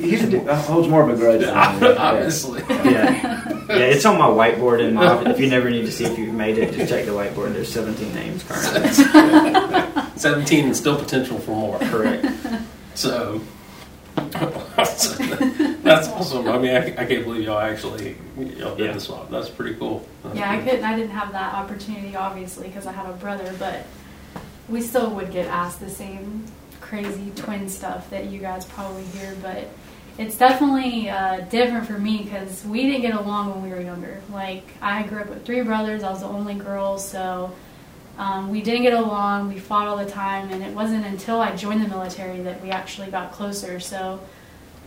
He 0.00 0.16
he 0.16 0.36
uh, 0.38 0.56
holds 0.56 0.88
more 0.88 1.02
of 1.02 1.10
a 1.10 1.16
grudge 1.16 1.40
than 1.40 1.54
I. 1.54 1.78
Yeah. 1.80 1.94
obviously. 1.98 2.60
yeah, 2.68 3.64
yeah, 3.68 3.76
it's 3.76 4.04
on 4.04 4.18
my 4.18 4.26
whiteboard 4.26 4.80
in 4.80 4.94
my 4.94 5.06
office. 5.06 5.28
If 5.34 5.40
you 5.40 5.48
never 5.48 5.70
need 5.70 5.86
to 5.86 5.92
see 5.92 6.04
if 6.04 6.18
you've 6.18 6.34
made 6.34 6.58
it, 6.58 6.72
just 6.74 6.90
check 6.90 7.04
the 7.06 7.12
whiteboard. 7.12 7.52
There's 7.54 7.72
17 7.72 8.14
names 8.14 8.42
currently. 8.44 8.88
Seventeen 10.16 10.66
and 10.66 10.76
still 10.76 10.96
potential 10.98 11.38
for 11.38 11.52
more. 11.52 11.78
Correct. 11.78 12.26
So 12.94 13.40
that's 14.16 16.08
awesome. 16.08 16.48
I 16.48 16.58
mean, 16.58 16.70
I, 16.76 16.86
I 16.98 17.04
can't 17.06 17.24
believe 17.24 17.44
y'all 17.44 17.58
actually 17.58 18.16
y'all 18.36 18.76
did 18.76 18.86
Yeah. 18.86 18.92
the 18.92 19.00
swap. 19.00 19.30
That's 19.30 19.48
pretty 19.48 19.74
cool. 19.76 20.06
That's 20.22 20.36
Yeah, 20.36 20.50
I 20.50 20.58
couldn't. 20.58 20.84
I 20.84 20.94
didn't 20.96 21.10
have 21.12 21.32
that 21.32 21.54
opportunity, 21.54 22.14
obviously, 22.16 22.68
because 22.68 22.86
I 22.86 22.92
have 22.92 23.08
a 23.08 23.14
brother. 23.14 23.52
But 23.58 23.86
we 24.68 24.80
still 24.80 25.10
would 25.10 25.32
get 25.32 25.46
asked 25.48 25.80
the 25.80 25.90
same 25.90 26.44
crazy 26.80 27.32
twin 27.36 27.68
stuff 27.68 28.10
that 28.10 28.26
you 28.26 28.38
guys 28.38 28.64
probably 28.66 29.04
hear. 29.04 29.34
But 29.42 29.68
it's 30.18 30.36
definitely 30.36 31.08
uh, 31.08 31.40
different 31.42 31.86
for 31.86 31.98
me 31.98 32.22
because 32.22 32.64
we 32.64 32.82
didn't 32.82 33.02
get 33.02 33.14
along 33.14 33.50
when 33.50 33.62
we 33.62 33.70
were 33.70 33.80
younger. 33.80 34.20
Like 34.30 34.64
I 34.80 35.02
grew 35.04 35.20
up 35.20 35.28
with 35.28 35.44
three 35.44 35.62
brothers. 35.62 36.02
I 36.02 36.10
was 36.10 36.20
the 36.20 36.26
only 36.26 36.54
girl, 36.54 36.98
so 36.98 37.52
um, 38.18 38.50
we 38.50 38.60
didn't 38.60 38.82
get 38.82 38.92
along. 38.92 39.48
We 39.48 39.58
fought 39.58 39.88
all 39.88 39.96
the 39.96 40.10
time, 40.10 40.50
and 40.50 40.62
it 40.62 40.74
wasn't 40.74 41.06
until 41.06 41.40
I 41.40 41.56
joined 41.56 41.82
the 41.82 41.88
military 41.88 42.42
that 42.42 42.62
we 42.62 42.70
actually 42.70 43.10
got 43.10 43.32
closer. 43.32 43.80
So 43.80 44.20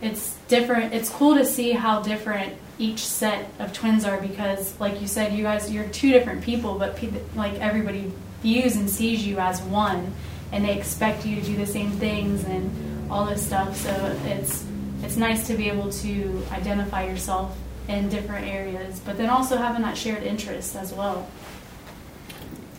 it's 0.00 0.36
different. 0.48 0.94
It's 0.94 1.08
cool 1.08 1.34
to 1.34 1.44
see 1.44 1.72
how 1.72 2.02
different 2.02 2.54
each 2.78 3.04
set 3.04 3.50
of 3.58 3.72
twins 3.72 4.04
are 4.04 4.20
because, 4.20 4.78
like 4.78 5.00
you 5.00 5.08
said, 5.08 5.32
you 5.32 5.42
guys 5.42 5.72
you're 5.72 5.88
two 5.88 6.12
different 6.12 6.42
people, 6.42 6.78
but 6.78 6.96
pe- 6.96 7.10
like 7.34 7.54
everybody 7.54 8.12
views 8.42 8.76
and 8.76 8.88
sees 8.88 9.26
you 9.26 9.38
as 9.38 9.60
one, 9.62 10.12
and 10.52 10.64
they 10.64 10.78
expect 10.78 11.26
you 11.26 11.36
to 11.36 11.42
do 11.42 11.56
the 11.56 11.66
same 11.66 11.90
things 11.92 12.44
and 12.44 13.10
all 13.10 13.24
this 13.24 13.44
stuff. 13.44 13.76
So 13.76 13.90
it's 14.24 14.64
it's 15.02 15.16
nice 15.16 15.46
to 15.48 15.54
be 15.54 15.68
able 15.68 15.90
to 15.92 16.42
identify 16.52 17.04
yourself 17.06 17.56
in 17.88 18.08
different 18.08 18.46
areas, 18.46 19.00
but 19.04 19.16
then 19.16 19.30
also 19.30 19.56
having 19.56 19.82
that 19.82 19.96
shared 19.96 20.22
interest 20.22 20.74
as 20.76 20.92
well. 20.92 21.28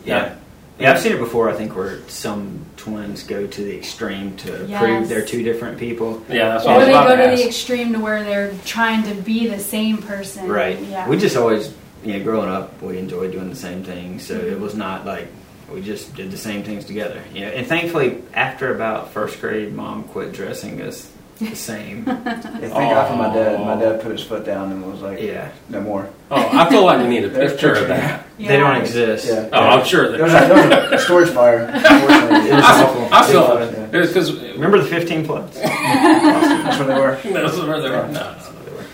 Yeah. 0.05 0.35
Yeah, 0.79 0.91
I've 0.93 0.99
seen 0.99 1.13
it 1.13 1.17
before. 1.19 1.49
I 1.49 1.53
think 1.53 1.75
where 1.75 2.07
some 2.07 2.63
twins 2.77 3.23
go 3.23 3.47
to 3.47 3.61
the 3.63 3.75
extreme 3.75 4.35
to 4.37 4.65
Yes. 4.67 4.79
prove 4.83 5.09
they're 5.09 5.25
two 5.25 5.41
different 5.41 5.79
people. 5.79 6.21
Yeah, 6.29 6.49
that's 6.49 6.65
what 6.65 6.71
I 6.71 6.75
Or 6.75 6.77
was 6.79 6.85
they 6.87 6.91
about 6.93 7.07
go 7.07 7.15
to 7.15 7.23
to 7.23 7.31
ask. 7.31 7.41
the 7.41 7.47
extreme 7.47 7.93
to 7.93 7.99
where 7.99 8.23
they're 8.23 8.53
trying 8.63 9.01
to 9.03 9.15
be 9.15 9.47
the 9.47 9.57
same 9.59 9.97
person. 9.97 10.47
Right. 10.47 10.79
Yeah. 10.83 11.07
We 11.09 11.17
just 11.17 11.35
always, 11.35 11.73
you 12.05 12.13
know, 12.13 12.23
growing 12.23 12.49
up, 12.49 12.79
we 12.81 12.99
enjoyed 12.99 13.31
doing 13.31 13.49
the 13.49 13.55
same 13.55 13.83
thing. 13.83 14.19
So 14.19 14.35
Mm-hmm. 14.35 14.51
it 14.53 14.59
was 14.59 14.75
not 14.75 15.03
like 15.05 15.29
we 15.73 15.81
just 15.81 16.15
did 16.15 16.29
the 16.29 16.37
same 16.37 16.61
things 16.63 16.85
together. 16.85 17.21
You 17.33 17.41
know, 17.45 17.47
and 17.47 17.65
thankfully, 17.65 18.21
after 18.35 18.73
about 18.75 19.11
first 19.13 19.41
grade, 19.41 19.73
mom 19.73 20.03
quit 20.03 20.31
dressing 20.31 20.79
us 20.81 21.09
the 21.39 21.55
same. 21.55 22.05
Yeah, 22.57 22.69
thank 22.69 22.71
God 22.93 23.07
for 23.09 23.15
my 23.15 23.33
dad. 23.33 23.59
My 23.59 23.75
dad 23.79 24.01
put 24.01 24.11
his 24.11 24.23
foot 24.23 24.43
down 24.45 24.71
and 24.71 24.91
was 24.91 25.01
like, 25.01 25.21
yeah. 25.21 25.51
no 25.69 25.79
more. 25.81 26.09
Oh, 26.31 26.49
I 26.57 26.67
feel 26.69 26.83
like 26.83 26.99
we 26.99 27.07
need 27.07 27.23
a 27.25 27.29
picture 27.47 27.73
of 27.75 27.87
that. 27.87 28.25
Yeah. 28.37 28.47
They 28.47 28.57
don't 28.57 28.75
exist. 28.77 29.27
Yeah. 29.27 29.49
Oh, 29.53 29.59
I'm 29.59 29.85
sure 29.85 30.11
There 30.11 30.23
was, 30.23 30.33
a, 30.33 30.37
there 30.37 30.89
was 30.91 31.01
a 31.01 31.03
storage 31.03 31.29
fire. 31.29 31.69
unfortunately. 31.71 32.49
It 32.49 32.53
was 32.55 32.63
I, 32.63 32.83
awful. 32.83 33.09
I 33.11 33.27
feel 33.27 33.71
Yeah. 33.71 33.85
because 34.07 34.33
Remember 34.53 34.79
the 34.79 34.85
15 34.87 35.25
floods? 35.25 35.59
That's 35.59 36.79
where 36.79 36.87
they 36.87 36.93
were. 36.99 37.15
That's 37.41 37.57
where 37.57 37.81
they 37.81 37.89
were. 37.89 38.07
No, 38.07 38.11
no. 38.11 38.35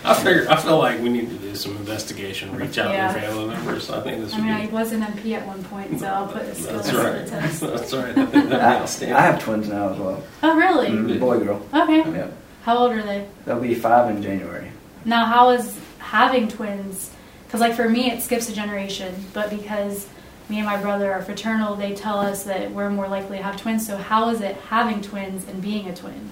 I 0.04 0.14
figure. 0.14 0.46
I 0.50 0.56
feel 0.56 0.78
like 0.78 1.00
we 1.00 1.08
need 1.08 1.30
to 1.30 1.36
do 1.54 1.60
some 1.60 1.76
investigation. 1.76 2.54
Reach 2.56 2.78
out 2.78 2.90
Yeah. 2.92 3.12
to 3.12 3.20
your 3.20 3.28
family 3.30 3.46
members. 3.54 3.90
I 3.90 4.00
think 4.00 4.22
this 4.24 4.34
I 4.34 4.36
would 4.36 4.44
mean, 4.44 4.52
I 4.54 4.66
be. 4.66 4.72
was 4.72 4.92
an 4.92 5.02
MP 5.02 5.34
at 5.34 5.46
one 5.46 5.62
point, 5.64 6.00
so 6.00 6.06
I'll 6.08 6.26
put 6.26 6.46
the 6.46 6.54
skills 6.54 6.86
That's 6.86 6.90
to 6.90 6.96
right. 6.98 7.24
the 7.24 7.30
test. 7.30 7.60
That's 7.62 7.92
right. 7.94 8.08
I 8.10 8.12
think 8.26 8.32
that'd 8.32 8.50
be 8.50 8.56
I, 8.56 8.80
outstanding. 8.80 9.16
I 9.16 9.20
have 9.22 9.40
twins 9.42 9.68
now 9.68 9.90
as 9.90 9.98
well. 9.98 10.22
Oh, 10.42 10.56
really? 10.56 10.88
Mm, 10.88 11.20
Boy, 11.20 11.38
girl. 11.38 11.62
Okay. 11.72 11.98
Yeah. 12.10 12.26
How 12.62 12.78
old 12.78 12.92
are 12.92 13.02
they? 13.02 13.26
They'll 13.44 13.60
be 13.60 13.74
five 13.74 14.10
in 14.14 14.22
January. 14.22 14.70
Now, 15.04 15.26
how 15.26 15.50
is 15.50 15.78
having 15.98 16.48
twins? 16.48 17.10
Because, 17.46 17.60
like, 17.60 17.74
for 17.74 17.88
me, 17.88 18.10
it 18.10 18.22
skips 18.22 18.48
a 18.48 18.52
generation, 18.52 19.14
but 19.32 19.50
because 19.50 20.08
me 20.48 20.56
and 20.58 20.66
my 20.66 20.76
brother 20.80 21.12
are 21.12 21.22
fraternal, 21.22 21.76
they 21.76 21.94
tell 21.94 22.18
us 22.18 22.42
that 22.44 22.72
we're 22.72 22.90
more 22.90 23.06
likely 23.06 23.36
to 23.36 23.42
have 23.44 23.56
twins. 23.60 23.86
So, 23.86 23.96
how 23.96 24.30
is 24.30 24.40
it 24.40 24.56
having 24.68 25.02
twins 25.02 25.46
and 25.46 25.62
being 25.62 25.88
a 25.88 25.94
twin? 25.94 26.30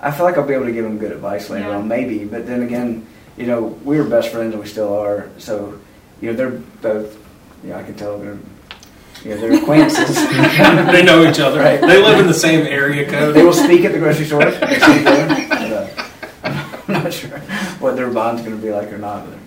I 0.00 0.10
feel 0.10 0.24
like 0.24 0.38
I'll 0.38 0.46
be 0.46 0.54
able 0.54 0.64
to 0.64 0.72
give 0.72 0.84
them 0.84 0.98
good 0.98 1.12
advice 1.12 1.50
later 1.50 1.68
Yeah. 1.68 1.76
on, 1.76 1.86
maybe. 1.88 2.24
But 2.24 2.46
then 2.46 2.62
again, 2.62 3.06
you 3.36 3.46
know, 3.46 3.62
we 3.62 3.96
were 3.98 4.04
best 4.04 4.30
friends 4.30 4.54
and 4.54 4.62
we 4.62 4.68
still 4.68 4.96
are. 4.98 5.28
So, 5.38 5.78
you 6.20 6.30
know, 6.30 6.36
they're 6.36 6.50
both. 6.50 7.16
You 7.62 7.70
know, 7.70 7.76
I 7.76 7.82
can 7.82 7.94
tell 7.94 8.18
they're. 8.18 8.38
You 9.24 9.34
know, 9.34 9.40
they're 9.40 9.62
acquaintances. 9.62 10.14
they 10.26 11.02
know 11.02 11.28
each 11.28 11.40
other. 11.40 11.60
Right. 11.60 11.78
They 11.78 12.02
live 12.02 12.20
in 12.20 12.26
the 12.26 12.32
same 12.32 12.66
area 12.66 13.08
code. 13.10 13.34
they 13.34 13.44
will 13.44 13.52
speak 13.52 13.84
at 13.84 13.92
the 13.92 13.98
grocery 13.98 14.24
store. 14.24 14.44
They 14.46 14.78
speak 14.78 15.04
there. 15.04 15.46
But, 15.48 15.72
uh, 15.72 16.08
I'm 16.88 17.04
not 17.04 17.12
sure 17.12 17.38
what 17.80 17.96
their 17.96 18.10
bond's 18.10 18.40
going 18.40 18.56
to 18.56 18.62
be 18.62 18.70
like 18.70 18.90
or 18.90 18.96
not. 18.96 19.26
But 19.26 19.38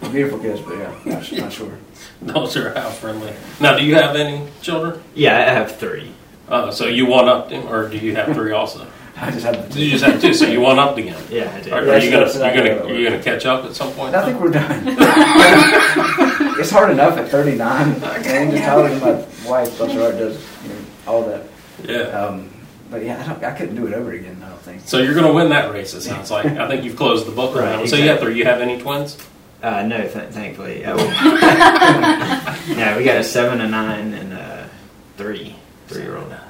they're 0.00 0.10
beautiful 0.10 0.40
kids, 0.40 0.60
but 0.60 0.76
yeah, 0.76 0.98
not, 1.04 1.32
not 1.32 1.52
sure. 1.52 1.78
Not 2.20 2.50
sure 2.50 2.74
how 2.74 2.90
friendly. 2.90 3.32
Now, 3.60 3.78
do 3.78 3.84
you 3.84 3.94
have 3.94 4.16
any 4.16 4.48
children? 4.60 5.02
Yeah, 5.14 5.36
I 5.36 5.52
have 5.52 5.76
three. 5.76 6.12
Uh, 6.48 6.70
so 6.70 6.86
you 6.86 7.06
one 7.06 7.28
up 7.28 7.48
them, 7.48 7.68
or 7.68 7.88
do 7.88 7.96
you 7.98 8.14
have 8.16 8.34
three 8.34 8.52
also? 8.52 8.86
I 9.22 9.30
just 9.30 9.44
have 9.44 9.68
Did 9.70 9.82
you 9.84 9.90
just 9.90 10.04
have 10.04 10.20
two? 10.20 10.34
So 10.34 10.46
you 10.46 10.60
one 10.60 10.80
up 10.80 10.96
again? 10.98 11.22
Yeah, 11.30 11.52
I 11.54 11.60
did. 11.60 11.72
Are, 11.72 11.78
are 11.78 11.86
Yes, 11.86 12.04
you 12.04 12.10
gonna 12.10 12.24
you 12.24 12.30
exactly 12.30 12.62
gonna 12.70 12.80
how 12.80 12.88
it 12.88 13.04
gonna 13.10 13.22
catch 13.22 13.46
up 13.46 13.64
at 13.64 13.74
some 13.74 13.92
point? 13.92 14.16
I 14.16 14.24
think 14.24 14.40
we're 14.40 14.50
done. 14.50 14.82
it's 16.58 16.70
hard 16.70 16.90
enough 16.90 17.16
at 17.18 17.28
39. 17.28 18.02
And 18.02 18.50
just 18.50 18.64
telling 18.64 18.98
my 19.00 19.12
wife, 19.48 19.76
bless 19.78 19.92
her 19.92 20.00
heart, 20.00 20.18
does 20.18 20.44
you 20.64 20.68
know, 20.70 20.74
all 21.06 21.24
that. 21.26 21.44
yeah. 21.84 22.00
Um, 22.18 22.48
but 22.90 23.04
yeah, 23.04 23.22
I, 23.22 23.26
don't, 23.28 23.44
I 23.44 23.52
couldn't 23.56 23.76
do 23.76 23.86
it 23.86 23.94
over 23.94 24.10
again. 24.12 24.42
I 24.44 24.48
don't 24.48 24.58
think. 24.60 24.82
So 24.86 24.98
you're 24.98 25.14
gonna 25.14 25.32
win 25.32 25.50
that 25.50 25.70
race. 25.72 25.94
It 25.94 26.00
sounds 26.02 26.30
like. 26.32 26.46
I 26.46 26.66
think 26.68 26.82
you've 26.84 26.96
closed 26.96 27.24
the 27.26 27.32
book 27.32 27.54
Right, 27.54 27.76
around. 27.76 27.88
So 27.88 27.94
you 27.96 28.08
have 28.08 28.16
exactly. 28.16 28.38
You 28.38 28.44
have 28.44 28.60
any 28.60 28.80
twins? 28.80 29.16
Uh, 29.62 29.84
no, 29.84 29.98
th- 29.98 30.30
thankfully. 30.30 30.80
Yeah, 30.80 30.96
we 32.98 33.04
got 33.04 33.16
a 33.18 33.24
seven, 33.24 33.60
a 33.60 33.68
nine, 33.68 34.12
and 34.14 34.32
a 34.32 34.68
three. 35.16 35.54
Three 35.86 36.02
year 36.02 36.16
old. 36.16 36.28
Yeah. 36.30 36.40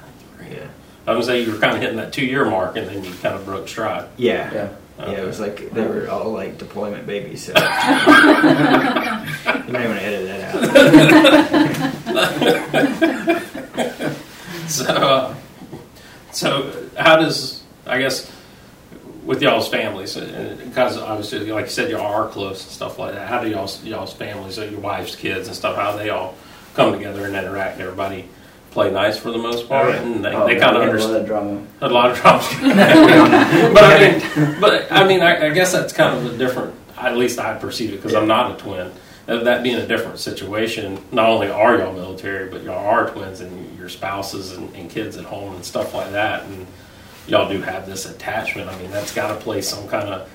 I 1.05 1.13
would 1.13 1.25
say 1.25 1.43
you 1.43 1.51
were 1.51 1.59
kind 1.59 1.75
of 1.75 1.81
hitting 1.81 1.97
that 1.97 2.13
two 2.13 2.25
year 2.25 2.45
mark, 2.45 2.77
and 2.77 2.87
then 2.87 3.03
you 3.03 3.11
kind 3.21 3.35
of 3.35 3.45
broke 3.45 3.67
stride. 3.67 4.07
Yeah. 4.17 4.53
Yeah. 4.53 4.69
Yeah, 4.99 5.21
it 5.23 5.25
was 5.25 5.39
like 5.39 5.71
they 5.71 5.85
were 5.85 6.07
all 6.09 6.31
like 6.31 6.57
deployment 6.57 7.05
babies. 7.07 7.49
So 7.53 7.59
you 9.67 9.73
might 9.73 9.87
want 9.87 9.99
to 9.99 10.05
edit 10.05 10.27
that 10.27 10.41
out. 13.75 14.19
So, 14.67 14.85
uh, 14.85 15.35
so 16.31 16.71
how 16.97 17.17
does 17.17 17.63
I 17.85 17.99
guess 17.99 18.31
with 19.25 19.41
y'all's 19.41 19.67
families, 19.67 20.15
and 20.15 20.57
because 20.57 20.97
obviously, 20.97 21.51
like 21.51 21.65
you 21.65 21.71
said, 21.71 21.89
y'all 21.91 22.01
are 22.01 22.27
close 22.29 22.63
and 22.63 22.71
stuff 22.71 22.97
like 22.97 23.13
that. 23.13 23.27
How 23.27 23.41
do 23.41 23.49
y'all 23.49 23.69
y'all's 23.83 24.13
families, 24.13 24.55
so 24.55 24.63
your 24.63 24.79
wife's 24.79 25.15
kids 25.15 25.47
and 25.47 25.55
stuff, 25.55 25.75
how 25.75 25.91
do 25.91 25.97
they 25.99 26.09
all 26.09 26.35
come 26.75 26.93
together 26.93 27.25
and 27.25 27.35
interact? 27.35 27.79
Everybody 27.79 28.29
play 28.73 28.91
nice 28.91 29.17
for 29.17 29.31
the 29.31 29.37
most 29.37 29.69
part, 29.69 29.89
yeah. 29.89 30.01
and 30.01 30.25
they, 30.25 30.29
Oh, 30.33 30.45
they 30.47 30.55
man, 30.57 30.61
kind 30.61 30.77
of 30.77 30.83
we 30.83 30.89
had 30.89 30.99
a 30.99 31.07
lot 31.07 31.15
understand 31.15 31.15
of 31.15 31.25
drama. 31.27 31.67
a 31.81 31.89
lot 31.89 32.11
of 32.11 32.17
problems. 32.17 32.61
but 33.73 33.83
I 33.83 33.99
mean, 33.99 34.59
but 34.59 34.91
I 34.91 35.07
mean, 35.07 35.21
I, 35.21 35.47
I 35.47 35.49
guess 35.51 35.71
that's 35.71 35.93
kind 35.93 36.17
of 36.17 36.33
a 36.33 36.37
different. 36.37 36.73
At 36.97 37.17
least 37.17 37.39
I 37.39 37.57
perceive 37.57 37.93
it 37.93 37.97
because 37.97 38.13
I'm 38.15 38.27
not 38.27 38.51
a 38.59 38.63
twin. 38.63 38.91
That, 39.25 39.45
that 39.45 39.63
being 39.63 39.77
a 39.77 39.87
different 39.87 40.19
situation, 40.19 40.99
not 41.11 41.29
only 41.29 41.49
are 41.49 41.77
y'all 41.77 41.93
military, 41.93 42.49
but 42.49 42.63
y'all 42.63 42.85
are 42.85 43.09
twins 43.09 43.39
and 43.39 43.77
your 43.77 43.87
spouses 43.89 44.51
and, 44.51 44.73
and 44.75 44.89
kids 44.89 45.15
at 45.17 45.23
home 45.23 45.55
and 45.55 45.63
stuff 45.63 45.93
like 45.93 46.11
that, 46.11 46.43
and 46.43 46.67
y'all 47.27 47.47
do 47.49 47.61
have 47.61 47.85
this 47.85 48.05
attachment. 48.05 48.69
I 48.69 48.77
mean, 48.79 48.91
that's 48.91 49.13
got 49.13 49.27
to 49.29 49.35
play 49.35 49.61
some 49.61 49.87
kind 49.87 50.09
of 50.09 50.29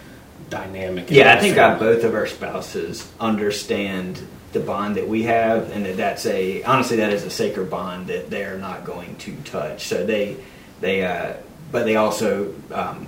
dynamic. 0.49 1.11
Yeah, 1.11 1.34
I 1.34 1.41
think 1.41 1.57
family. 1.57 1.78
both 1.78 2.05
of 2.05 2.14
our 2.14 2.26
spouses 2.26 3.11
understand 3.20 4.26
the 4.53 4.61
bond 4.61 4.96
that 4.96 5.07
we 5.07 5.24
have, 5.24 5.70
and 5.72 5.84
that 5.84 5.96
that's 5.96 6.26
a 6.26 6.62
honestly 6.64 6.96
that 6.99 7.12
is 7.12 7.24
a 7.24 7.30
sacred 7.30 7.70
bond 7.70 8.07
that 8.07 8.30
they 8.30 8.44
are 8.44 8.59
not 8.59 8.84
going 8.84 9.16
to 9.16 9.34
touch. 9.44 9.84
So 9.84 10.07
they 10.07 10.36
they 10.80 11.05
uh, 11.05 11.34
but 11.70 11.84
they 11.84 11.96
also 11.96 12.55
um, 12.72 13.07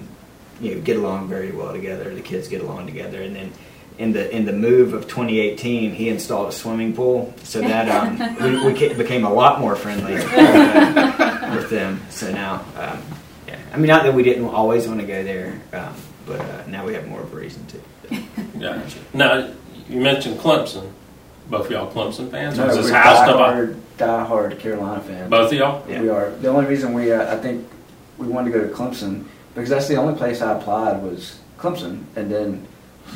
you 0.61 0.75
know 0.75 0.81
get 0.83 0.97
along 0.97 1.29
very 1.29 1.53
well 1.53 1.73
together. 1.73 2.15
The 2.15 2.21
kids 2.21 2.49
get 2.49 2.61
along 2.63 2.87
together, 2.87 3.23
and 3.23 3.35
then. 3.35 3.53
In 3.99 4.15
the 4.15 4.35
in 4.35 4.47
the 4.47 4.55
move 4.55 4.95
of 4.95 5.09
2018, 5.09 5.93
he 5.93 6.09
installed 6.09 6.49
a 6.49 6.53
swimming 6.53 6.95
pool, 6.95 7.35
so 7.43 7.61
that 7.61 7.87
um, 7.91 8.65
we, 8.65 8.73
we 8.73 8.95
became 8.95 9.27
a 9.27 9.31
lot 9.31 9.61
more 9.61 9.77
friendly 9.77 10.15
with, 10.15 10.33
uh, 10.33 11.53
with 11.55 11.69
them. 11.69 12.01
So 12.09 12.33
now, 12.33 12.65
um, 12.79 13.03
yeah, 13.47 13.59
I 13.75 13.77
mean, 13.77 13.89
not 13.89 14.05
that 14.05 14.15
we 14.15 14.23
didn't 14.23 14.47
always 14.47 14.89
want 14.89 15.01
to 15.01 15.07
go 15.07 15.23
there, 15.23 15.61
um, 15.75 15.95
but 16.25 16.41
uh, 16.41 16.65
now 16.67 16.87
we 16.87 16.95
have 16.95 17.09
more 17.09 17.21
of 17.21 17.31
a 17.31 17.37
reason 17.37 17.67
to. 17.67 18.23
Gotcha. 18.59 18.99
Now 19.13 19.53
you 19.87 20.01
mentioned 20.01 20.39
Clemson. 20.39 20.91
Both 21.51 21.67
of 21.67 21.71
y'all 21.73 21.91
Clemson 21.93 22.31
fans, 22.31 22.59
or 22.59 22.67
No, 22.67 22.71
is 22.71 22.77
this 22.77 22.87
we're 22.87 22.93
house 22.99 23.27
to 23.29 23.35
buy? 23.35 23.53
diehard, 23.53 23.81
diehard 23.99 24.59
Carolina 24.61 25.01
fans. 25.01 25.29
Both 25.31 25.53
of 25.53 25.59
y'all. 25.59 25.85
Yeah. 25.89 26.01
We 26.03 26.09
are. 26.09 26.31
The 26.31 26.49
only 26.49 26.67
reason 26.67 26.93
we, 26.95 27.13
uh, 27.13 27.35
I 27.35 27.39
think, 27.39 27.69
we 28.19 28.29
wanted 28.29 28.53
to 28.53 28.59
go 28.59 28.67
to 28.69 28.73
Clemson 28.73 29.25
because 29.55 29.69
that's 29.71 29.89
the 29.89 29.97
only 29.97 30.15
place 30.17 30.41
I 30.43 30.57
applied 30.57 31.03
was 31.03 31.41
Clemson, 31.59 32.05
and 32.15 32.31
then 32.31 32.67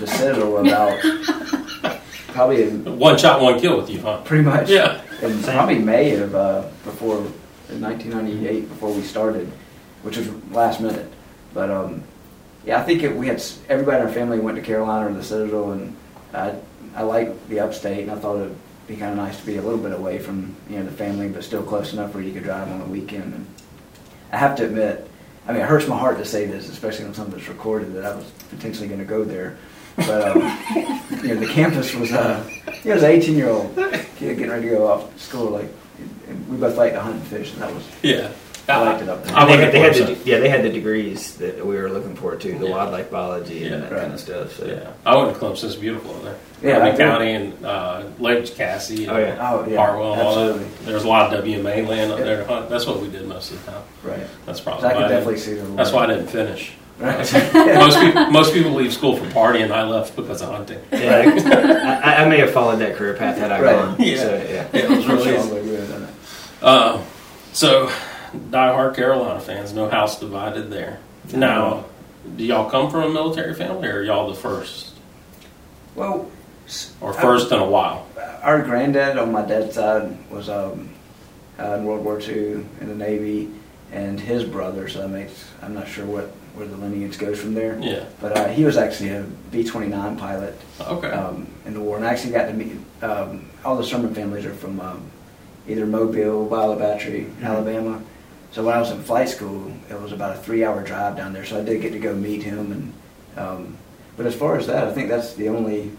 the 0.00 0.06
Citadel 0.08 0.56
about 0.58 0.98
probably 2.32 2.64
in, 2.64 2.98
One 2.98 3.16
shot, 3.16 3.40
one 3.40 3.60
kill 3.60 3.76
with 3.76 3.88
you, 3.88 4.00
huh? 4.00 4.20
pretty 4.24 4.42
much 4.42 4.68
Yeah. 4.68 5.00
in 5.22 5.40
Same. 5.42 5.54
probably 5.54 5.78
May 5.78 6.14
of 6.16 6.34
uh, 6.34 6.62
before 6.84 7.18
in 7.70 7.80
1998 7.80 8.68
before 8.68 8.92
we 8.92 9.02
started, 9.02 9.50
which 10.02 10.16
was 10.16 10.28
last 10.50 10.80
minute. 10.80 11.10
But 11.52 11.70
um, 11.70 12.02
yeah, 12.66 12.80
I 12.80 12.82
think 12.82 13.04
it, 13.04 13.14
we 13.14 13.28
had 13.28 13.40
everybody 13.68 13.98
in 14.00 14.06
our 14.08 14.12
family 14.12 14.40
went 14.40 14.56
to 14.56 14.62
Carolina 14.62 15.08
or 15.08 15.12
the 15.14 15.22
Citadel, 15.22 15.70
and 15.70 15.96
I 16.32 16.54
I 16.94 17.02
like 17.02 17.48
the 17.48 17.60
upstate, 17.60 18.02
and 18.02 18.10
I 18.10 18.16
thought 18.16 18.36
it'd 18.36 18.56
be 18.86 18.96
kind 18.96 19.12
of 19.12 19.16
nice 19.16 19.38
to 19.40 19.46
be 19.46 19.56
a 19.56 19.62
little 19.62 19.78
bit 19.78 19.92
away 19.92 20.18
from 20.18 20.54
you 20.68 20.78
know 20.78 20.84
the 20.84 20.92
family, 20.92 21.28
but 21.28 21.42
still 21.44 21.62
close 21.62 21.92
enough 21.92 22.14
where 22.14 22.22
you 22.22 22.32
could 22.32 22.44
drive 22.44 22.68
on 22.68 22.78
the 22.78 22.84
weekend. 22.86 23.34
And 23.34 23.46
I 24.32 24.36
have 24.36 24.56
to 24.56 24.64
admit, 24.64 25.08
I 25.46 25.52
mean, 25.52 25.62
it 25.62 25.68
hurts 25.68 25.88
my 25.88 25.98
heart 25.98 26.18
to 26.18 26.24
say 26.24 26.46
this, 26.46 26.68
especially 26.68 27.06
on 27.06 27.14
something 27.14 27.36
that's 27.36 27.48
recorded, 27.48 27.94
that 27.94 28.04
I 28.04 28.14
was 28.14 28.24
potentially 28.50 28.88
going 28.88 29.00
to 29.00 29.06
go 29.06 29.24
there. 29.24 29.56
But 29.96 30.36
um, 30.36 30.58
you 31.22 31.34
know, 31.34 31.40
the 31.40 31.50
campus 31.50 31.94
was 31.94 32.12
uh, 32.12 32.42
he 32.82 32.90
was 32.90 33.02
an 33.02 33.10
18 33.10 33.36
year 33.36 33.48
old 33.50 33.74
kid 34.16 34.38
getting 34.38 34.50
ready 34.50 34.68
to 34.68 34.76
go 34.76 34.88
off 34.88 35.12
to 35.12 35.18
school. 35.20 35.50
Like, 35.50 35.68
we 36.48 36.56
both 36.56 36.76
liked 36.76 36.94
to 36.94 37.00
hunt 37.00 37.16
and 37.16 37.26
fish, 37.26 37.52
and 37.52 37.62
that 37.62 37.74
was 37.74 37.84
Yeah. 38.02 38.32
I 38.68 38.80
liked 38.82 39.02
it 39.02 39.08
up 39.10 39.22
there. 39.24 39.36
I 39.36 39.44
they, 39.44 39.56
went 39.58 39.72
they 39.72 39.78
had 39.80 39.94
the, 39.94 40.18
yeah, 40.24 40.38
they 40.38 40.48
had 40.48 40.62
the 40.64 40.70
degrees 40.70 41.34
that 41.36 41.64
we 41.66 41.76
were 41.76 41.90
looking 41.90 42.16
for 42.16 42.34
too, 42.36 42.58
the 42.58 42.66
Yeah. 42.66 42.70
wildlife 42.74 43.10
biology 43.10 43.64
and 43.64 43.74
Yeah. 43.74 43.80
that 43.80 43.92
Right. 43.92 44.00
kind 44.02 44.14
of 44.14 44.20
stuff. 44.20 44.56
So. 44.56 44.64
Yeah, 44.66 44.90
I 45.04 45.16
went 45.16 45.34
to 45.34 45.38
Clemson. 45.40 45.64
It's 45.64 45.74
beautiful 45.74 46.12
over 46.12 46.24
there. 46.24 46.34
Yeah, 46.62 46.76
I 46.76 46.78
Miami 46.78 46.96
did. 46.96 47.06
County 47.06 47.30
and 47.32 47.66
uh, 47.66 48.02
Lake 48.18 48.44
Jocassee. 48.44 49.02
And 49.02 49.10
Oh, 49.10 49.18
yeah. 49.18 49.50
oh 49.52 49.66
yeah, 49.68 49.76
Hartwell. 49.76 50.12
and 50.14 50.22
all 50.22 50.34
that. 50.54 50.84
There's 50.86 51.04
a 51.04 51.08
lot 51.08 51.32
of 51.34 51.44
WMA 51.44 51.86
land 51.86 52.12
up 52.12 52.18
Yeah. 52.20 52.24
there 52.24 52.36
to 52.38 52.44
hunt. 52.46 52.70
That's 52.70 52.86
what 52.86 53.00
we 53.00 53.08
did 53.08 53.28
most 53.28 53.50
of 53.52 53.64
the 53.64 53.70
time. 53.72 53.82
right. 54.02 54.26
That's 54.46 54.60
So 54.60 54.64
probably 54.64 54.88
I 54.88 54.92
why 54.92 54.94
could 54.94 55.04
I 55.04 55.08
definitely 55.08 55.34
didn't, 55.34 55.44
see 55.46 55.54
the. 55.70 55.76
that's 55.76 55.92
why 55.92 56.04
I 56.04 56.06
didn't 56.06 56.26
finish. 56.28 56.72
Right. 56.98 57.18
most 57.76 57.98
people 58.00 58.26
most 58.30 58.54
people 58.54 58.70
leave 58.70 58.94
school 58.94 59.16
for 59.16 59.24
partying. 59.26 59.72
I 59.72 59.82
left 59.82 60.14
because 60.16 60.40
of 60.42 60.50
hunting. 60.50 60.78
Yeah, 60.92 62.00
I, 62.04 62.22
I 62.24 62.28
may 62.28 62.38
have 62.38 62.52
followed 62.52 62.76
that 62.78 62.94
career 62.96 63.14
path 63.14 63.36
had 63.36 63.50
I 63.52 63.60
Right. 63.60 63.76
gone. 63.76 63.96
Yeah. 63.98 64.16
So, 64.16 64.34
yeah. 64.48 64.66
Yeah, 64.72 64.80
it 64.80 64.88
was 64.90 65.06
really 65.06 65.24
Sure, 65.24 65.38
easy. 65.38 65.54
we 65.54 65.60
would've 65.72 65.88
done. 65.90 66.08
Uh, 66.62 67.02
so, 67.52 67.90
diehard 68.50 68.94
Carolina 68.96 69.40
fans, 69.40 69.72
no 69.72 69.88
house 69.88 70.18
divided 70.20 70.70
there. 70.70 70.98
Now, 71.32 71.86
do 72.36 72.44
y'all 72.44 72.70
come 72.70 72.90
from 72.90 73.02
a 73.04 73.08
military 73.10 73.54
family, 73.54 73.88
or 73.88 73.98
are 73.98 74.02
y'all 74.02 74.28
the 74.28 74.34
first, 74.34 74.92
Well, 75.94 76.30
or 77.00 77.12
first 77.12 77.52
in 77.52 77.58
a 77.58 77.66
while? 77.66 78.06
our 78.42 78.62
granddad 78.62 79.16
on 79.16 79.32
my 79.32 79.42
dad's 79.44 79.74
side 79.74 80.16
was 80.30 80.48
um, 80.50 80.90
uh, 81.58 81.74
in 81.76 81.84
World 81.84 82.04
War 82.04 82.20
II 82.20 82.64
in 82.80 82.88
the 82.88 82.94
Navy, 82.94 83.50
and 83.92 84.18
his 84.20 84.44
brother. 84.44 84.88
So 84.88 85.00
that 85.02 85.08
makes 85.08 85.50
I'm 85.62 85.72
not 85.74 85.88
sure 85.88 86.04
what 86.04 86.24
where 86.54 86.66
the 86.66 86.76
lineage 86.76 87.18
goes 87.18 87.40
from 87.40 87.54
there. 87.54 87.78
Yeah. 87.80 88.04
But 88.20 88.36
uh, 88.36 88.48
he 88.48 88.64
was 88.64 88.76
actually 88.76 89.10
a 89.10 89.22
B-29 89.50 90.16
pilot 90.18 90.54
Okay. 90.80 91.08
um, 91.10 91.48
in 91.66 91.74
the 91.74 91.80
war, 91.80 91.96
and 91.96 92.06
I 92.06 92.10
actually 92.12 92.30
got 92.32 92.46
to 92.46 92.52
meet 92.52 92.76
um, 93.02 93.48
all 93.64 93.76
the 93.76 93.82
Sherman 93.84 94.14
families 94.14 94.44
are 94.46 94.54
from 94.54 94.78
um, 94.80 95.10
either 95.66 95.84
Mobile, 95.86 96.46
Violet 96.48 96.78
Battery, 96.78 97.26
Alabama. 97.42 98.00
So 98.54 98.62
when 98.62 98.76
I 98.76 98.78
was 98.78 98.92
in 98.92 99.02
flight 99.02 99.28
school, 99.28 99.72
it 99.90 100.00
was 100.00 100.12
about 100.12 100.36
a 100.36 100.38
three-hour 100.38 100.84
drive 100.84 101.16
down 101.16 101.32
there. 101.32 101.44
So 101.44 101.60
I 101.60 101.64
did 101.64 101.82
get 101.82 101.90
to 101.90 101.98
go 101.98 102.14
meet 102.14 102.44
him, 102.44 102.70
and 102.70 102.92
um, 103.36 103.76
but 104.16 104.26
as 104.26 104.34
far 104.36 104.56
as 104.56 104.68
that, 104.68 104.86
I 104.86 104.92
think 104.92 105.08
that's 105.08 105.34
the 105.34 105.48
only 105.48 105.90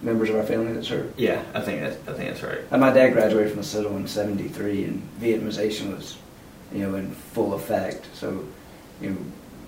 members 0.00 0.30
of 0.30 0.36
our 0.36 0.42
family 0.42 0.72
that 0.72 0.86
served. 0.86 1.20
Yeah, 1.20 1.42
I 1.52 1.60
think 1.60 1.80
that's 1.80 1.96
I 2.08 2.14
think 2.14 2.30
that's 2.30 2.42
right. 2.42 2.60
And 2.70 2.80
my 2.80 2.90
dad 2.90 3.12
graduated 3.12 3.50
from 3.50 3.60
the 3.60 3.66
Citadel 3.66 3.98
in 3.98 4.08
'73, 4.08 4.84
and 4.84 5.06
Vietnamization 5.20 5.94
was, 5.94 6.16
you 6.72 6.78
know, 6.78 6.94
in 6.94 7.10
full 7.10 7.52
effect. 7.52 8.06
So, 8.14 8.46
you 9.02 9.10
know, 9.10 9.18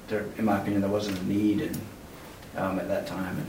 there, 0.09 0.25
in 0.39 0.47
my 0.47 0.63
opinion, 0.63 0.81
there 0.81 0.91
wasn't 0.91 1.19
a 1.19 1.25
need, 1.27 1.61
and 1.61 1.79
um, 2.57 2.79
at 2.79 2.89
that 2.89 3.07
time, 3.07 3.37
and 3.37 3.47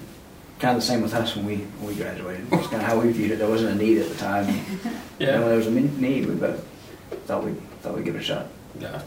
kind 0.59 0.75
of 0.75 0.81
the 0.81 0.85
same 0.85 1.01
with 1.01 1.13
us 1.13 1.37
when 1.37 1.45
we 1.45 1.55
when 1.79 1.87
we 1.87 1.95
graduated. 1.95 2.45
It's 2.51 2.67
kind 2.67 2.81
of 2.81 2.89
how 2.89 2.99
we 2.99 3.09
viewed 3.13 3.31
it. 3.31 3.39
There 3.39 3.47
wasn't 3.47 3.79
a 3.79 3.81
need 3.81 3.99
at 3.99 4.09
the 4.09 4.15
time, 4.15 4.49
and 4.49 4.81
yeah. 5.19 5.39
when 5.39 5.47
there 5.47 5.57
was 5.57 5.67
a 5.67 5.71
need, 5.71 6.25
we 6.25 6.35
both 6.35 6.67
thought 7.25 7.45
we 7.45 7.55
thought 7.81 7.95
we'd 7.95 8.05
give 8.05 8.15
it 8.15 8.19
a 8.19 8.23
shot. 8.23 8.47
Gotcha. 8.79 9.03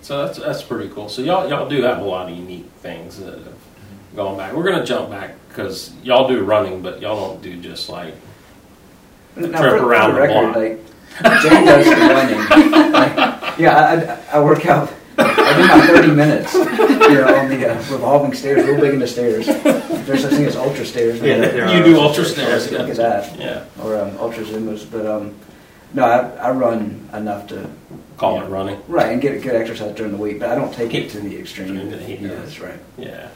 So 0.00 0.24
that's 0.26 0.38
that's 0.38 0.62
pretty 0.62 0.88
cool. 0.92 1.08
So 1.08 1.22
y'all 1.22 1.48
y'all 1.48 1.68
do 1.68 1.82
have 1.82 1.98
a 2.00 2.04
lot 2.04 2.30
of 2.30 2.36
unique 2.36 2.66
things 2.80 3.18
that 3.20 3.34
have 3.38 3.54
gone 4.16 4.36
back. 4.36 4.52
We're 4.52 4.64
gonna 4.70 4.84
jump 4.84 5.10
back 5.10 5.34
because 5.48 5.92
y'all 6.02 6.26
do 6.28 6.42
running, 6.42 6.82
but 6.82 7.00
y'all 7.00 7.16
don't 7.28 7.42
do 7.42 7.56
just 7.60 7.88
like 7.88 8.14
Now, 9.36 9.60
Trip 9.60 9.80
for, 9.80 9.86
around 9.86 10.14
for 10.14 10.20
the 10.20 10.26
the 10.26 10.28
record, 10.28 10.52
block. 10.52 10.56
like 10.56 11.42
Jane 11.42 11.64
does 11.66 11.84
the 11.84 11.96
running. 11.96 12.92
Like, 12.92 13.58
yeah, 13.58 14.18
I, 14.32 14.36
I, 14.36 14.40
I 14.40 14.44
work 14.44 14.64
out. 14.66 14.92
I 15.18 15.56
do 15.56 15.68
my 15.68 15.86
30 16.00 16.14
minutes, 16.14 16.54
you 16.54 16.64
know, 16.64 17.36
on 17.36 17.48
the 17.50 17.70
uh, 17.70 17.74
revolving 17.92 18.32
stairs, 18.32 18.66
real 18.66 18.80
big 18.80 18.94
in 18.94 19.00
the 19.00 19.06
stairs. 19.06 19.44
There's 19.46 20.22
such 20.22 20.32
thing 20.32 20.46
as 20.46 20.56
ultra 20.56 20.86
stairs. 20.86 21.20
Yeah, 21.20 21.36
there 21.38 21.68
you 21.70 21.80
are 21.82 21.84
do 21.84 22.00
ultra 22.00 22.22
ultra 22.22 22.24
stairs. 22.24 22.72
Look 22.72 22.88
at 22.88 22.96
that, 22.96 23.38
Yeah, 23.38 23.64
or 23.82 24.00
um, 24.00 24.16
ultra 24.18 24.42
zumbas. 24.42 24.90
But 24.90 25.04
um, 25.06 25.34
no, 25.94 26.04
I, 26.04 26.28
I 26.48 26.50
run 26.50 27.08
enough 27.12 27.46
to 27.48 27.68
call 28.16 28.36
Yeah. 28.36 28.44
it 28.44 28.48
running. 28.48 28.82
right 28.88 29.12
and 29.12 29.20
get 29.20 29.42
good 29.42 29.54
exercise 29.54 29.94
during 29.96 30.12
the 30.12 30.18
week, 30.18 30.38
but 30.40 30.48
I 30.50 30.54
don't 30.54 30.72
take 30.72 30.94
it 30.94 31.10
to 31.10 31.20
the 31.20 31.38
extreme. 31.38 31.76
Extreme 31.76 31.90
that 31.90 32.00
he 32.02 32.14
Yeah, 32.16 32.28
does. 32.28 32.38
that's 32.40 32.60
right. 32.60 32.78
Yeah. 32.98 33.28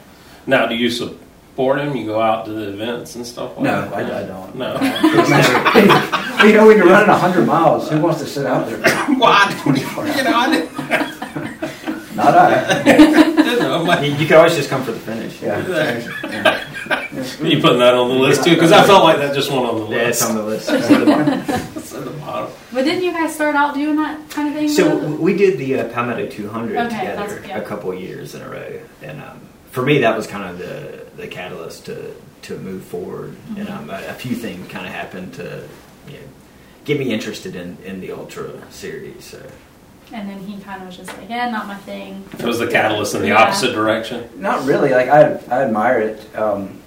Now, 0.45 0.65
do 0.65 0.75
you 0.75 0.89
support 0.89 1.79
him? 1.79 1.95
You 1.95 2.05
go 2.05 2.21
out 2.21 2.45
to 2.45 2.51
the 2.53 2.69
events 2.69 3.15
and 3.15 3.25
stuff 3.25 3.51
like 3.57 3.63
No, 3.65 3.81
that? 3.89 3.93
I, 3.93 4.19
I 4.21 4.23
don't. 4.23 4.55
No. 4.55 4.73
you 6.47 6.53
know, 6.53 6.67
when 6.67 6.77
you're 6.77 6.87
running 6.87 7.09
100 7.09 7.45
miles, 7.45 7.89
who 7.89 7.99
wants 7.99 8.19
to 8.21 8.27
sit 8.27 8.45
out 8.45 8.67
there? 8.67 8.77
Why? 9.17 9.53
You 10.17 10.23
know, 10.23 10.35
I 10.35 10.49
didn't, 10.51 12.15
Not 12.15 12.33
I. 12.35 12.83
didn't 12.83 13.59
know. 13.59 13.79
I'm 13.81 13.85
like, 13.87 14.05
You, 14.09 14.15
you 14.15 14.25
could 14.25 14.37
always 14.37 14.55
just 14.55 14.69
come 14.69 14.83
for 14.83 14.91
the 14.91 14.99
finish. 14.99 15.41
Yeah. 15.41 16.63
Yeah. 16.89 17.11
you 17.43 17.61
putting 17.61 17.79
that 17.79 17.93
on 17.93 18.09
the 18.09 18.15
list 18.15 18.43
too? 18.43 18.53
Because 18.53 18.71
I 18.71 18.83
felt 18.85 19.03
like 19.03 19.17
that 19.17 19.33
just 19.35 19.51
went 19.51 19.65
on 19.65 19.75
the 19.77 19.83
list. 19.85 19.91
Yeah, 19.91 20.07
it's 20.09 20.23
on 20.23 20.35
the 20.35 20.43
list. 20.43 20.69
It's 20.77 20.89
at 20.91 20.99
the 20.99 21.05
bottom. 21.05 21.39
It's 21.75 21.93
at 21.93 22.05
the 22.05 22.11
bottom. 22.11 22.51
But 22.73 22.83
didn't 22.85 23.03
you 23.03 23.11
guys 23.13 23.33
start 23.35 23.55
out 23.55 23.73
doing 23.73 23.95
that 23.97 24.29
kind 24.29 24.49
of 24.49 24.53
thing? 24.55 24.69
So 24.69 24.99
though? 24.99 25.15
we 25.15 25.35
did 25.35 25.57
the 25.57 25.79
uh, 25.79 25.89
Palmetto 25.93 26.27
200 26.27 26.77
Okay, 26.77 26.89
together 26.99 27.15
that's- 27.35 27.47
yeah. 27.47 27.57
a 27.57 27.61
couple 27.65 27.93
years 27.93 28.35
in 28.35 28.41
a 28.41 28.49
row, 28.49 28.79
and 29.01 29.21
um, 29.21 29.39
for 29.71 29.81
me 29.83 29.99
that 29.99 30.15
was 30.15 30.27
kind 30.27 30.49
of 30.49 30.57
the 30.59 31.05
the 31.17 31.27
catalyst 31.27 31.85
to 31.85 32.13
to 32.43 32.57
move 32.59 32.83
forward. 32.83 33.35
And 33.57 33.67
Mm-hmm. 33.67 33.89
um, 33.89 33.89
a, 33.89 34.07
a 34.07 34.13
few 34.13 34.35
things 34.35 34.67
kind 34.69 34.85
of 34.85 34.93
happened 34.93 35.33
to 35.35 35.63
you 36.07 36.13
know, 36.13 36.19
get 36.85 36.99
me 36.99 37.13
interested 37.13 37.55
in 37.55 37.77
in 37.83 37.99
the 38.01 38.11
ultra 38.11 38.51
series. 38.71 39.23
So 39.25 39.41
and 40.13 40.29
then 40.29 40.39
he 40.39 40.59
kind 40.61 40.81
of 40.81 40.87
was 40.87 40.97
just 40.97 41.15
like, 41.17 41.29
yeah, 41.29 41.49
not 41.49 41.67
my 41.67 41.75
thing. 41.75 42.23
It 42.37 42.45
was 42.45 42.59
the 42.59 42.67
catalyst 42.67 43.15
in 43.15 43.21
the 43.21 43.29
Yeah. 43.29 43.41
opposite 43.43 43.73
direction. 43.73 44.29
Not 44.37 44.65
really. 44.65 44.91
Like 44.91 45.09
I, 45.09 45.33
I 45.49 45.63
admire 45.63 45.99
it. 46.01 46.35
Um, 46.37 46.79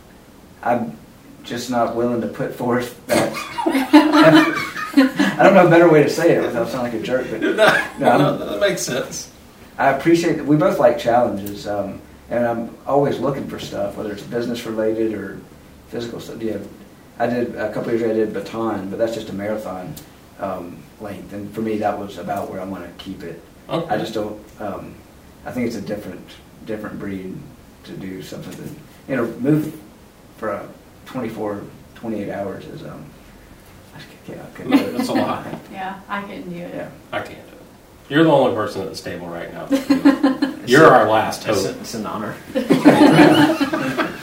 I'm 0.62 0.96
just 1.44 1.70
not 1.70 1.96
willing 1.96 2.20
to 2.20 2.28
put 2.28 2.54
forth 2.54 3.04
that. 3.06 3.32
I 4.96 5.42
don't 5.42 5.54
know 5.54 5.66
a 5.66 5.70
better 5.70 5.88
way 5.90 6.02
to 6.02 6.10
say 6.10 6.36
it 6.36 6.42
without 6.42 6.68
sounding 6.68 6.92
like 6.92 7.02
a 7.02 7.04
jerk, 7.04 7.26
but 7.30 7.40
No, 7.98 8.18
No, 8.18 8.18
no, 8.18 8.38
that 8.50 8.60
makes 8.60 8.82
sense. 8.82 9.30
I 9.78 9.88
appreciate 9.90 10.34
that 10.36 10.44
we 10.44 10.56
both 10.56 10.78
like 10.78 10.98
challenges, 10.98 11.66
um, 11.66 12.00
and 12.28 12.46
I'm 12.46 12.76
always 12.86 13.18
looking 13.18 13.48
for 13.48 13.58
stuff, 13.58 13.96
whether 13.96 14.12
it's 14.12 14.22
business 14.22 14.66
related 14.66 15.14
or 15.14 15.40
physical 15.88 16.20
stuff. 16.20 16.42
Yeah, 16.42 16.58
I 17.18 17.26
did 17.26 17.54
a 17.56 17.72
couple 17.72 17.90
years 17.90 18.02
ago. 18.02 18.10
I 18.10 18.14
did 18.14 18.32
Bataan, 18.34 18.90
but 18.90 18.98
that's 18.98 19.14
just 19.14 19.30
a 19.30 19.32
marathon 19.32 19.94
um, 20.38 20.82
length, 21.00 21.32
and 21.32 21.52
for 21.54 21.60
me, 21.62 21.78
that 21.78 21.98
was 21.98 22.18
about 22.18 22.50
where 22.50 22.60
I 22.60 22.64
want 22.64 22.84
to 22.84 23.04
keep 23.04 23.22
it. 23.22 23.40
Okay. 23.68 23.94
I 23.94 23.98
just 23.98 24.14
don't. 24.14 24.40
Um, 24.60 24.94
I 25.46 25.52
think 25.52 25.66
it's 25.66 25.76
a 25.76 25.80
different 25.80 26.26
different 26.66 26.98
breed 26.98 27.36
to 27.84 27.92
do 27.92 28.22
something 28.22 28.52
that 28.52 28.70
you 29.08 29.16
know 29.16 29.26
move 29.38 29.80
for 30.36 30.50
a 30.50 30.68
24, 31.06 31.62
28 31.96 32.30
hours 32.30 32.64
is 32.66 32.82
um. 32.84 33.04
I 33.94 33.98
just 33.98 34.08
can't, 34.26 34.40
I 34.40 34.46
couldn't 34.56 34.72
do 34.72 34.78
it. 34.84 34.96
That's 34.96 35.08
a 35.08 35.14
lot. 35.14 35.46
Yeah, 35.72 36.00
I 36.08 36.22
couldn't 36.22 36.50
do 36.50 36.56
it. 36.56 36.74
Yeah. 36.74 36.90
I 37.12 37.18
can't 37.20 37.28
do 37.50 37.56
it. 37.56 37.62
You're 38.08 38.24
the 38.24 38.30
only 38.30 38.54
person 38.54 38.82
at 38.82 38.88
the 38.94 38.96
table 38.96 39.26
right 39.28 39.52
now. 39.52 39.66
that 39.66 39.86
can 39.86 40.02
do 40.02 40.62
it. 40.62 40.68
You're 40.68 40.86
our 40.86 41.08
last 41.08 41.46
It's, 41.48 41.66
hope. 41.66 41.76
it's 41.80 41.94
an 41.94 42.06
honor. 42.06 42.36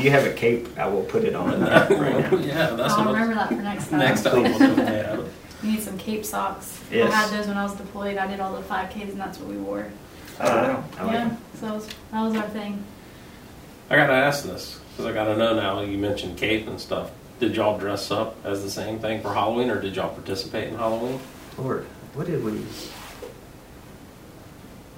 Okay, 0.00 0.08
if 0.08 0.14
you 0.14 0.18
have 0.20 0.26
a 0.26 0.36
cape, 0.36 0.78
I 0.78 0.86
will 0.86 1.02
put 1.02 1.24
it 1.24 1.34
on 1.34 1.60
right 1.60 1.90
now. 1.90 2.36
yeah, 2.38 2.70
that's 2.70 2.94
I'll 2.94 3.04
what 3.04 3.14
remember 3.14 3.34
that 3.34 3.48
for 3.48 3.54
next 3.56 3.88
time. 3.90 3.98
next 3.98 4.22
time. 4.22 4.42
We'll 4.42 4.58
do 4.58 4.74
that. 4.76 5.20
You 5.62 5.72
need 5.72 5.82
some 5.82 5.98
cape 5.98 6.24
socks. 6.24 6.80
Yes. 6.90 7.12
I 7.12 7.16
had 7.16 7.30
those 7.38 7.46
when 7.46 7.58
I 7.58 7.64
was 7.64 7.74
deployed. 7.74 8.16
I 8.16 8.26
did 8.26 8.40
all 8.40 8.54
the 8.54 8.62
5Ks 8.62 9.10
and 9.10 9.20
that's 9.20 9.38
what 9.38 9.46
we 9.46 9.58
wore. 9.58 9.90
I 10.38 10.46
don't 10.46 10.62
know. 10.62 10.84
I 10.96 11.04
like 11.04 11.12
yeah, 11.12 11.32
it. 11.32 11.38
so 11.58 11.66
that 11.66 11.74
was, 11.74 11.88
that 12.12 12.22
was 12.22 12.34
our 12.36 12.48
thing. 12.48 12.82
I 13.90 13.96
gotta 13.96 14.14
ask 14.14 14.42
this 14.42 14.80
because 14.90 15.04
I 15.04 15.12
gotta 15.12 15.36
know 15.36 15.54
now. 15.54 15.82
You 15.82 15.98
mentioned 15.98 16.38
cape 16.38 16.66
and 16.66 16.80
stuff. 16.80 17.10
Did 17.40 17.56
y'all 17.56 17.76
dress 17.78 18.10
up 18.10 18.36
as 18.42 18.62
the 18.62 18.70
same 18.70 19.00
thing 19.00 19.20
for 19.20 19.34
Halloween, 19.34 19.68
or 19.68 19.78
did 19.78 19.96
y'all 19.96 20.14
participate 20.14 20.68
in 20.68 20.76
Halloween? 20.76 21.20
Lord, 21.58 21.84
what 22.14 22.26
did 22.26 22.42
we? 22.42 22.64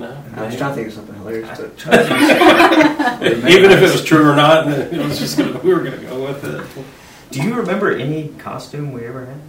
No. 0.03 0.43
I 0.43 0.47
was 0.47 0.57
trying 0.57 0.71
to 0.71 0.75
think 0.75 0.89
of 0.89 0.95
something 0.95 1.15
hilarious. 1.17 1.59
To, 1.59 1.65
Even 3.49 3.71
if 3.71 3.79
it 3.83 3.93
was 3.93 4.05
true 4.05 4.29
or 4.31 4.35
not, 4.37 4.69
it 4.69 4.93
was 4.93 5.19
just 5.19 5.39
gonna, 5.39 5.59
we 5.61 5.73
were 5.73 5.81
gonna 5.81 5.99
go 5.99 6.25
with 6.25 6.45
it. 6.45 6.85
Do 7.31 7.43
you 7.43 7.55
remember 7.55 7.91
any 7.91 8.29
costume 8.39 8.93
we 8.93 9.07
ever 9.07 9.27
had? 9.27 9.41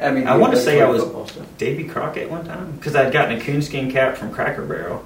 I 0.00 0.10
mean, 0.10 0.26
I 0.26 0.36
want 0.36 0.52
to 0.54 0.58
say 0.60 0.80
I 0.80 0.88
was. 0.88 1.32
Davy 1.58 1.84
Crockett 1.84 2.28
one 2.30 2.44
time 2.44 2.72
because 2.72 2.96
I'd 2.96 3.12
gotten 3.12 3.38
a 3.38 3.40
coonskin 3.40 3.90
cap 3.92 4.16
from 4.16 4.32
Cracker 4.32 4.64
Barrel, 4.64 5.04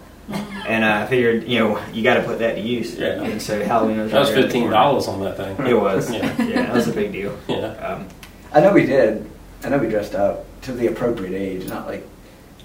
and 0.66 0.85
I 0.85 1.07
figured 1.07 1.45
you 1.47 1.59
know 1.59 1.79
you 1.93 2.03
got 2.03 2.14
to 2.14 2.22
put 2.22 2.39
that 2.39 2.55
to 2.55 2.61
use. 2.61 2.95
Yeah. 2.95 3.22
And 3.22 3.41
so 3.43 3.62
Halloween 3.62 4.01
was 4.01 4.11
That 4.12 4.20
was 4.20 4.29
right 4.31 4.37
around 4.37 4.43
the 4.43 4.49
fifteen 4.49 4.62
corner. 4.62 4.77
dollars 4.77 5.09
on 5.09 5.20
that 5.22 5.37
thing. 5.37 5.66
It 5.66 5.74
was. 5.79 6.11
Yeah. 6.11 6.43
yeah. 6.43 6.62
that 6.62 6.74
was 6.74 6.89
a 6.89 6.93
big 6.93 7.12
deal. 7.12 7.39
Yeah. 7.47 7.66
Um, 7.77 8.09
I 8.53 8.61
know 8.61 8.72
we 8.72 8.87
did. 8.87 9.29
I 9.64 9.68
know 9.68 9.79
we 9.79 9.89
dressed 9.89 10.14
up 10.14 10.45
to 10.62 10.72
the 10.72 10.87
appropriate 10.87 11.35
age, 11.39 11.68
not 11.68 11.87
like 11.87 12.07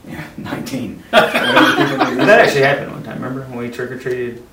yeah, 0.07 0.25
19. 0.37 1.03
that 1.11 2.39
actually 2.39 2.61
happened 2.61 2.91
one 2.91 3.03
time. 3.03 3.21
Remember 3.21 3.41
when 3.49 3.57
we 3.57 3.69
trick 3.69 3.91
or 3.91 3.99
treated? 3.99 4.43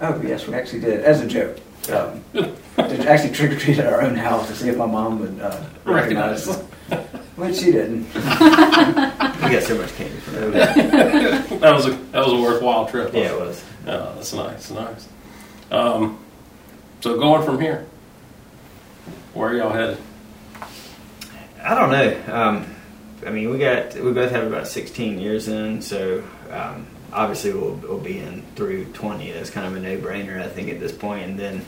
Oh, 0.00 0.20
yes, 0.22 0.46
we 0.46 0.54
actually 0.54 0.80
did, 0.80 1.00
as 1.02 1.20
a 1.20 1.26
joke. 1.26 1.58
Um, 1.92 2.22
did 2.32 3.06
actually 3.06 3.32
trick 3.34 3.52
or 3.52 3.58
treat 3.58 3.78
at 3.78 3.92
our 3.92 4.02
own 4.02 4.14
house 4.14 4.48
to 4.48 4.54
see 4.56 4.68
if 4.68 4.76
my 4.76 4.86
mom 4.86 5.20
would 5.20 5.38
uh, 5.40 5.62
recognize 5.84 6.46
Recognize. 6.46 6.48
us. 6.48 6.62
Which 7.36 7.56
she 7.56 7.72
didn't. 7.72 8.06
We 9.44 9.50
got 9.50 9.62
so 9.64 9.76
much 9.76 9.94
candy 9.96 10.16
from 10.20 10.52
that. 10.52 10.74
That 11.60 11.74
was 11.74 11.84
a 11.86 11.90
that 11.90 12.24
was 12.24 12.32
a 12.32 12.36
worthwhile 12.40 12.86
trip. 12.88 13.12
Yeah, 13.12 13.32
it 13.34 13.38
was. 13.38 13.62
Oh, 13.86 14.14
that's 14.14 14.32
nice, 14.32 14.70
nice. 14.70 15.06
Um, 15.70 16.18
so 17.00 17.18
going 17.18 17.44
from 17.44 17.60
here, 17.60 17.86
where 19.34 19.50
are 19.50 19.54
y'all 19.54 19.70
headed? 19.70 19.98
I 21.62 21.74
don't 21.74 21.90
know. 21.90 22.34
Um, 22.34 22.73
I 23.26 23.30
mean, 23.30 23.50
we 23.50 23.58
got 23.58 23.94
we 23.94 24.12
both 24.12 24.30
have 24.30 24.46
about 24.46 24.68
16 24.68 25.18
years 25.18 25.48
in, 25.48 25.80
so 25.82 26.22
um, 26.50 26.86
obviously 27.12 27.52
we'll, 27.52 27.74
we'll 27.74 27.98
be 27.98 28.18
in 28.18 28.42
through 28.54 28.86
20. 28.86 29.32
That's 29.32 29.50
kind 29.50 29.66
of 29.66 29.76
a 29.76 29.80
no-brainer, 29.80 30.40
I 30.40 30.48
think, 30.48 30.68
at 30.68 30.80
this 30.80 30.92
point. 30.92 31.24
And 31.24 31.38
then 31.38 31.64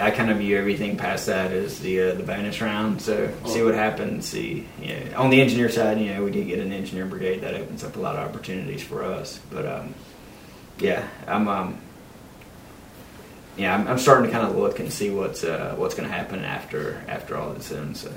I 0.00 0.10
kind 0.10 0.30
of 0.30 0.38
view 0.38 0.56
everything 0.56 0.96
past 0.96 1.26
that 1.26 1.52
as 1.52 1.80
the 1.80 2.00
uh, 2.00 2.14
the 2.14 2.22
bonus 2.22 2.60
round. 2.60 3.02
So 3.02 3.32
see 3.46 3.62
what 3.62 3.74
happens. 3.74 4.26
See, 4.26 4.66
you 4.80 4.94
know, 4.94 5.20
on 5.20 5.30
the 5.30 5.40
engineer 5.40 5.68
side, 5.68 6.00
you 6.00 6.14
know, 6.14 6.24
we 6.24 6.30
did 6.30 6.46
get 6.46 6.60
an 6.60 6.72
engineer 6.72 7.06
brigade 7.06 7.40
that 7.40 7.54
opens 7.54 7.84
up 7.84 7.96
a 7.96 8.00
lot 8.00 8.16
of 8.16 8.28
opportunities 8.28 8.82
for 8.82 9.04
us. 9.04 9.38
But 9.50 9.66
um, 9.66 9.94
yeah, 10.78 11.06
I'm. 11.26 11.48
Um, 11.48 11.80
yeah, 13.56 13.74
I'm, 13.74 13.88
I'm 13.88 13.98
starting 13.98 14.26
to 14.26 14.32
kind 14.32 14.48
of 14.48 14.56
look 14.56 14.78
and 14.78 14.90
see 14.90 15.10
what's 15.10 15.44
uh, 15.44 15.74
what's 15.76 15.94
going 15.94 16.08
to 16.08 16.14
happen 16.14 16.44
after 16.44 17.04
after 17.08 17.36
all 17.36 17.52
this 17.52 17.70
ends. 17.72 18.00
So. 18.00 18.12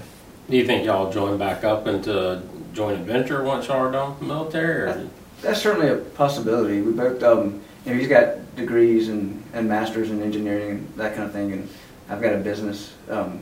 Do 0.50 0.58
you 0.58 0.66
think 0.66 0.86
y'all 0.86 1.12
join 1.12 1.38
back 1.38 1.64
up 1.64 1.88
into 1.88 2.42
joint 2.74 3.00
adventure 3.00 3.44
once 3.44 3.68
y'all 3.68 3.78
are 3.88 3.92
done 3.92 4.12
with 4.12 4.20
the 4.20 4.26
military? 4.26 4.82
Or? 4.82 5.10
That's 5.42 5.62
certainly 5.62 5.90
a 5.90 5.96
possibility. 5.98 6.82
We 6.82 6.92
both, 6.92 7.22
um, 7.24 7.62
you 7.86 7.94
know, 7.94 8.00
he's 8.00 8.08
got 8.08 8.56
degrees 8.56 9.10
and, 9.10 9.44
and 9.54 9.68
masters 9.68 10.12
in 10.12 10.22
engineering 10.22 10.70
and 10.72 10.96
that 10.96 11.16
kind 11.16 11.26
of 11.26 11.32
thing, 11.34 11.52
and 11.54 11.70
I've 12.10 12.22
got 12.22 12.34
a 12.34 12.38
business 12.38 12.94
um, 13.10 13.40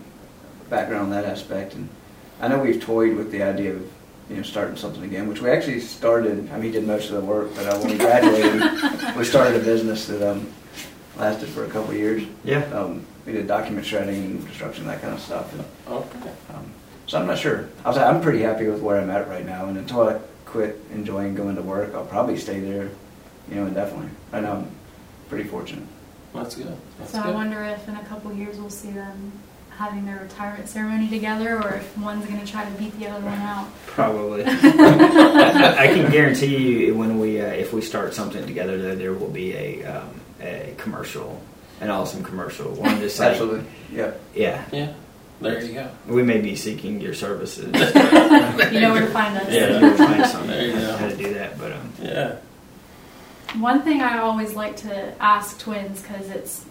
background 0.70 1.04
on 1.06 1.10
that 1.12 1.26
aspect. 1.26 1.74
And 1.74 1.90
I 2.40 2.48
know 2.48 2.60
we've 2.60 2.82
toyed 2.82 3.16
with 3.16 3.32
the 3.32 3.44
idea 3.44 3.74
of, 3.74 3.92
you 4.30 4.38
know, 4.38 4.44
starting 4.44 4.78
something 4.78 5.04
again, 5.04 5.28
which 5.28 5.42
we 5.42 5.50
actually 5.50 5.80
started. 5.80 6.50
I 6.52 6.56
mean, 6.56 6.64
he 6.66 6.72
did 6.72 6.86
most 6.88 7.10
of 7.10 7.16
the 7.16 7.22
work, 7.22 7.54
but 7.56 7.66
uh, 7.66 7.78
when 7.80 7.92
we 7.92 7.98
graduated, 7.98 9.16
we 9.18 9.24
started 9.26 9.60
a 9.62 9.64
business 9.64 10.06
that 10.08 10.28
um, 10.32 10.48
lasted 11.18 11.50
for 11.50 11.66
a 11.66 11.68
couple 11.68 11.92
of 11.92 11.98
years. 11.98 12.24
Yeah. 12.44 12.64
Um, 12.74 13.06
we 13.26 13.34
did 13.34 13.48
document 13.48 13.86
shredding 13.86 14.16
and 14.24 14.46
construction, 14.46 14.86
that 14.88 15.02
kind 15.02 15.14
of 15.14 15.20
stuff. 15.20 15.52
And, 15.54 15.66
Okay. 15.88 16.32
um, 16.54 16.72
so 17.12 17.20
I'm 17.20 17.28
not 17.28 17.40
sure. 17.40 17.68
I 17.84 17.90
was, 17.90 17.98
I'm 17.98 18.22
pretty 18.22 18.40
happy 18.40 18.68
with 18.68 18.82
where 18.82 18.98
I'm 18.98 19.10
at 19.10 19.28
right 19.28 19.46
now, 19.46 19.66
and 19.66 19.78
until 19.78 20.08
I 20.08 20.18
quit 20.46 20.80
enjoying 20.94 21.36
going 21.36 21.58
to 21.58 21.62
work, 21.62 21.94
I'll 21.94 22.06
probably 22.06 22.38
stay 22.38 22.62
there, 22.62 22.90
you 23.50 23.56
know, 23.56 23.66
indefinitely. 23.66 24.08
Right 24.32 24.42
now, 24.42 24.54
I'm 24.54 24.72
pretty 25.28 25.44
fortunate. 25.44 25.84
That's 26.34 26.56
good. 26.56 26.74
That's 27.00 27.12
So 27.12 27.20
I 27.20 27.32
wonder 27.32 27.62
if 27.66 27.86
in 27.90 27.98
a 27.98 28.04
couple 28.06 28.32
years 28.32 28.58
we'll 28.58 28.70
see 28.70 28.92
them 28.92 29.34
having 29.72 30.06
their 30.06 30.20
retirement 30.20 30.70
ceremony 30.70 31.10
together, 31.10 31.62
or 31.62 31.74
if 31.74 31.98
one's 31.98 32.26
going 32.28 32.40
to 32.40 32.50
try 32.50 32.64
to 32.64 32.72
beat 32.78 32.98
the 32.98 33.08
other 33.08 33.26
one 33.26 33.40
out. 33.40 33.68
Probably. 33.88 34.46
I, 34.46 34.54
I 35.80 35.88
can 35.88 36.10
guarantee 36.10 36.86
you 36.86 36.96
when 36.96 37.20
we 37.20 37.42
uh, 37.42 37.48
if 37.48 37.74
we 37.74 37.82
start 37.82 38.14
something 38.14 38.48
together, 38.48 38.82
though, 38.82 38.96
there 38.96 39.12
will 39.12 39.30
be 39.30 39.54
a 39.54 39.84
um, 39.84 40.22
a 40.40 40.76
commercial, 40.78 41.44
an 41.82 41.90
awesome 41.90 42.24
commercial. 42.24 42.72
One 42.72 43.02
just 43.02 43.20
like 43.20 43.32
Absolutely. 43.32 43.66
Yeah. 43.92 44.14
yeah. 44.34 44.64
Yeah. 44.72 44.94
There 45.42 45.64
you 45.64 45.74
go. 45.74 45.90
We 46.08 46.24
may 46.24 46.40
be 46.40 46.56
seeking 46.56 47.02
your 47.02 47.14
services. 47.14 47.66
You 48.72 48.80
know 48.80 48.94
where 48.94 49.02
to 49.02 49.08
find 49.12 49.38
us. 49.38 49.52
yeah, 49.52 49.80
you'll 49.80 49.98
find 49.98 50.26
something 50.28 50.50
There 50.50 50.68
you 50.68 50.74
go. 50.74 50.96
how 50.98 51.08
to 51.10 51.18
do 51.18 51.34
that. 51.34 51.58
But 51.60 51.72
um, 51.74 51.94
Yeah. 52.02 52.36
One 53.60 53.82
thing 53.82 54.02
I 54.02 54.20
always 54.20 54.54
like 54.54 54.78
to 54.78 55.14
ask 55.22 55.60
twins 55.60 56.02
because 56.02 56.30
it's 56.30 56.66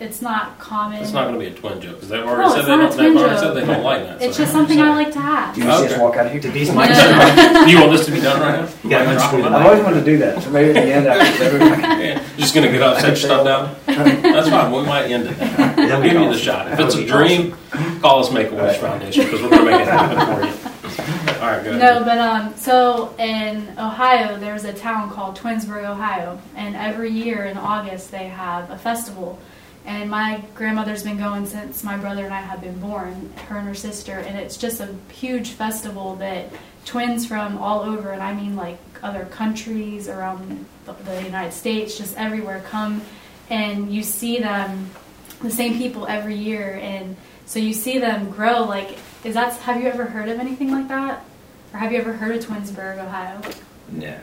it's 0.00 0.22
not 0.22 0.58
common. 0.60 1.02
It's 1.02 1.12
not 1.12 1.24
going 1.26 1.34
to 1.34 1.40
be 1.40 1.46
a 1.56 1.58
twin 1.58 1.80
joke 1.80 1.94
because 1.96 2.08
they've 2.10 2.22
already 2.24 2.42
No, 2.48 2.50
said 2.50 2.58
it's 2.84 2.94
they 2.96 3.02
don't. 3.02 3.14
They've 3.14 3.16
already 3.24 3.38
said 3.40 3.54
they 3.54 3.66
don't 3.66 3.82
like 3.82 4.02
that. 4.04 4.22
It's 4.22 4.36
so- 4.36 4.42
just 4.44 4.52
something 4.52 4.80
I 4.80 4.90
like 4.94 5.12
to 5.14 5.18
ask. 5.18 5.54
Do 5.56 5.60
you 5.62 5.66
see 5.66 5.72
us 5.86 5.92
Okay. 5.92 6.00
walk 6.02 6.16
out 6.16 6.26
of 6.26 6.32
here? 6.32 6.40
did 6.40 6.52
these 6.52 6.68
mics? 6.70 7.64
Do 7.64 7.70
you 7.70 7.80
want 7.80 7.92
this 7.92 8.06
to 8.06 8.12
be 8.12 8.20
done 8.20 8.40
right 8.40 8.60
now? 8.60 8.68
You 8.84 8.90
gotta 8.90 9.06
Mic 9.08 9.18
drop 9.18 9.32
unscrew 9.32 9.42
on 9.44 9.52
the 9.52 9.58
I've 9.58 9.66
always 9.66 9.82
wanted 9.84 9.98
to 10.00 10.04
do 10.04 10.18
that, 10.18 10.42
so 10.42 10.50
maybe 10.50 10.68
at 10.78 10.84
the 10.84 10.92
end 10.94 11.06
after 11.08 11.44
everybody. 11.48 11.82
Yeah. 12.04 12.22
Just 12.36 12.54
going 12.54 12.66
to 12.66 12.72
get 12.72 12.82
up, 12.82 12.98
set 13.00 13.06
your 13.08 13.16
stuff 13.16 13.44
down. 13.44 13.74
That's 14.22 14.48
fine. 14.48 14.70
We 14.70 14.82
might 14.82 15.06
end 15.10 15.26
it. 15.26 15.36
Now. 15.38 15.74
That'd 15.88 15.96
I'll 15.96 16.02
be 16.02 16.10
give 16.10 16.22
you 16.22 16.32
the 16.32 16.38
shot. 16.38 16.70
If 16.72 16.80
it's 16.80 16.94
a 16.94 16.98
be 16.98 17.06
dream, 17.06 17.56
call 18.00 18.20
us 18.20 18.30
Make 18.30 18.50
a 18.50 18.54
Wish 18.54 18.76
Foundation 18.78 19.24
because 19.24 19.42
we're 19.42 19.50
going 19.50 19.64
to 19.64 19.70
make 19.70 19.80
it 19.80 19.88
happen 19.88 20.18
for 20.26 20.46
you. 20.46 20.68
All 21.40 21.46
right, 21.46 21.62
good. 21.62 21.80
No, 21.80 22.04
but 22.04 22.18
um, 22.18 22.56
so 22.56 23.14
in 23.18 23.68
Ohio, 23.78 24.38
there's 24.38 24.64
a 24.64 24.72
town 24.72 25.10
called 25.10 25.36
Twinsburg, 25.36 25.84
Ohio, 25.84 26.40
and 26.56 26.76
every 26.76 27.10
year 27.10 27.44
in 27.44 27.56
August 27.56 28.10
they 28.10 28.28
have 28.28 28.70
a 28.70 28.78
festival. 28.78 29.38
And 29.86 30.10
my 30.10 30.42
grandmother's 30.54 31.02
been 31.02 31.16
going 31.16 31.46
since 31.46 31.82
my 31.82 31.96
brother 31.96 32.24
and 32.24 32.34
I 32.34 32.40
have 32.40 32.60
been 32.60 32.78
born, 32.78 33.32
her 33.46 33.56
and 33.56 33.66
her 33.66 33.74
sister, 33.74 34.12
and 34.12 34.38
it's 34.38 34.56
just 34.56 34.80
a 34.80 34.94
huge 35.10 35.50
festival 35.50 36.16
that 36.16 36.50
twins 36.84 37.26
from 37.26 37.56
all 37.58 37.80
over, 37.80 38.10
and 38.10 38.22
I 38.22 38.34
mean 38.34 38.56
like 38.56 38.78
other 39.02 39.24
countries 39.26 40.08
around 40.08 40.66
the, 40.84 40.92
the 40.92 41.22
United 41.22 41.52
States, 41.52 41.96
just 41.96 42.16
everywhere, 42.16 42.62
come 42.68 43.00
and 43.50 43.92
you 43.92 44.02
see 44.02 44.38
them, 44.38 44.90
the 45.42 45.50
same 45.50 45.78
people 45.78 46.06
every 46.06 46.34
year, 46.36 46.78
and 46.82 47.16
so 47.46 47.58
you 47.58 47.72
see 47.72 47.98
them 47.98 48.30
grow. 48.30 48.64
Like, 48.64 48.98
is 49.24 49.34
that? 49.34 49.54
Have 49.58 49.80
you 49.82 49.88
ever 49.88 50.04
heard 50.04 50.28
of 50.28 50.38
anything 50.38 50.70
like 50.70 50.88
that? 50.88 51.24
Or 51.72 51.78
have 51.78 51.92
you 51.92 51.98
ever 51.98 52.12
heard 52.12 52.36
of 52.36 52.44
Twinsburg, 52.46 52.98
Ohio? 52.98 53.40
No, 53.90 54.18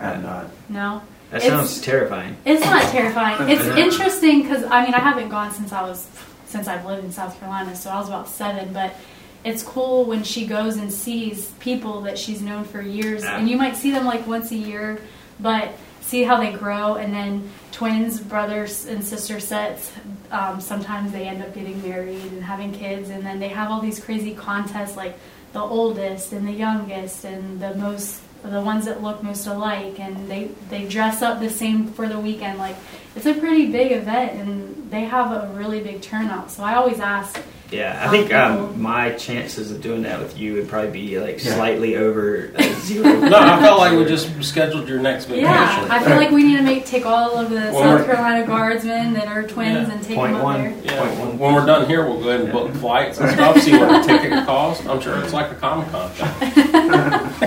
I'm 0.00 0.22
not. 0.22 0.46
No? 0.68 1.02
that 1.30 1.42
It's- 1.42 1.50
sounds 1.50 1.80
terrifying. 1.80 2.36
It's 2.44 2.64
not 2.64 2.82
terrifying. 2.92 3.48
It's 3.50 3.64
interesting 3.64 4.42
because, 4.42 4.62
I 4.64 4.84
mean, 4.84 4.94
I 4.94 5.00
haven't 5.00 5.28
gone 5.28 5.52
since 5.52 5.72
I 5.72 5.82
was, 5.82 6.06
since 6.46 6.68
I've 6.68 6.84
lived 6.86 7.04
in 7.04 7.10
South 7.12 7.38
Carolina, 7.40 7.74
so 7.74 7.90
I 7.90 7.98
was 7.98 8.08
about 8.08 8.28
seven, 8.28 8.72
but 8.72 8.94
it's 9.42 9.62
cool 9.62 10.04
when 10.04 10.22
she 10.22 10.46
goes 10.46 10.76
and 10.76 10.92
sees 10.92 11.46
people 11.58 12.02
that 12.02 12.16
she's 12.18 12.40
known 12.42 12.64
for 12.64 12.80
years, 12.80 13.24
and 13.24 13.48
you 13.48 13.56
might 13.56 13.76
see 13.76 13.90
them 13.90 14.04
like 14.04 14.26
once 14.26 14.50
a 14.52 14.56
year, 14.56 14.98
but 15.40 15.72
see 16.06 16.22
how 16.22 16.36
they 16.38 16.52
grow, 16.52 16.94
and 16.94 17.12
then 17.12 17.50
twins, 17.72 18.20
brothers 18.20 18.86
and 18.86 19.04
sister 19.04 19.40
sets, 19.40 19.92
um, 20.30 20.60
sometimes 20.60 21.12
they 21.12 21.26
end 21.26 21.42
up 21.42 21.52
getting 21.52 21.82
married 21.82 22.32
and 22.32 22.42
having 22.42 22.72
kids, 22.72 23.10
and 23.10 23.26
then 23.26 23.40
they 23.40 23.48
have 23.48 23.70
all 23.70 23.80
these 23.80 24.00
crazy 24.00 24.34
contests 24.34 24.96
like 24.96 25.18
the 25.52 25.60
oldest 25.60 26.32
and 26.32 26.46
the 26.46 26.52
youngest 26.52 27.24
and 27.24 27.60
the 27.60 27.74
most 27.74 28.22
the 28.42 28.60
ones 28.60 28.84
that 28.84 29.02
look 29.02 29.22
most 29.24 29.46
alike, 29.46 29.98
and 29.98 30.30
they 30.30 30.44
they 30.70 30.86
dress 30.86 31.22
up 31.22 31.40
the 31.40 31.50
same 31.50 31.88
for 31.88 32.08
the 32.08 32.18
weekend. 32.18 32.58
Like 32.58 32.76
it's 33.16 33.26
a 33.26 33.34
pretty 33.34 33.72
big 33.72 33.90
event, 33.90 34.32
and 34.34 34.90
they 34.90 35.04
have 35.04 35.32
a 35.32 35.52
really 35.54 35.80
big 35.80 36.00
turnout. 36.02 36.50
So 36.50 36.62
I 36.62 36.74
always 36.74 37.00
ask. 37.00 37.40
Yeah, 37.72 38.00
I 38.00 38.08
think 38.10 38.32
um, 38.32 38.80
my 38.80 39.10
chances 39.14 39.72
of 39.72 39.80
doing 39.80 40.02
that 40.02 40.20
with 40.20 40.38
you 40.38 40.54
would 40.54 40.68
probably 40.68 40.92
be 40.92 41.18
like 41.18 41.42
Yeah. 41.44 41.54
slightly 41.56 41.96
over 41.96 42.52
uh, 42.56 42.62
zero. 42.80 43.18
No, 43.18 43.36
I 43.38 43.58
felt 43.60 43.80
like 43.80 43.98
we 43.98 44.04
just 44.04 44.40
scheduled 44.44 44.88
your 44.88 45.00
next 45.00 45.24
vacation. 45.24 45.46
Yeah, 45.46 45.88
I 45.90 46.00
feel 46.04 46.14
like 46.16 46.30
we 46.30 46.44
need 46.44 46.58
to 46.58 46.62
make 46.62 46.86
take 46.86 47.04
all 47.06 47.36
of 47.36 47.50
the 47.50 47.56
Well, 47.72 47.98
South 47.98 48.06
Carolina 48.06 48.46
guardsmen 48.46 49.14
that 49.14 49.26
are 49.26 49.42
twins 49.42 49.88
Yeah. 49.88 49.94
and 49.94 50.04
take 50.04 50.14
Point 50.16 50.34
them 50.34 50.42
one. 50.42 50.62
there. 50.62 50.74
Yeah, 50.84 50.98
Point 51.08 51.18
one. 51.18 51.38
when 51.40 51.54
we're 51.54 51.66
done 51.66 51.86
here, 51.88 52.04
we'll 52.06 52.20
go 52.22 52.28
ahead 52.28 52.42
and 52.42 52.52
book 52.52 52.72
flights 52.74 53.18
and 53.18 53.30
stuff, 53.36 53.58
see 53.60 53.76
what 53.76 53.88
the 54.06 54.06
ticket 54.12 54.46
costs. 54.46 54.86
I'm 54.86 55.00
sure 55.00 55.18
it's 55.18 55.32
like 55.32 55.50
a 55.50 55.54
Comic 55.56 55.88
Con. 55.90 56.10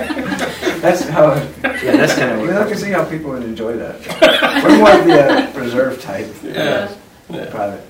That's 0.82 1.04
how. 1.10 1.34
Yeah, 1.34 1.96
that's 1.98 2.16
kind 2.16 2.32
I 2.32 2.34
of 2.36 2.40
mean, 2.42 2.50
I 2.52 2.60
what. 2.60 2.68
can 2.70 2.78
see 2.78 2.92
how 2.92 3.04
people 3.06 3.32
would 3.32 3.44
enjoy 3.44 3.76
that. 3.78 4.64
We're 4.64 4.78
more 4.78 4.92
of 5.00 5.06
the 5.06 5.50
uh, 5.58 5.60
reserve 5.60 6.02
type. 6.02 6.28
Yeah. 6.44 6.94
yeah. 7.30 7.50
Private. 7.50 7.86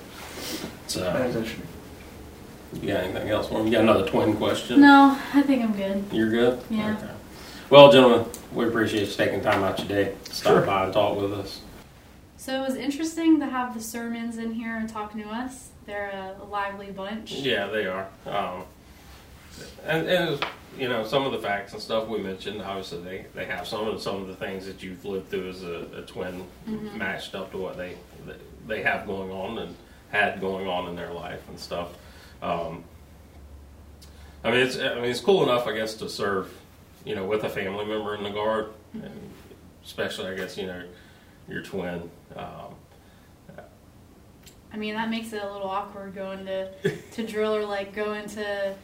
So, 0.88 1.02
That's 1.02 1.36
interesting. 1.36 1.64
You 2.74 2.88
got 2.94 3.04
anything 3.04 3.30
else 3.30 3.48
for 3.48 3.60
me? 3.64 3.66
You 3.70 3.72
got 3.78 3.82
another 3.82 4.08
twin 4.08 4.36
question? 4.38 4.82
No, 4.82 5.18
I 5.34 5.42
think 5.42 5.64
I'm 5.64 5.74
good. 5.76 6.04
You're 6.12 6.30
good? 6.30 6.60
Yeah. 6.70 6.96
Okay. 6.98 7.12
Well, 7.70 7.92
gentlemen, 7.92 8.26
we 8.54 8.68
appreciate 8.68 9.08
you 9.08 9.14
taking 9.14 9.42
time 9.42 9.64
out 9.64 9.80
your 9.80 9.88
day 9.88 10.16
to 10.26 10.34
stop 10.36 10.54
Sure. 10.54 10.62
by 10.66 10.86
and 10.86 10.94
talk 10.94 11.20
with 11.20 11.34
us. 11.34 11.62
So 12.38 12.54
it 12.64 12.66
was 12.68 12.76
interesting 12.76 13.40
to 13.40 13.48
have 13.48 13.74
the 13.74 13.80
Shermans 13.80 14.38
in 14.38 14.54
here 14.54 14.76
and 14.78 14.88
talking 14.88 15.22
to 15.22 15.30
us. 15.30 15.70
They're 15.86 16.10
a 16.42 16.44
lively 16.46 16.92
bunch. 16.92 17.32
Yeah, 17.34 17.68
they 17.68 17.86
are. 17.86 18.08
Um, 18.26 18.64
and, 19.86 20.08
and 20.08 20.30
it 20.30 20.32
was, 20.32 20.40
you 20.78 20.88
know, 20.88 21.04
some 21.04 21.26
of 21.26 21.32
the 21.32 21.40
facts 21.40 21.74
and 21.74 21.82
stuff 21.82 22.08
we 22.08 22.20
mentioned, 22.20 22.62
obviously 22.62 23.02
they, 23.02 23.26
they 23.36 23.46
have 23.46 23.68
some 23.68 23.88
of 23.88 24.02
some 24.02 24.22
of 24.22 24.28
the 24.28 24.36
things 24.36 24.66
that 24.68 24.82
you've 24.84 25.04
lived 25.04 25.30
through 25.30 25.50
as 25.50 25.64
a, 25.64 25.86
a 25.98 26.02
twin 26.04 26.46
Mhm. 26.68 26.96
matched 26.96 27.34
up 27.36 27.52
to 27.52 27.58
what 27.58 27.78
they 27.78 27.96
they 28.68 28.84
have 28.84 29.08
going 29.08 29.32
on 29.32 29.58
and 29.58 29.76
had 30.12 30.40
going 30.40 30.68
on 30.68 30.88
in 30.88 30.96
their 30.96 31.12
life 31.12 31.42
and 31.50 31.60
stuff. 31.60 31.90
Um, 32.42 32.84
I 34.44 34.52
mean, 34.52 34.60
it's 34.62 34.78
I 34.78 34.96
mean 34.96 35.06
it's 35.06 35.20
cool 35.20 35.44
enough, 35.44 35.68
I 35.68 35.74
guess, 35.76 35.96
to 35.96 36.10
serve, 36.10 36.52
you 37.06 37.16
know, 37.16 37.26
with 37.26 37.44
a 37.44 37.50
family 37.50 37.86
member 37.86 38.16
in 38.16 38.24
the 38.24 38.30
guard, 38.30 38.68
and 38.94 39.12
especially 39.86 40.28
I 40.28 40.36
guess 40.36 40.58
you 40.58 40.68
know 40.68 40.84
your 41.48 41.62
twin. 41.62 42.10
Um, 42.36 42.76
I 44.72 44.78
mean, 44.78 44.94
that 44.96 45.10
makes 45.10 45.34
it 45.34 45.42
a 45.42 45.52
little 45.52 45.68
awkward 45.70 46.14
going 46.14 46.46
to 46.46 46.70
to 47.14 47.26
drill 47.26 47.56
or 47.56 47.66
like 47.66 47.94
going 47.96 48.28
to 48.30 48.76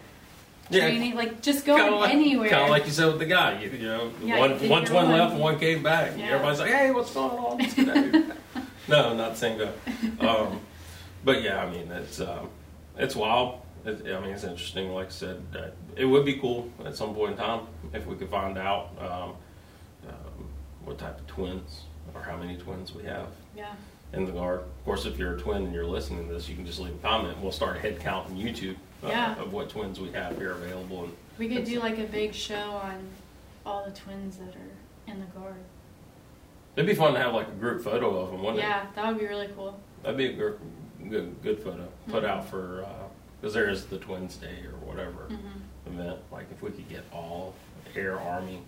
Yeah. 0.71 0.79
training, 0.81 1.15
like 1.15 1.41
just 1.43 1.63
going 1.65 1.83
Kinda 1.83 1.97
like, 1.99 2.13
anywhere. 2.13 2.49
Kind 2.49 2.63
of 2.63 2.69
like 2.71 2.85
you 2.87 2.91
said 2.91 3.05
with 3.07 3.19
the 3.19 3.25
guy, 3.27 3.61
you, 3.61 3.69
you 3.69 3.87
know, 3.87 4.11
Yeah, 4.23 4.39
one 4.39 4.51
one 4.67 4.83
twin 4.85 4.93
one. 5.05 5.11
left, 5.11 5.33
and 5.33 5.41
one 5.41 5.59
came 5.59 5.83
back. 5.83 6.13
Yeah. 6.17 6.25
Everybody's 6.31 6.59
like, 6.59 6.71
"Hey, 6.71 6.89
what's 6.91 7.13
going 7.13 7.37
on 7.37 7.57
no, 8.87 9.13
not 9.15 9.33
the 9.33 9.35
same 9.37 9.59
guy. 9.59 10.25
Um, 10.27 10.59
but 11.23 11.43
yeah, 11.43 11.63
I 11.63 11.69
mean, 11.69 11.91
it's 11.91 12.19
um, 12.19 12.49
it's 12.97 13.15
wild. 13.15 13.61
It, 13.85 14.01
I 14.07 14.19
mean, 14.19 14.31
it's 14.31 14.43
interesting. 14.43 14.91
Like 14.91 15.07
I 15.07 15.11
said, 15.11 15.41
uh, 15.55 15.67
it 15.95 16.05
would 16.05 16.25
be 16.25 16.35
cool 16.39 16.69
at 16.85 16.95
some 16.95 17.13
point 17.13 17.33
in 17.33 17.37
time 17.37 17.61
if 17.93 18.05
we 18.05 18.15
could 18.15 18.29
find 18.29 18.57
out 18.57 18.89
um, 18.99 19.33
um, 20.09 20.47
what 20.83 20.97
type 20.97 21.19
of 21.19 21.27
twins 21.27 21.83
or 22.13 22.21
how 22.21 22.37
many 22.37 22.57
twins 22.57 22.93
we 22.93 23.03
have 23.03 23.27
yeah, 23.55 23.73
in 24.13 24.25
the 24.25 24.31
guard. 24.31 24.61
Of 24.61 24.85
course, 24.85 25.05
if 25.05 25.17
you're 25.17 25.35
a 25.35 25.39
twin 25.39 25.63
and 25.63 25.73
you're 25.73 25.85
listening 25.85 26.27
to 26.27 26.33
this, 26.33 26.49
you 26.49 26.55
can 26.55 26.65
just 26.65 26.79
leave 26.79 26.95
a 26.95 26.97
comment. 26.97 27.37
We'll 27.39 27.51
start 27.51 27.77
a 27.77 27.79
head 27.79 27.99
count 27.99 28.27
on 28.29 28.37
YouTube 28.37 28.75
uh, 29.03 29.09
Yeah. 29.09 29.39
of 29.39 29.53
what 29.53 29.69
twins 29.69 29.99
we 29.99 30.11
have 30.13 30.37
here 30.37 30.51
available. 30.51 31.05
And 31.05 31.13
we 31.37 31.47
could 31.49 31.65
do 31.65 31.79
like 31.79 31.99
a 31.99 32.05
big 32.05 32.33
show 32.33 32.55
on 32.55 32.99
all 33.65 33.85
the 33.85 33.91
twins 33.91 34.37
that 34.37 34.55
are 34.55 35.11
in 35.11 35.19
the 35.19 35.25
guard. 35.27 35.55
It'd 36.75 36.87
be 36.87 36.95
fun 36.95 37.13
to 37.13 37.19
have 37.19 37.33
like 37.33 37.47
a 37.47 37.51
group 37.51 37.83
photo 37.83 38.19
of 38.19 38.31
them, 38.31 38.41
wouldn't 38.41 38.59
it? 38.59 38.63
Yeah, 38.63 38.85
that 38.95 39.07
would 39.07 39.19
be 39.19 39.27
really 39.27 39.49
cool. 39.55 39.79
That'd 40.03 40.17
be 40.17 40.27
a 40.27 40.33
good, 41.09 41.35
good, 41.43 41.59
photo. 41.63 41.87
Put 42.09 42.23
Mhm. 42.23 42.27
out 42.29 42.45
for 42.49 42.85
because 43.39 43.53
there 43.53 43.69
is 43.69 43.85
the 43.85 43.97
Twins 43.97 44.37
Day 44.37 44.63
or 44.65 44.77
whatever 44.87 45.23
hmm 45.27 45.91
event. 45.91 46.19
Like 46.31 46.47
if 46.51 46.61
we 46.63 46.71
could 46.71 46.89
get 46.89 47.03
all 47.13 47.53
Air 47.95 48.19
Army, 48.19 48.61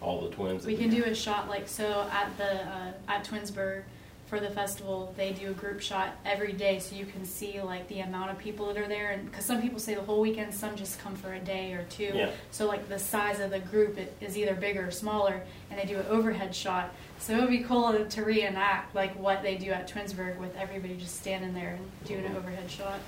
all 0.00 0.20
the 0.22 0.30
twins. 0.30 0.64
We 0.64 0.76
can 0.76 0.88
do 0.90 1.04
a 1.04 1.14
shot 1.14 1.48
like 1.48 1.68
so 1.68 2.08
at 2.12 2.36
the 2.38 2.62
uh, 2.66 2.92
at 3.08 3.24
Twinsburg 3.24 3.82
for 4.30 4.38
the 4.38 4.48
festival. 4.48 5.12
They 5.16 5.32
do 5.32 5.50
a 5.50 5.52
group 5.52 5.80
shot 5.80 6.16
every 6.24 6.52
day, 6.52 6.78
so 6.78 6.94
you 6.94 7.04
can 7.04 7.24
see 7.24 7.60
like 7.60 7.88
the 7.88 7.98
amount 8.00 8.30
of 8.30 8.38
people 8.38 8.66
that 8.66 8.78
are 8.78 8.86
there. 8.86 9.10
And 9.10 9.28
because 9.28 9.44
some 9.44 9.60
people 9.60 9.80
say 9.80 9.96
the 9.96 10.02
whole 10.02 10.20
weekend, 10.20 10.54
some 10.54 10.76
just 10.76 11.00
come 11.00 11.16
for 11.16 11.34
a 11.34 11.40
day 11.40 11.72
or 11.72 11.84
two. 11.90 12.12
Yeah. 12.14 12.30
So 12.52 12.66
like 12.66 12.88
the 12.88 12.98
size 12.98 13.40
of 13.40 13.50
the 13.50 13.58
group 13.58 13.98
it 13.98 14.16
is 14.20 14.38
either 14.38 14.54
bigger 14.54 14.86
or 14.86 14.90
smaller, 14.92 15.42
and 15.68 15.78
they 15.78 15.84
do 15.84 15.98
an 15.98 16.06
overhead 16.06 16.54
shot. 16.54 16.94
So 17.18 17.36
it 17.36 17.40
would 17.40 17.50
be 17.50 17.64
cool 17.64 17.92
to 18.04 18.24
reenact 18.24 18.94
like 18.94 19.18
what 19.18 19.42
they 19.42 19.56
do 19.56 19.72
at 19.72 19.90
Twinsburg 19.90 20.38
with 20.38 20.56
everybody 20.56 20.96
just 20.96 21.16
standing 21.16 21.52
there 21.52 21.74
and 21.74 22.06
doing 22.06 22.24
an 22.24 22.36
overhead 22.36 22.70
shot. 22.70 23.00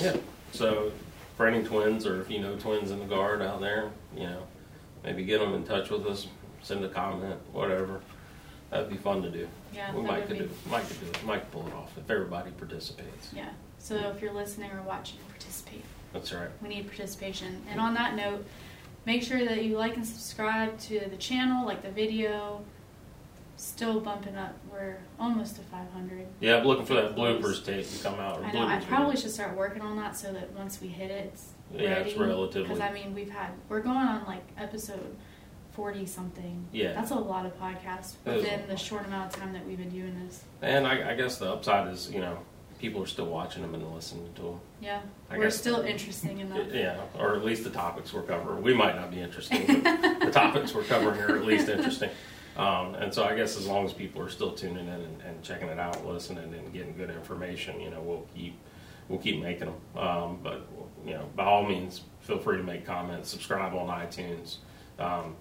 Yeah. 0.00 0.16
So 0.52 0.92
for 1.36 1.48
any 1.48 1.64
twins 1.64 2.06
or 2.06 2.22
if 2.22 2.30
you 2.30 2.40
know 2.40 2.56
twins 2.56 2.92
in 2.92 3.00
the 3.00 3.04
guard 3.04 3.42
out 3.42 3.60
there, 3.60 3.90
you 4.16 4.24
know, 4.24 4.44
maybe 5.02 5.24
get 5.24 5.40
them 5.40 5.54
in 5.54 5.64
touch 5.64 5.90
with 5.90 6.06
us. 6.06 6.28
Send 6.62 6.84
a 6.84 6.88
comment, 6.88 7.40
whatever. 7.52 8.00
That'd 8.72 8.88
be 8.88 8.96
fun 8.96 9.20
to 9.22 9.30
do. 9.30 9.46
Yeah, 9.74 9.94
we 9.94 10.00
might 10.02 10.26
could 10.26 10.38
be. 10.38 10.44
do. 10.46 10.50
Might 10.70 10.86
could 10.88 10.98
do 11.00 11.06
it. 11.06 11.24
Might 11.26 11.50
pull 11.52 11.66
it 11.66 11.74
off 11.74 11.92
if 11.98 12.10
everybody 12.10 12.50
participates. 12.52 13.30
Yeah. 13.34 13.50
So 13.78 13.96
if 13.96 14.22
you're 14.22 14.32
listening 14.32 14.70
or 14.70 14.80
watching, 14.82 15.18
participate. 15.28 15.84
That's 16.14 16.32
right. 16.32 16.48
We 16.62 16.70
need 16.70 16.86
participation. 16.86 17.62
And 17.70 17.78
on 17.78 17.92
that 17.94 18.16
note, 18.16 18.46
make 19.04 19.22
sure 19.22 19.44
that 19.44 19.62
you 19.62 19.76
like 19.76 19.96
and 19.96 20.06
subscribe 20.06 20.78
to 20.80 21.00
the 21.10 21.16
channel, 21.18 21.66
like 21.66 21.82
the 21.82 21.90
video. 21.90 22.64
Still 23.58 24.00
bumping 24.00 24.36
up. 24.36 24.56
We're 24.72 24.96
almost 25.20 25.56
to 25.56 25.62
500. 25.62 26.26
Yeah, 26.40 26.56
I'm 26.56 26.64
looking 26.66 26.86
for 26.86 26.94
that 26.94 27.14
bloopers 27.14 27.62
tape 27.64 27.86
to 27.88 28.02
come 28.02 28.18
out. 28.18 28.42
I 28.42 28.50
know. 28.52 28.66
I 28.66 28.80
probably 28.80 29.16
should 29.16 29.30
start 29.30 29.54
working 29.54 29.82
on 29.82 29.96
that 29.98 30.16
so 30.16 30.32
that 30.32 30.50
once 30.52 30.80
we 30.80 30.88
hit 30.88 31.10
it, 31.10 31.26
it's 31.32 31.50
Yeah, 31.72 31.90
ready. 31.98 32.10
it's 32.10 32.18
relatively- 32.18 32.62
Because 32.62 32.80
I 32.80 32.90
mean, 32.90 33.14
we've 33.14 33.30
had 33.30 33.50
we're 33.68 33.80
going 33.80 33.98
on 33.98 34.24
like 34.24 34.42
episode 34.56 35.14
40 35.74 36.06
something. 36.06 36.66
Yeah. 36.72 36.92
That's 36.92 37.10
a 37.10 37.16
lot 37.16 37.46
of 37.46 37.58
podcasts 37.58 38.14
That 38.24 38.36
is 38.36 38.44
a 38.44 38.50
within 38.50 38.68
the 38.68 38.76
short 38.76 39.06
amount 39.06 39.34
of 39.34 39.40
time 39.40 39.52
that 39.52 39.66
we've 39.66 39.78
been 39.78 39.90
doing 39.90 40.14
this. 40.26 40.44
And 40.60 40.86
I, 40.86 41.12
I 41.12 41.14
guess 41.14 41.38
the 41.38 41.50
upside 41.50 41.88
is, 41.92 42.10
you 42.10 42.20
know, 42.20 42.38
people 42.78 43.02
are 43.02 43.06
still 43.06 43.26
watching 43.26 43.62
them 43.62 43.74
and 43.74 43.94
listening 43.94 44.28
to 44.34 44.42
them. 44.42 44.60
Yeah. 44.80 45.00
I 45.30 45.38
we're 45.38 45.44
guess- 45.44 45.56
still 45.56 45.80
interesting 45.80 46.40
enough. 46.40 46.66
Yeah, 46.72 47.00
or 47.18 47.34
at 47.34 47.44
least 47.44 47.64
the 47.64 47.70
topics 47.70 48.12
we're 48.12 48.22
covering. 48.22 48.62
We 48.62 48.74
might 48.74 48.96
not 48.96 49.10
be 49.10 49.20
interesting, 49.20 49.82
but 49.82 50.20
the 50.20 50.30
topics 50.32 50.74
we're 50.74 50.84
covering 50.84 51.20
are 51.20 51.36
at 51.36 51.44
least 51.44 51.68
interesting. 51.68 52.10
Um, 52.56 52.94
and 52.96 53.14
so 53.14 53.24
I 53.24 53.34
guess 53.34 53.56
as 53.56 53.66
long 53.66 53.86
as 53.86 53.94
people 53.94 54.20
are 54.20 54.28
still 54.28 54.52
tuning 54.52 54.86
in 54.86 54.92
and, 54.92 55.22
and 55.22 55.42
checking 55.42 55.68
it 55.68 55.78
out, 55.78 56.06
listening 56.06 56.52
and 56.52 56.70
getting 56.72 56.94
good 56.94 57.08
information, 57.08 57.80
you 57.80 57.88
know, 57.88 58.02
we'll 58.02 58.26
keep 58.34 58.58
we'll 59.08 59.20
keep 59.20 59.40
making 59.40 59.66
them. 59.66 60.02
Um, 60.02 60.38
but 60.42 60.68
you 61.06 61.14
know, 61.14 61.24
by 61.34 61.44
all 61.44 61.64
means, 61.64 62.02
feel 62.20 62.38
free 62.38 62.58
to 62.58 62.62
make 62.62 62.84
comments, 62.84 63.30
subscribe 63.30 63.74
on 63.74 63.88
iTunes. 63.88 64.56
Um, 64.98 65.34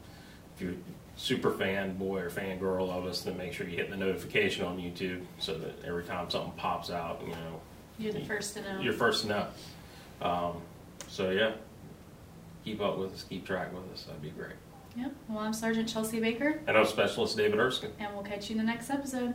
you're 0.61 0.71
a 0.71 0.75
super 1.17 1.51
fan 1.51 1.97
boy 1.97 2.19
or 2.21 2.29
fan 2.29 2.57
girl 2.59 2.89
of 2.91 3.05
us, 3.05 3.21
then 3.21 3.37
make 3.37 3.53
sure 3.53 3.67
you 3.67 3.77
hit 3.77 3.89
the 3.89 3.97
notification 3.97 4.63
on 4.65 4.77
YouTube 4.77 5.21
so 5.39 5.57
that 5.57 5.83
every 5.85 6.03
time 6.03 6.29
something 6.29 6.51
pops 6.57 6.89
out, 6.89 7.21
you 7.25 7.31
know, 7.33 7.59
You're 7.99 8.13
the 8.13 8.25
first 8.25 8.53
to 8.55 8.61
know. 8.61 8.79
you're 8.81 8.93
first 8.93 9.23
to 9.23 9.27
know. 9.29 9.47
Um, 10.21 10.61
so 11.07 11.31
yeah, 11.31 11.53
keep 12.63 12.79
up 12.81 12.97
with 12.97 13.13
us, 13.13 13.25
keep 13.27 13.45
track 13.45 13.73
with 13.73 13.91
us. 13.93 14.03
That'd 14.03 14.21
be 14.21 14.29
great. 14.29 14.53
Yeah. 14.95 15.07
Well, 15.29 15.39
I'm 15.39 15.53
Sergeant 15.53 15.87
Chelsea 15.87 16.19
Baker, 16.19 16.59
And 16.67 16.77
I'm 16.77 16.85
Specialist 16.85 17.37
David 17.37 17.59
Erskine. 17.59 17.91
and 17.99 18.13
we'll 18.13 18.23
catch 18.23 18.49
you 18.49 18.53
in 18.55 18.57
the 18.59 18.65
next 18.71 18.89
episode. 18.89 19.33